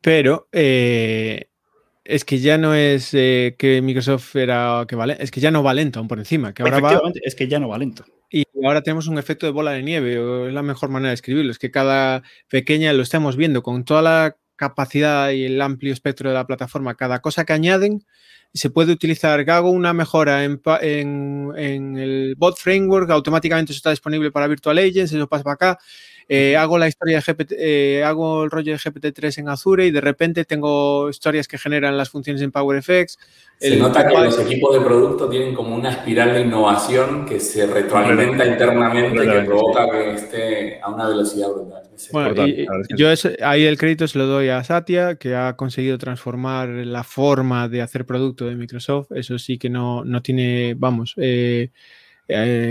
Pero 0.00 0.48
eh, 0.52 1.48
es 2.04 2.24
que 2.24 2.38
ya 2.38 2.58
no 2.58 2.74
es 2.74 3.12
eh, 3.14 3.56
que 3.58 3.82
Microsoft 3.82 4.36
era 4.36 4.84
que 4.88 4.94
vale, 4.94 5.16
es 5.18 5.30
que 5.30 5.40
ya 5.40 5.50
no 5.50 5.62
va 5.62 5.74
lento 5.74 5.98
aún 5.98 6.08
por 6.08 6.18
encima. 6.18 6.54
Que 6.54 6.62
ahora 6.62 6.78
Efectivamente, 6.78 7.20
es 7.24 7.34
que 7.34 7.48
ya 7.48 7.58
no 7.58 7.68
va 7.68 7.78
lento. 7.78 8.04
Y 8.30 8.44
ahora 8.64 8.82
tenemos 8.82 9.06
un 9.06 9.18
efecto 9.18 9.46
de 9.46 9.52
bola 9.52 9.72
de 9.72 9.82
nieve, 9.82 10.48
es 10.48 10.52
la 10.52 10.62
mejor 10.62 10.90
manera 10.90 11.10
de 11.10 11.14
escribirlo. 11.14 11.50
Es 11.50 11.58
que 11.58 11.70
cada 11.70 12.22
pequeña 12.48 12.92
lo 12.92 13.02
estamos 13.02 13.36
viendo 13.36 13.62
con 13.62 13.84
toda 13.84 14.02
la 14.02 14.36
capacidad 14.56 15.30
y 15.30 15.44
el 15.44 15.60
amplio 15.60 15.92
espectro 15.92 16.28
de 16.30 16.34
la 16.34 16.46
plataforma, 16.46 16.94
cada 16.96 17.20
cosa 17.20 17.44
que 17.44 17.52
añaden 17.52 18.04
se 18.56 18.70
puede 18.70 18.92
utilizar. 18.92 19.44
Que 19.44 19.50
hago 19.50 19.70
una 19.70 19.92
mejora 19.92 20.44
en, 20.44 20.60
en, 21.56 21.96
el 21.96 22.34
bot 22.36 22.56
framework, 22.58 23.10
automáticamente 23.10 23.72
eso 23.72 23.78
está 23.78 23.90
disponible 23.90 24.30
para 24.30 24.46
Virtual 24.46 24.78
Agents, 24.78 25.12
eso 25.12 25.26
pasa 25.26 25.44
para 25.44 25.54
acá. 25.54 25.78
Eh, 26.28 26.56
hago 26.56 26.76
la 26.76 26.88
historia 26.88 27.20
de 27.20 27.22
GPT, 27.22 27.52
eh, 27.56 28.02
hago 28.04 28.42
el 28.42 28.50
rollo 28.50 28.72
de 28.72 28.78
GPT-3 28.78 29.38
en 29.38 29.48
Azure 29.48 29.86
y 29.86 29.92
de 29.92 30.00
repente 30.00 30.44
tengo 30.44 31.08
historias 31.08 31.46
que 31.46 31.56
generan 31.56 31.96
las 31.96 32.10
funciones 32.10 32.42
en 32.42 32.50
PowerFX. 32.50 33.16
Se 33.58 33.76
nota 33.76 34.06
que 34.06 34.12
los 34.12 34.38
equipos 34.40 34.74
de 34.74 34.80
producto 34.80 35.28
tienen 35.28 35.54
como 35.54 35.76
una 35.76 35.90
espiral 35.90 36.34
de 36.34 36.40
innovación 36.40 37.26
que 37.26 37.38
se 37.38 37.66
retroalimenta 37.66 38.44
internamente 38.44 39.24
y 39.24 39.28
que 39.30 39.40
provoca 39.42 39.88
que 39.88 40.14
esté 40.14 40.80
a 40.82 40.90
una 40.90 41.06
velocidad 41.08 41.48
brutal. 41.48 41.82
Bueno, 42.12 42.46
yo 42.96 43.08
ahí 43.42 43.64
el 43.64 43.78
crédito 43.78 44.08
se 44.08 44.18
lo 44.18 44.26
doy 44.26 44.48
a 44.48 44.62
Satya, 44.64 45.14
que 45.14 45.36
ha 45.36 45.54
conseguido 45.56 45.96
transformar 45.96 46.68
la 46.68 47.04
forma 47.04 47.68
de 47.68 47.82
hacer 47.82 48.04
producto 48.04 48.45
de 48.46 48.56
Microsoft. 48.56 49.12
Eso 49.12 49.38
sí 49.38 49.58
que 49.58 49.70
no, 49.70 50.04
no 50.04 50.22
tiene, 50.22 50.74
vamos, 50.74 51.14
eh, 51.16 51.70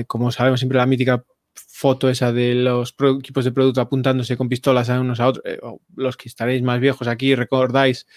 como 0.07 0.31
sabemos 0.31 0.59
siempre 0.59 0.77
la 0.77 0.85
mítica 0.85 1.23
foto 1.55 2.09
esa 2.09 2.31
de 2.31 2.55
los 2.55 2.95
equipos 3.19 3.45
de 3.45 3.51
producto 3.51 3.81
apuntándose 3.81 4.37
con 4.37 4.49
pistolas 4.49 4.89
a 4.89 4.99
unos 4.99 5.19
a 5.19 5.27
otros, 5.27 5.45
eh, 5.45 5.59
los 5.95 6.17
que 6.17 6.29
estaréis 6.29 6.61
más 6.61 6.79
viejos 6.79 7.07
aquí, 7.07 7.35
recordáis 7.35 8.07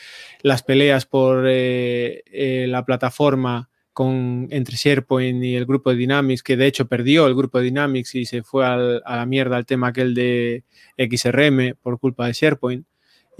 las 0.43 0.63
peleas 0.63 1.07
por 1.07 1.45
eh, 1.49 2.23
eh, 2.27 2.67
la 2.69 2.85
plataforma 2.85 3.69
con, 3.93 4.47
entre 4.51 4.77
SharePoint 4.77 5.43
y 5.43 5.57
el 5.57 5.67
grupo 5.67 5.91
de 5.91 5.97
Dynamics, 5.97 6.43
que 6.43 6.57
de 6.57 6.67
hecho 6.67 6.87
perdió 6.87 7.27
el 7.27 7.35
grupo 7.35 7.59
de 7.59 7.65
Dynamics 7.65 8.15
y 8.15 8.27
se 8.27 8.43
fue 8.43 8.65
a 8.65 8.77
la 8.77 9.27
mierda 9.27 9.59
el 9.59 9.67
tema 9.67 9.89
aquel 9.89 10.15
de 10.15 10.65
XRM 10.97 11.75
por 11.83 11.99
culpa 11.99 12.27
de 12.27 12.33
SharePoint. 12.33 12.87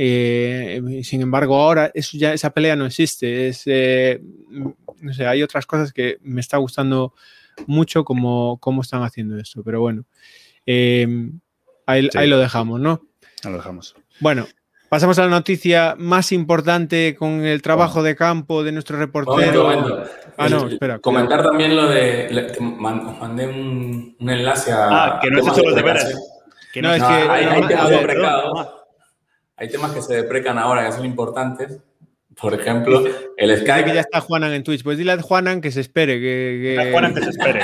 Eh, 0.01 1.01
sin 1.03 1.23
embargo, 1.23 1.57
ahora 1.57 1.91
eso 1.93 2.17
ya, 2.17 2.33
esa 2.33 2.51
pelea 2.51 2.77
no 2.77 2.87
existe. 2.87 3.49
Es, 3.49 3.65
eh, 3.67 4.23
no 5.01 5.13
sé, 5.13 5.27
hay 5.27 5.43
otras 5.43 5.67
cosas 5.67 5.93
que 5.93 6.19
me 6.23 6.41
está 6.41 6.57
gustando 6.59 7.15
mucho 7.67 8.05
como 8.05 8.59
cómo 8.59 8.83
están 8.83 9.03
haciendo 9.03 9.37
esto, 9.37 9.65
pero 9.65 9.81
bueno, 9.81 10.05
em, 10.65 11.41
ahí, 11.85 12.09
lo 12.29 12.39
dejamos, 12.39 12.79
¿no? 12.79 13.03
Ahí 13.43 13.51
lo 13.51 13.57
dejamos. 13.57 13.97
Bueno, 14.21 14.47
pasamos 14.89 15.19
a 15.19 15.23
la 15.23 15.31
noticia 15.31 15.97
más 15.99 16.31
importante 16.31 17.17
con 17.19 17.45
el 17.45 17.61
trabajo 17.61 18.05
de 18.05 18.15
campo 18.15 18.63
de 18.63 18.71
nuestro 18.71 18.99
reportero. 18.99 20.05
Ah, 20.37 20.49
no, 20.49 20.69
espera. 20.69 21.01
Comentar 21.01 21.43
también 21.43 21.75
lo 21.75 21.89
de. 21.89 22.29
os 22.57 23.19
mandé 23.19 23.49
un, 23.49 24.17
enlace 24.21 24.71
a. 24.71 24.87
Ah, 24.91 25.21
que 25.21 25.29
no 25.29 25.41
es 25.41 25.49
hecho 25.49 25.63
los 25.63 25.75
deberes. 25.75 26.17
Que 26.73 26.83
no, 26.83 26.95
es 26.95 27.03
que. 27.03 27.09
hay, 27.09 27.67
temas 27.67 27.91
hay 27.91 28.79
temas 29.67 29.91
que 29.91 30.03
se 30.03 30.15
deprecan 30.15 30.59
ahora 30.59 30.87
que 30.87 30.93
son 30.93 31.05
importantes. 31.05 31.81
Por 32.41 32.55
ejemplo, 32.55 33.03
el 33.37 33.59
Skype. 33.59 33.85
que 33.85 33.95
ya 33.95 34.03
está 34.03 34.21
Juanan 34.21 34.53
en 34.53 34.63
Twitch. 34.63 34.85
Pues 34.85 34.97
dile 34.97 35.11
a 35.11 35.21
Juanan 35.21 35.61
que 35.61 35.73
se 35.73 35.81
espere. 35.81 36.21
Que, 36.21 36.77
que... 36.79 36.93
Juanan 36.93 37.13
que 37.13 37.23
se 37.23 37.31
espere. 37.31 37.63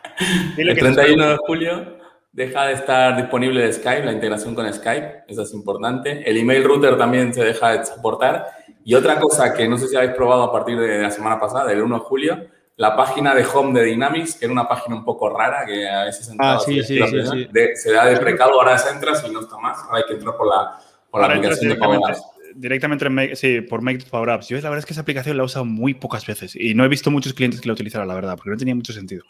el 0.56 0.76
31 0.76 1.28
de 1.28 1.36
julio 1.36 1.98
deja 2.32 2.66
de 2.66 2.72
estar 2.74 3.16
disponible 3.16 3.72
Skype, 3.72 4.04
la 4.04 4.12
integración 4.12 4.56
con 4.56 4.72
Skype. 4.72 5.24
Eso 5.28 5.42
es 5.42 5.54
importante. 5.54 6.28
El 6.28 6.36
email 6.36 6.64
router 6.64 6.98
también 6.98 7.32
se 7.32 7.44
deja 7.44 7.78
de 7.78 7.84
soportar. 7.84 8.46
Y 8.84 8.94
otra 8.94 9.20
cosa 9.20 9.54
que 9.54 9.68
no 9.68 9.78
sé 9.78 9.86
si 9.86 9.96
habéis 9.96 10.12
probado 10.12 10.42
a 10.42 10.52
partir 10.52 10.78
de 10.78 10.98
la 11.00 11.10
semana 11.10 11.38
pasada, 11.38 11.66
del 11.66 11.82
1 11.82 11.94
de 11.94 12.00
julio, 12.00 12.46
la 12.76 12.96
página 12.96 13.34
de 13.34 13.44
home 13.44 13.78
de 13.78 13.86
Dynamics, 13.86 14.36
que 14.36 14.46
era 14.46 14.52
una 14.52 14.68
página 14.68 14.96
un 14.96 15.04
poco 15.04 15.28
rara, 15.28 15.66
que 15.66 15.88
a 15.88 16.04
veces 16.04 16.32
ah, 16.38 16.58
sí, 16.64 16.82
sí, 16.82 16.98
sí, 17.06 17.48
se 17.74 17.92
da 17.92 18.06
de 18.06 18.16
precado, 18.16 18.52
ahora 18.52 18.76
entras 18.92 19.24
y 19.28 19.32
no 19.32 19.40
está 19.40 19.58
más. 19.58 19.78
Ahora 19.84 19.98
hay 19.98 20.04
que 20.06 20.14
entrar 20.14 20.36
por 20.36 20.46
la, 20.46 20.78
por 21.10 21.20
la 21.20 21.28
aplicación 21.28 21.70
de 21.70 21.76
Power 21.76 22.00
Apps 22.08 22.22
directamente 22.58 23.36
sí, 23.36 23.60
por 23.60 23.82
Make 23.82 24.04
Power 24.10 24.30
Apps. 24.30 24.48
Yo 24.48 24.56
la 24.56 24.68
verdad 24.68 24.80
es 24.80 24.86
que 24.86 24.92
esa 24.92 25.02
aplicación 25.02 25.36
la 25.36 25.42
he 25.42 25.46
usado 25.46 25.64
muy 25.64 25.94
pocas 25.94 26.26
veces 26.26 26.56
y 26.56 26.74
no 26.74 26.84
he 26.84 26.88
visto 26.88 27.10
muchos 27.10 27.32
clientes 27.32 27.60
que 27.60 27.68
la 27.68 27.74
utilizaran, 27.74 28.08
la 28.08 28.14
verdad, 28.14 28.36
porque 28.36 28.50
no 28.50 28.56
tenía 28.56 28.74
mucho 28.74 28.92
sentido. 28.92 29.24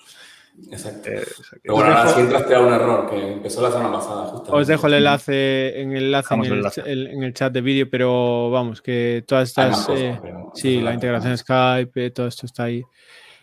Exacto. 0.72 1.09
Eh, 1.09 1.22
Pero 1.62 1.74
bueno, 1.74 1.93
ahora 1.93 2.14
sí 2.14 2.20
entraste 2.20 2.55
a 2.55 2.61
un 2.61 2.72
error 2.72 3.09
que 3.09 3.33
empezó 3.35 3.62
la 3.62 3.70
semana 3.70 3.93
pasada. 3.93 4.33
Os 4.49 4.66
dejo 4.66 4.87
el 4.89 4.95
enlace 4.95 5.81
en 5.81 5.93
el, 5.93 6.05
enlace 6.07 6.81
en 6.85 7.22
el, 7.22 7.35
chat 7.35 7.53
de 7.53 7.61
vídeo, 7.61 7.89
pero 7.89 8.51
vamos, 8.51 8.83
que 8.83 9.24
todas 9.26 9.51
estas. 9.51 9.89
Eh, 9.91 10.18
sí, 10.55 10.81
la 10.81 10.95
integración 10.95 11.37
Skype, 11.39 12.07
eh, 12.07 12.11
todo 12.11 12.26
esto 12.26 12.47
está 12.47 12.64
ahí. 12.64 12.83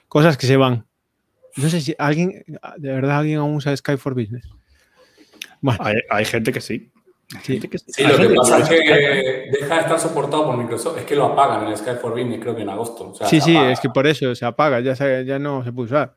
Cosas 0.07 0.37
que 0.37 0.47
se 0.47 0.57
van. 0.57 0.85
No 1.55 1.69
sé 1.69 1.79
si 1.79 1.95
alguien, 1.97 2.43
de 2.77 2.91
verdad, 2.91 3.19
alguien 3.19 3.37
aún 3.37 3.55
usa 3.55 3.75
Skype 3.75 3.97
for 3.97 4.13
Business. 4.13 4.49
Bueno. 5.61 5.85
hay 6.09 6.25
gente 6.25 6.51
que 6.51 6.59
sí. 6.59 6.91
Sí, 7.43 7.59
lo 7.59 8.17
que 8.17 8.35
pasa 8.35 8.59
es 8.59 8.69
que 8.69 9.49
deja 9.51 9.75
de 9.75 9.81
estar 9.81 9.99
soportado 9.99 10.45
por 10.45 10.57
Microsoft. 10.57 10.99
Es 10.99 11.05
que 11.05 11.15
lo 11.15 11.25
apagan 11.25 11.67
en 11.67 11.75
Skype 11.75 11.99
for 11.99 12.11
Business, 12.11 12.39
creo 12.39 12.55
que 12.55 12.61
en 12.61 12.69
agosto. 12.69 13.13
sí, 13.27 13.41
sí, 13.41 13.57
es 13.57 13.79
que 13.79 13.89
por 13.89 14.05
eso 14.07 14.33
se 14.35 14.45
apaga, 14.45 14.79
ya, 14.79 14.93
ya 15.21 15.39
no 15.39 15.63
se 15.63 15.71
puede 15.71 15.87
usar. 15.87 16.15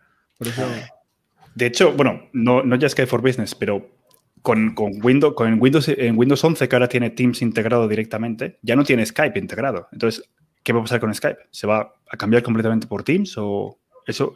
De 1.54 1.66
hecho, 1.66 1.92
bueno, 1.92 2.28
no, 2.32 2.62
no 2.62 2.76
ya 2.76 2.88
Skype 2.88 3.08
for 3.08 3.22
Business, 3.22 3.54
pero 3.54 3.98
con, 4.42 4.74
Windows, 5.02 5.34
con 5.34 5.60
Windows, 5.60 5.88
en 5.88 6.16
Windows 6.16 6.42
11, 6.42 6.68
que 6.68 6.76
ahora 6.76 6.88
tiene 6.88 7.10
Teams 7.10 7.42
integrado 7.42 7.88
directamente, 7.88 8.58
ya 8.62 8.76
no 8.76 8.84
tiene 8.84 9.04
Skype 9.04 9.38
integrado. 9.38 9.88
Entonces, 9.92 10.28
¿qué 10.62 10.72
va 10.72 10.80
a 10.80 10.82
pasar 10.82 11.00
con 11.00 11.14
Skype? 11.14 11.38
¿Se 11.50 11.66
va 11.66 11.94
a 12.10 12.16
cambiar 12.16 12.42
completamente 12.42 12.86
por 12.86 13.02
Teams 13.02 13.34
o 13.38 13.78
eso? 14.06 14.34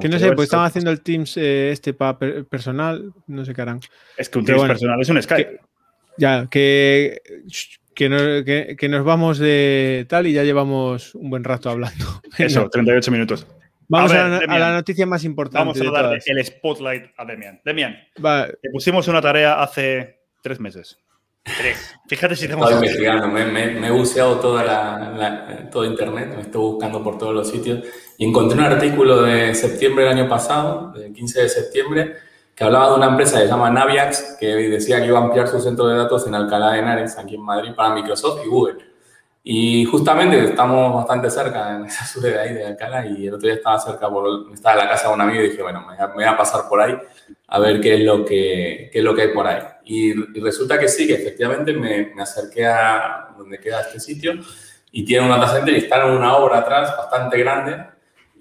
que 0.00 0.08
no 0.08 0.18
sé, 0.18 0.32
pues 0.32 0.46
estaban 0.46 0.66
haciendo 0.66 0.90
el 0.90 1.00
Teams 1.00 1.36
eh, 1.36 1.70
este 1.72 1.94
para 1.94 2.18
personal, 2.18 3.12
no 3.26 3.44
sé 3.44 3.54
qué 3.54 3.62
harán. 3.62 3.80
Es 4.16 4.28
que 4.28 4.38
un 4.38 4.44
Teams 4.44 4.62
personal 4.62 5.00
es 5.00 5.08
un 5.08 5.22
Skype. 5.22 5.60
Ya, 6.18 6.46
que, 6.50 7.22
que, 7.94 8.88
nos 8.88 9.04
vamos 9.04 9.38
de 9.38 10.06
tal 10.08 10.26
y 10.26 10.32
ya 10.32 10.44
llevamos 10.44 11.14
un 11.14 11.30
buen 11.30 11.44
rato 11.44 11.70
hablando. 11.70 12.04
Eso, 12.38 12.68
38 12.68 13.10
minutos. 13.10 13.46
Vamos 13.88 14.12
a, 14.12 14.28
la 14.46 14.72
noticia 14.72 15.04
más 15.06 15.22
importante. 15.24 15.58
Vamos 15.58 15.80
a 15.80 15.90
darle 15.90 16.18
el 16.24 16.44
spotlight 16.44 17.10
a 17.16 17.24
Demian. 17.26 17.60
Demian, 17.64 17.96
te 18.14 18.70
pusimos 18.70 19.06
una 19.08 19.20
tarea 19.20 19.62
hace 19.62 20.22
tres 20.42 20.60
meses. 20.60 20.98
Tres. 21.42 21.94
Fíjate 22.08 22.36
si 22.36 22.46
tenemos. 22.46 22.70
Estoy 22.70 22.86
investigando, 22.86 23.28
me, 23.28 23.86
he 23.86 23.90
buceado 23.90 24.38
toda 24.38 24.62
la, 24.62 25.68
todo 25.70 25.84
Internet, 25.84 26.34
me 26.36 26.42
estoy 26.42 26.60
buscando 26.60 27.02
por 27.02 27.18
todos 27.18 27.34
los 27.34 27.50
sitios 27.50 27.84
y 28.16 28.24
encontré 28.24 28.56
un 28.56 28.64
artículo 28.64 29.22
de 29.22 29.54
septiembre 29.54 30.04
del 30.04 30.18
año 30.18 30.28
pasado, 30.28 30.92
del 30.92 31.12
15 31.12 31.42
de 31.42 31.48
septiembre, 31.48 32.16
que 32.54 32.64
hablaba 32.64 32.90
de 32.90 32.96
una 32.96 33.06
empresa 33.06 33.38
que 33.38 33.44
se 33.44 33.50
llama 33.50 33.70
Naviax, 33.70 34.36
que 34.38 34.46
decía 34.46 35.00
que 35.00 35.06
iba 35.06 35.18
a 35.18 35.22
ampliar 35.22 35.48
su 35.48 35.60
centro 35.60 35.86
de 35.86 35.96
datos 35.96 36.26
en 36.26 36.34
Alcalá 36.34 36.72
de 36.72 36.80
Henares, 36.80 37.18
aquí 37.18 37.36
en 37.36 37.42
Madrid, 37.42 37.72
para 37.74 37.94
Microsoft 37.94 38.40
y 38.44 38.48
Google. 38.48 38.92
Y 39.44 39.84
justamente 39.86 40.44
estamos 40.44 40.94
bastante 40.94 41.28
cerca 41.30 41.76
en 41.76 41.84
esa 41.86 42.04
sube 42.04 42.30
de 42.30 42.38
ahí 42.38 42.54
de 42.54 42.66
Alcalá 42.66 43.06
y 43.06 43.26
el 43.26 43.34
otro 43.34 43.46
día 43.46 43.56
estaba 43.56 43.78
cerca, 43.78 44.08
por, 44.08 44.52
estaba 44.52 44.74
en 44.74 44.86
la 44.86 44.90
casa 44.90 45.08
de 45.08 45.14
un 45.14 45.20
amigo 45.20 45.42
y 45.42 45.50
dije, 45.50 45.62
bueno, 45.62 45.84
me 45.86 46.14
voy 46.14 46.24
a 46.24 46.36
pasar 46.36 46.68
por 46.68 46.80
ahí 46.80 46.94
a 47.48 47.58
ver 47.58 47.80
qué 47.80 47.94
es 47.94 48.00
lo 48.00 48.24
que, 48.24 48.90
qué 48.92 48.98
es 48.98 49.04
lo 49.04 49.14
que 49.14 49.22
hay 49.22 49.28
por 49.28 49.46
ahí. 49.46 49.62
Y, 49.84 50.40
resulta 50.40 50.78
que 50.78 50.88
sí, 50.88 51.06
que 51.06 51.14
efectivamente 51.14 51.72
me, 51.72 52.12
me, 52.14 52.22
acerqué 52.22 52.66
a 52.66 53.28
donde 53.36 53.58
queda 53.58 53.80
este 53.80 53.98
sitio 53.98 54.34
y 54.90 55.04
tiene 55.04 55.24
un 55.24 55.30
data 55.30 55.48
center 55.48 55.74
y 55.74 55.78
está 55.78 56.04
en 56.06 56.12
una 56.12 56.36
obra 56.36 56.58
atrás 56.58 56.96
bastante 56.96 57.38
grande 57.38 57.91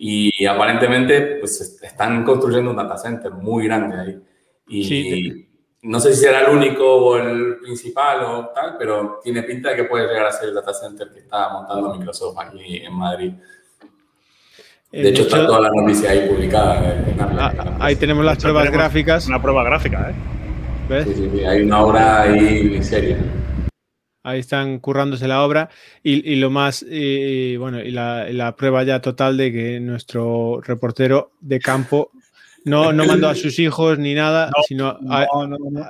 y 0.04 0.48
aparentemente 0.48 1.38
pues 1.40 1.80
están 1.80 2.24
construyendo 2.24 2.72
un 2.72 2.76
data 2.76 2.98
center 2.98 3.34
muy 3.34 3.66
grande 3.66 4.00
ahí. 4.00 4.20
Y 4.68 5.46
no 5.84 6.00
sé 6.00 6.16
si 6.16 6.22
será 6.22 6.42
el 6.42 6.58
único 6.58 6.84
o 6.84 7.18
el 7.18 7.58
principal 7.58 8.24
o 8.24 8.48
tal, 8.48 8.78
pero 8.80 9.20
tiene 9.24 9.44
pinta 9.44 9.70
de 9.70 9.76
que 9.76 9.84
puede 9.84 10.08
llegar 10.08 10.26
a 10.26 10.32
ser 10.32 10.50
el 10.50 10.56
data 10.56 10.74
center 10.74 11.12
que 11.14 11.20
está 11.20 11.50
montando 11.50 11.94
Microsoft 11.94 12.36
aquí 12.40 12.78
en 12.78 12.94
Madrid. 12.94 13.32
De, 14.92 15.10
hecho, 15.10 15.22
está 15.22 15.46
toda 15.46 15.62
la 15.62 15.70
noticia 15.70 16.10
ahí 16.10 16.28
publicada. 16.28 17.06
Ah, 17.38 17.78
ahí 17.80 17.96
tenemos 17.96 18.26
las 18.26 18.40
pruebas 18.40 18.72
gráficas. 18.72 19.28
Una 19.28 19.40
prueba 19.40 19.64
gráfica, 19.64 20.10
¿eh? 20.10 20.16
¿Ves? 20.90 21.06
Sí, 21.16 21.30
sí, 21.32 21.46
hay 21.46 21.62
una 21.62 21.84
obra 21.84 22.24
ahí 22.24 22.82
seria. 22.84 23.20
Ahí 24.24 24.40
están 24.40 24.80
currándose 24.80 25.28
la 25.28 25.44
obra. 25.44 25.70
Y, 26.04 26.36
lo 26.36 26.50
más, 26.50 26.86
y, 26.88 27.58
bueno, 27.58 27.80
y 27.82 27.92
la, 27.92 28.56
prueba 28.58 28.84
ya 28.84 29.02
total 29.02 29.38
de 29.38 29.52
que 29.52 29.80
nuestro 29.80 30.62
reportero 30.62 31.32
de 31.40 31.60
campo 31.60 32.12
no, 32.66 32.94
no 32.94 33.06
mandó 33.06 33.30
a 33.30 33.36
sus 33.36 33.58
hijos 33.60 33.98
ni 33.98 34.14
nada, 34.14 34.52
sino 34.68 34.98
a, 35.10 35.28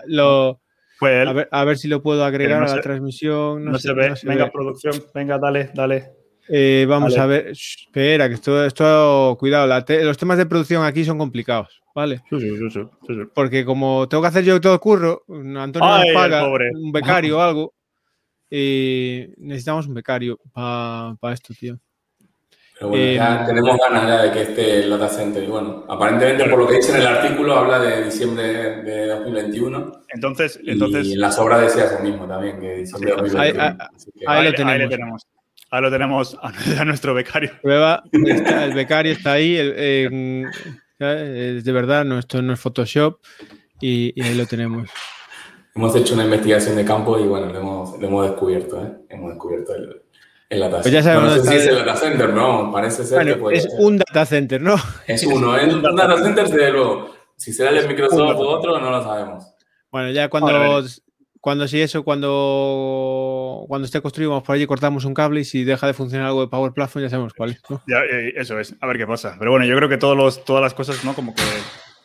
lo, 0.07 0.61
a, 1.51 1.65
ver, 1.65 1.77
si 1.77 1.87
lo 1.87 2.01
puedo 2.01 2.23
agregar 2.23 2.63
a 2.63 2.75
la 2.75 2.81
transmisión. 2.81 3.65
No, 3.65 3.77
se, 3.77 3.93
ve. 3.93 4.13
venga, 4.23 4.49
producción, 4.49 4.93
venga, 5.13 5.37
dale, 5.37 5.71
dale. 5.73 6.21
Eh, 6.47 6.85
vamos 6.87 7.17
a 7.17 7.25
ver, 7.27 7.47
espera, 7.49 8.27
que 8.27 8.35
esto, 8.35 8.65
esto 8.65 9.37
cuidado, 9.39 9.67
los 10.03 10.17
temas 10.17 10.37
de 10.37 10.45
producción 10.45 10.83
aquí 10.83 11.05
son 11.05 11.17
complicados, 11.17 11.81
¿vale? 11.95 12.21
Sí, 12.29 12.39
sí, 12.39 12.69
sí, 13.07 13.13
Porque 13.33 13.63
como 13.63 14.09
tengo 14.09 14.21
que 14.21 14.27
hacer 14.27 14.43
yo 14.43 14.59
todo 14.59 14.73
el 14.73 14.79
curro, 14.79 15.23
Antonio 15.29 15.79
nos 15.79 16.13
paga 16.13 16.47
un 16.47 16.91
becario 16.91 17.37
o 17.37 17.41
algo, 17.41 17.73
y 18.53 19.29
necesitamos 19.37 19.87
un 19.87 19.93
becario 19.93 20.37
para 20.53 21.33
esto, 21.33 21.53
tío. 21.57 21.79
Pero 22.75 22.89
bueno, 22.89 23.13
ya 23.13 23.43
eh, 23.43 23.45
tenemos 23.45 23.77
ganas 23.77 24.07
ya 24.07 24.21
de 24.23 24.31
que 24.31 24.41
esté 24.41 24.83
el 24.83 24.89
data 24.89 25.07
center. 25.07 25.43
Y 25.43 25.47
bueno, 25.47 25.85
aparentemente 25.87 26.49
por 26.49 26.59
lo 26.59 26.67
que 26.67 26.75
dice 26.77 26.91
en 26.91 27.01
el 27.01 27.07
artículo 27.07 27.55
habla 27.55 27.79
de 27.79 28.03
diciembre 28.05 28.43
de 28.83 29.07
2021. 29.07 29.91
Entonces, 30.09 30.59
entonces 30.65 31.07
y 31.07 31.13
en 31.13 31.21
las 31.21 31.39
obras 31.39 31.61
decía 31.61 31.85
eso 31.85 31.99
mismo 31.99 32.27
también, 32.27 32.59
que 32.59 32.77
diciembre 32.77 33.11
de 33.11 33.17
2021. 33.21 33.77
Ahí, 34.27 34.45
lo 34.45 34.53
tenemos. 34.89 35.27
Ahí 35.69 35.81
lo 35.81 35.91
tenemos 35.91 36.37
a, 36.41 36.51
nuestro 36.85 37.13
becario. 37.13 37.51
Prueba, 37.61 38.03
el 38.11 38.73
becario 38.73 39.13
está 39.13 39.33
ahí. 39.33 39.53
de 39.53 40.51
verdad, 41.65 42.03
no, 42.03 42.19
esto 42.19 42.41
no 42.41 42.51
es 42.51 42.59
Photoshop 42.59 43.19
y, 43.79 44.11
y 44.15 44.23
ahí 44.25 44.35
lo 44.35 44.45
tenemos 44.47 44.89
hemos 45.75 45.95
hecho 45.95 46.13
una 46.13 46.25
investigación 46.25 46.75
de 46.75 46.85
campo 46.85 47.19
y 47.19 47.27
bueno, 47.27 47.47
lo 47.47 47.59
hemos, 47.59 47.99
lo 47.99 48.07
hemos 48.07 48.29
descubierto, 48.29 48.83
¿eh? 48.83 48.91
Hemos 49.09 49.31
descubierto 49.31 49.75
el, 49.75 50.01
el 50.49 50.59
data 50.59 50.81
pues 50.81 50.93
center. 50.93 51.15
no 51.15 51.29
sé 51.29 51.41
si 51.43 51.55
es 51.55 51.67
el 51.67 51.75
data 51.75 51.95
center, 51.95 52.33
¿no? 52.33 52.71
Parece 52.71 53.05
ser 53.05 53.25
que 53.25 53.35
puede 53.35 53.57
Es 53.57 53.67
un 53.77 53.97
data 53.97 54.25
center, 54.25 54.61
¿no? 54.61 54.75
Es 55.07 55.25
uno, 55.25 55.55
es 55.57 55.73
un 55.73 55.81
data 55.81 56.17
center, 56.17 56.49
desde 56.49 56.71
luego. 56.71 57.11
Si 57.37 57.53
será 57.53 57.69
el 57.71 57.81
de 57.81 57.87
Microsoft 57.87 58.37
o 58.37 58.49
otro, 58.49 58.79
no 58.79 58.91
lo 58.91 59.03
sabemos. 59.03 59.45
Bueno, 59.91 60.11
ya 60.11 60.29
cuando, 60.29 60.83
cuando 61.39 61.67
si 61.67 61.81
eso, 61.81 62.03
cuando, 62.03 63.65
cuando 63.67 63.85
esté 63.85 64.01
construido, 64.01 64.31
vamos 64.31 64.43
por 64.43 64.55
allí, 64.55 64.67
cortamos 64.67 65.05
un 65.05 65.13
cable 65.13 65.41
y 65.41 65.45
si 65.45 65.63
deja 65.63 65.87
de 65.87 65.93
funcionar 65.93 66.27
algo 66.27 66.41
de 66.41 66.47
Power 66.47 66.71
Platform, 66.71 67.03
ya 67.03 67.09
sabemos 67.09 67.33
cuál 67.33 67.51
es. 67.51 67.61
Ya, 67.87 67.99
eh, 68.03 68.33
eso 68.35 68.59
es, 68.59 68.75
a 68.79 68.87
ver 68.87 68.97
qué 68.97 69.07
pasa. 69.07 69.35
Pero 69.39 69.51
bueno, 69.51 69.65
yo 69.65 69.75
creo 69.75 69.89
que 69.89 69.97
todos 69.97 70.15
los, 70.15 70.45
todas 70.45 70.61
las 70.61 70.73
cosas, 70.73 71.03
¿no? 71.03 71.13
Como 71.13 71.33
que, 71.33 71.43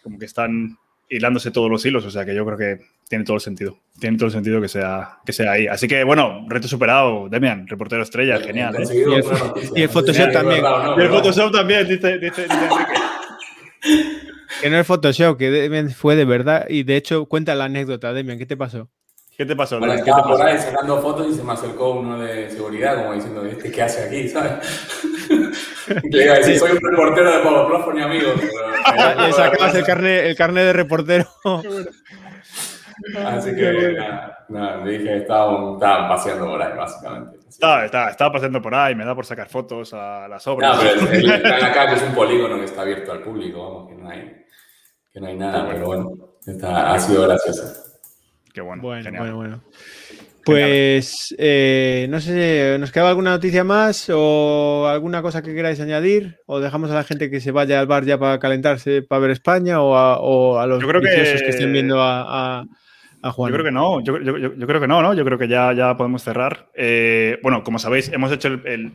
como 0.02 0.18
que 0.18 0.24
están 0.24 0.78
hilándose 1.08 1.50
todos 1.50 1.70
los 1.70 1.84
hilos, 1.84 2.04
o 2.04 2.10
sea 2.10 2.24
que 2.24 2.34
yo 2.34 2.44
creo 2.44 2.58
que 2.58 2.84
tiene 3.08 3.24
todo 3.24 3.36
el 3.36 3.40
sentido. 3.40 3.78
Tiene 3.98 4.16
todo 4.16 4.26
el 4.26 4.32
sentido 4.32 4.60
que 4.60 4.68
sea, 4.68 5.18
que 5.24 5.32
sea 5.32 5.52
ahí. 5.52 5.66
Así 5.66 5.86
que 5.88 6.04
bueno, 6.04 6.46
reto 6.48 6.68
superado, 6.68 7.28
Demian, 7.28 7.66
reportero 7.66 8.02
estrella, 8.02 8.40
genial. 8.40 8.74
¿eh? 8.76 8.86
Y, 9.74 9.82
el, 9.82 9.88
Photoshop 9.88 10.32
también. 10.32 10.64
y 10.98 11.00
el 11.00 11.08
Photoshop 11.08 11.52
también, 11.52 11.86
dice, 11.86 12.18
dice, 12.18 12.46
Que 14.60 14.70
no 14.70 14.78
es 14.78 14.86
Photoshop, 14.86 15.38
que 15.38 15.88
fue 15.96 16.16
de 16.16 16.24
verdad. 16.24 16.66
Y 16.68 16.82
de 16.82 16.96
hecho, 16.96 17.26
cuenta 17.26 17.54
la 17.54 17.64
anécdota, 17.66 18.12
Demian, 18.12 18.38
¿qué 18.38 18.46
te 18.46 18.56
pasó? 18.56 18.88
¿Qué 19.36 19.44
te 19.44 19.54
pasó? 19.54 19.78
Bueno, 19.78 19.94
¿Qué 19.96 20.02
te 20.02 20.10
pasó? 20.10 20.28
por 20.28 20.42
ahí 20.42 20.58
sacando 20.58 21.02
fotos 21.02 21.28
y 21.28 21.34
se 21.34 21.42
me 21.42 21.52
acercó 21.52 21.90
uno 21.90 22.18
de 22.18 22.50
seguridad, 22.50 22.96
como 22.96 23.12
diciendo, 23.12 23.44
¿este 23.44 23.70
qué 23.70 23.82
hace 23.82 24.04
aquí? 24.04 24.28
¿Sabes? 24.28 24.52
Le 26.10 26.24
iba 26.24 26.34
a 26.34 26.38
decir, 26.38 26.58
soy 26.58 26.72
un 26.72 26.80
reportero 26.80 27.36
de 27.36 27.42
Power 27.42 27.94
ni 27.94 28.02
amigo. 28.02 28.30
Le 29.20 29.32
sacabas 29.32 29.74
el 29.74 29.84
carnet 29.84 30.24
el 30.24 30.36
carne 30.36 30.62
de 30.62 30.72
reportero. 30.72 31.26
Así 33.24 33.54
que 33.54 33.92
nada, 33.92 34.46
nada, 34.48 34.84
le 34.84 34.98
dije, 34.98 35.18
estaban, 35.18 35.74
estaban 35.74 36.08
paseando 36.08 36.46
por 36.46 36.62
ahí, 36.62 36.76
básicamente. 36.76 37.38
Estaba, 37.46 37.84
estaba, 37.84 38.10
estaba, 38.10 38.32
paseando 38.32 38.62
por 38.62 38.74
ahí, 38.74 38.94
me 38.94 39.04
da 39.04 39.14
por 39.14 39.26
sacar 39.26 39.48
fotos 39.48 39.92
a 39.92 40.26
las 40.28 40.46
obras. 40.46 40.76
No, 40.76 40.82
pero 40.82 41.12
el, 41.12 41.30
está 41.30 41.56
en 41.56 41.62
la 41.62 41.72
calle 41.72 41.96
es 41.96 42.02
un 42.02 42.14
polígono 42.14 42.56
que 42.56 42.64
está 42.64 42.82
abierto 42.82 43.12
al 43.12 43.20
público, 43.20 43.62
vamos, 43.62 43.88
que 43.88 43.94
no 43.96 44.08
hay, 44.08 44.46
que 45.12 45.20
no 45.20 45.26
hay 45.26 45.36
nada, 45.36 45.68
pero 45.68 45.86
bueno, 45.86 46.10
está, 46.46 46.94
ha 46.94 46.98
sido 46.98 47.22
gracioso. 47.24 47.85
Qué 48.56 48.62
bueno. 48.62 48.82
Bueno, 48.82 49.10
bueno, 49.18 49.36
bueno. 49.36 49.62
Pues 50.42 51.34
eh, 51.36 52.06
no 52.08 52.22
sé, 52.22 52.78
¿nos 52.80 52.90
queda 52.90 53.10
alguna 53.10 53.32
noticia 53.32 53.64
más 53.64 54.08
o 54.10 54.86
alguna 54.88 55.20
cosa 55.20 55.42
que 55.42 55.54
queráis 55.54 55.78
añadir? 55.78 56.38
¿O 56.46 56.58
dejamos 56.58 56.90
a 56.90 56.94
la 56.94 57.04
gente 57.04 57.28
que 57.28 57.40
se 57.40 57.50
vaya 57.50 57.78
al 57.78 57.86
bar 57.86 58.06
ya 58.06 58.18
para 58.18 58.38
calentarse 58.38 59.02
para 59.02 59.18
ver 59.18 59.32
España 59.32 59.82
o 59.82 60.58
a, 60.58 60.66
los 60.66 60.80
yo 60.80 60.88
creo 60.88 61.02
que... 61.02 61.08
que 61.08 61.48
estén 61.50 61.70
viendo 61.70 61.98
a, 62.00 62.64
Juan? 63.24 63.50
Yo 63.50 63.56
creo 63.56 63.66
que 63.66 63.72
no, 63.72 64.00
yo, 64.00 64.14
creo 64.66 64.80
que 64.80 64.88
no, 64.88 65.02
¿no? 65.02 65.12
Yo 65.12 65.26
creo 65.26 65.36
que 65.36 65.48
ya, 65.48 65.74
ya 65.74 65.94
podemos 65.98 66.22
cerrar. 66.22 66.70
Eh, 66.74 67.38
bueno, 67.42 67.62
como 67.62 67.78
sabéis, 67.78 68.10
hemos 68.10 68.32
hecho 68.32 68.48
el 68.48 68.62
el, 68.64 68.92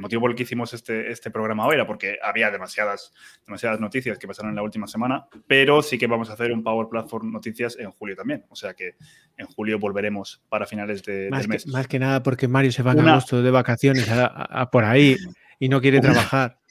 motivo 0.00 0.20
por 0.20 0.30
el 0.30 0.36
que 0.36 0.44
hicimos 0.44 0.72
este, 0.72 1.10
este 1.10 1.30
programa 1.30 1.66
hoy 1.66 1.74
era 1.74 1.86
porque 1.86 2.18
había 2.22 2.50
demasiadas, 2.50 3.12
demasiadas 3.46 3.80
noticias 3.80 4.18
que 4.18 4.26
pasaron 4.26 4.50
en 4.50 4.56
la 4.56 4.62
última 4.62 4.86
semana, 4.86 5.26
pero 5.46 5.82
sí 5.82 5.98
que 5.98 6.06
vamos 6.06 6.30
a 6.30 6.34
hacer 6.34 6.52
un 6.52 6.62
Power 6.62 6.88
Platform 6.88 7.32
Noticias 7.32 7.76
en 7.78 7.90
julio 7.90 8.16
también. 8.16 8.44
O 8.48 8.56
sea 8.56 8.74
que 8.74 8.94
en 9.36 9.46
julio 9.46 9.78
volveremos 9.78 10.42
para 10.48 10.66
finales 10.66 11.02
de, 11.02 11.28
más 11.30 11.42
del 11.42 11.48
mes. 11.48 11.64
Que, 11.64 11.70
más 11.70 11.88
que 11.88 11.98
nada 11.98 12.22
porque 12.22 12.48
Mario 12.48 12.72
se 12.72 12.82
va 12.82 12.92
a 12.92 12.94
agosto 12.94 13.42
de 13.42 13.50
vacaciones 13.50 14.08
a, 14.10 14.70
por 14.70 14.84
ahí 14.84 15.16
y 15.58 15.68
no 15.68 15.80
quiere 15.80 16.00
trabajar. 16.00 16.58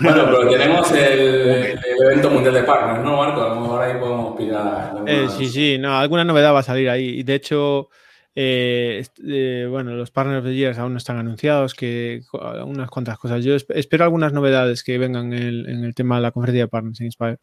Bueno, 0.00 0.24
pero 0.24 0.48
tenemos 0.48 0.90
el, 0.92 1.78
evento 2.02 2.30
mundial 2.30 2.54
de 2.54 2.62
partners, 2.62 3.04
¿no, 3.04 3.18
Marco? 3.18 3.42
Ahora 3.42 3.92
ahí 3.92 4.00
podemos 4.00 4.34
pillar. 4.34 4.94
Eh, 5.06 5.26
sí, 5.36 5.48
sí, 5.48 5.76
no, 5.78 5.98
alguna 5.98 6.24
novedad 6.24 6.54
va 6.54 6.60
a 6.60 6.62
salir 6.62 6.88
ahí. 6.88 7.20
Y 7.20 7.22
de 7.24 7.34
hecho, 7.34 7.90
eh, 8.34 9.04
eh, 9.26 9.66
bueno, 9.68 9.94
los 9.94 10.10
partners 10.10 10.44
de 10.44 10.54
Gears 10.54 10.78
aún 10.78 10.92
no 10.92 10.98
están 10.98 11.18
anunciados, 11.18 11.74
que 11.74 12.22
unas 12.64 12.90
cuantas 12.90 13.18
cosas. 13.18 13.44
Yo 13.44 13.54
espero 13.54 14.04
algunas 14.04 14.32
novedades 14.32 14.84
que 14.84 14.98
vengan 14.98 15.32
en 15.32 15.84
el, 15.84 15.94
tema 15.94 16.16
de 16.16 16.22
la 16.22 16.32
conferencia 16.32 16.64
de 16.64 16.68
partners 16.68 17.00
en 17.00 17.06
Inspire. 17.06 17.38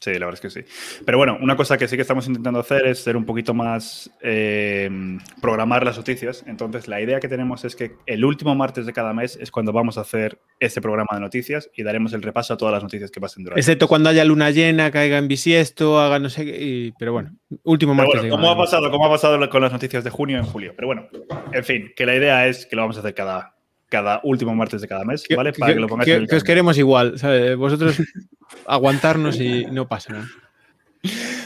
Sí, 0.00 0.12
la 0.14 0.24
verdad 0.24 0.34
es 0.34 0.40
que 0.40 0.62
sí. 0.62 1.00
Pero 1.04 1.18
bueno, 1.18 1.36
una 1.42 1.56
cosa 1.56 1.76
que 1.76 1.86
sí 1.86 1.94
que 1.94 2.02
estamos 2.02 2.26
intentando 2.26 2.58
hacer 2.58 2.86
es 2.86 3.00
ser 3.00 3.18
un 3.18 3.26
poquito 3.26 3.52
más 3.52 4.10
eh, 4.22 4.88
programar 5.42 5.84
las 5.84 5.98
noticias. 5.98 6.42
Entonces, 6.46 6.88
la 6.88 7.02
idea 7.02 7.20
que 7.20 7.28
tenemos 7.28 7.66
es 7.66 7.76
que 7.76 7.96
el 8.06 8.24
último 8.24 8.54
martes 8.54 8.86
de 8.86 8.94
cada 8.94 9.12
mes 9.12 9.36
es 9.36 9.50
cuando 9.50 9.74
vamos 9.74 9.98
a 9.98 10.00
hacer 10.00 10.40
este 10.58 10.80
programa 10.80 11.10
de 11.12 11.20
noticias 11.20 11.70
y 11.76 11.82
daremos 11.82 12.14
el 12.14 12.22
repaso 12.22 12.54
a 12.54 12.56
todas 12.56 12.72
las 12.72 12.82
noticias 12.82 13.10
que 13.10 13.20
pasen 13.20 13.44
durante. 13.44 13.60
Excepto 13.60 13.88
cuando 13.88 14.08
haya 14.08 14.24
luna 14.24 14.50
llena, 14.50 14.90
caiga 14.90 15.18
en 15.18 15.28
bisiesto, 15.28 16.00
haga 16.00 16.18
no 16.18 16.30
sé 16.30 16.46
qué. 16.46 16.94
pero 16.98 17.12
bueno, 17.12 17.36
último 17.64 17.94
martes. 17.94 18.22
Bueno, 18.22 18.36
¿cómo, 18.36 18.50
ha 18.50 18.56
pasado, 18.56 18.90
¿Cómo 18.90 19.04
ha 19.04 19.10
pasado 19.10 19.50
con 19.50 19.60
las 19.60 19.72
noticias 19.72 20.02
de 20.02 20.08
junio 20.08 20.38
en 20.38 20.44
julio? 20.44 20.72
Pero 20.74 20.86
bueno, 20.86 21.08
en 21.52 21.64
fin, 21.64 21.92
que 21.94 22.06
la 22.06 22.16
idea 22.16 22.46
es 22.46 22.64
que 22.64 22.74
lo 22.74 22.82
vamos 22.82 22.96
a 22.96 23.00
hacer 23.00 23.12
cada, 23.12 23.59
cada 23.90 24.20
último 24.22 24.54
martes 24.54 24.80
de 24.80 24.88
cada 24.88 25.04
mes, 25.04 25.24
¿vale? 25.36 25.52
Para 25.52 25.74
que, 25.74 25.80
lo 25.80 25.88
pongáis 25.88 26.28
que 26.28 26.36
os 26.36 26.44
queremos 26.44 26.78
igual, 26.78 27.18
¿sabes? 27.18 27.56
Vosotros 27.56 28.00
aguantarnos 28.66 29.38
y 29.38 29.66
no 29.66 29.86
pasa 29.86 30.14
nada. 30.14 30.28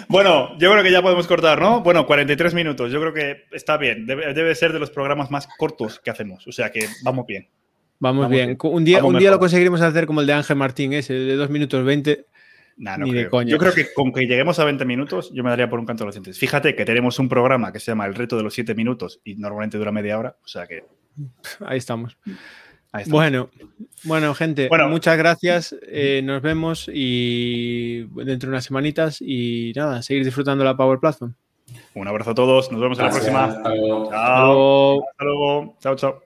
Bueno, 0.09 0.57
yo 0.59 0.71
creo 0.71 0.83
que 0.83 0.93
ya 0.93 1.03
podemos 1.03 1.27
cortar, 1.27 1.61
¿no? 1.61 1.81
Bueno, 1.81 2.07
43 2.07 2.55
minutos, 2.55 2.93
yo 2.93 3.01
creo 3.01 3.13
que 3.13 3.45
está 3.53 3.77
bien. 3.77 4.07
Debe, 4.07 4.55
ser 4.55 4.73
de 4.73 4.79
los 4.79 4.91
programas 4.91 5.31
más 5.31 5.49
cortos 5.59 5.99
que 6.01 6.11
hacemos, 6.11 6.47
o 6.47 6.53
sea 6.53 6.71
que 6.71 6.87
vamos 7.03 7.27
bien. 7.27 7.49
Vamos, 7.99 8.29
bien. 8.29 8.59
Un 8.63 8.85
día, 8.85 9.03
un 9.03 9.19
día 9.19 9.31
lo 9.31 9.39
conseguiremos 9.39 9.81
hacer 9.81 10.07
como 10.07 10.21
el 10.21 10.27
de 10.27 10.35
Ángel 10.35 10.57
Martín, 10.57 10.93
ese 10.93 11.15
de 11.15 11.37
2 11.37 11.49
minutos 11.49 11.85
20. 11.85 12.27
Nah, 12.77 12.99
no 12.99 13.07
creo. 13.07 13.43
Yo 13.43 13.57
creo 13.57 13.73
que 13.73 13.95
con 13.95 14.13
que 14.13 14.27
lleguemos 14.27 14.59
a 14.59 14.65
20 14.65 14.85
minutos, 14.85 15.31
yo 15.33 15.43
me 15.45 15.51
daría 15.51 15.71
por 15.71 15.79
un 15.79 15.87
canto 15.87 16.05
de 16.05 16.07
los 16.07 16.15
dientes. 16.15 16.39
Fíjate 16.39 16.75
que 16.75 16.85
tenemos 16.85 17.19
un 17.19 17.29
programa 17.29 17.73
que 17.73 17.79
se 17.81 17.93
llama 17.93 18.05
El 18.07 18.15
reto 18.15 18.37
de 18.37 18.43
los 18.43 18.53
7 18.53 18.75
minutos 18.75 19.21
y 19.25 19.37
normalmente 19.37 19.79
dura 19.79 19.93
media 19.93 20.19
hora, 20.19 20.37
o 20.45 20.49
sea 20.49 20.67
que 20.67 20.85
Ahí 21.61 21.79
estamos. 21.79 22.17
Bueno, 23.07 23.51
bueno, 24.05 24.35
gente, 24.35 24.69
muchas 24.89 25.19
gracias. 25.19 25.75
Eh, 25.83 26.23
nos 26.23 26.41
vemos 26.43 26.89
y 26.93 28.05
dentro 28.25 28.49
de 28.49 28.55
unas 28.55 28.65
semanitas 28.65 29.21
y 29.21 29.73
nada, 29.75 30.01
seguir 30.03 30.25
disfrutando 30.25 30.63
la 30.65 30.77
Power 30.77 31.01
Platform. 31.01 31.35
Un 31.95 32.07
abrazo 32.07 32.31
a 32.31 32.35
todos, 32.35 32.71
nos 32.71 32.81
vemos 32.81 32.99
en 32.99 33.07
la 33.07 33.11
próxima. 33.11 33.45
Hasta 33.47 33.75
luego. 33.75 34.11
Chao. 34.11 35.11
Hasta 35.11 35.25
luego. 35.25 35.77
Chao, 35.81 35.97
chao. 35.97 36.23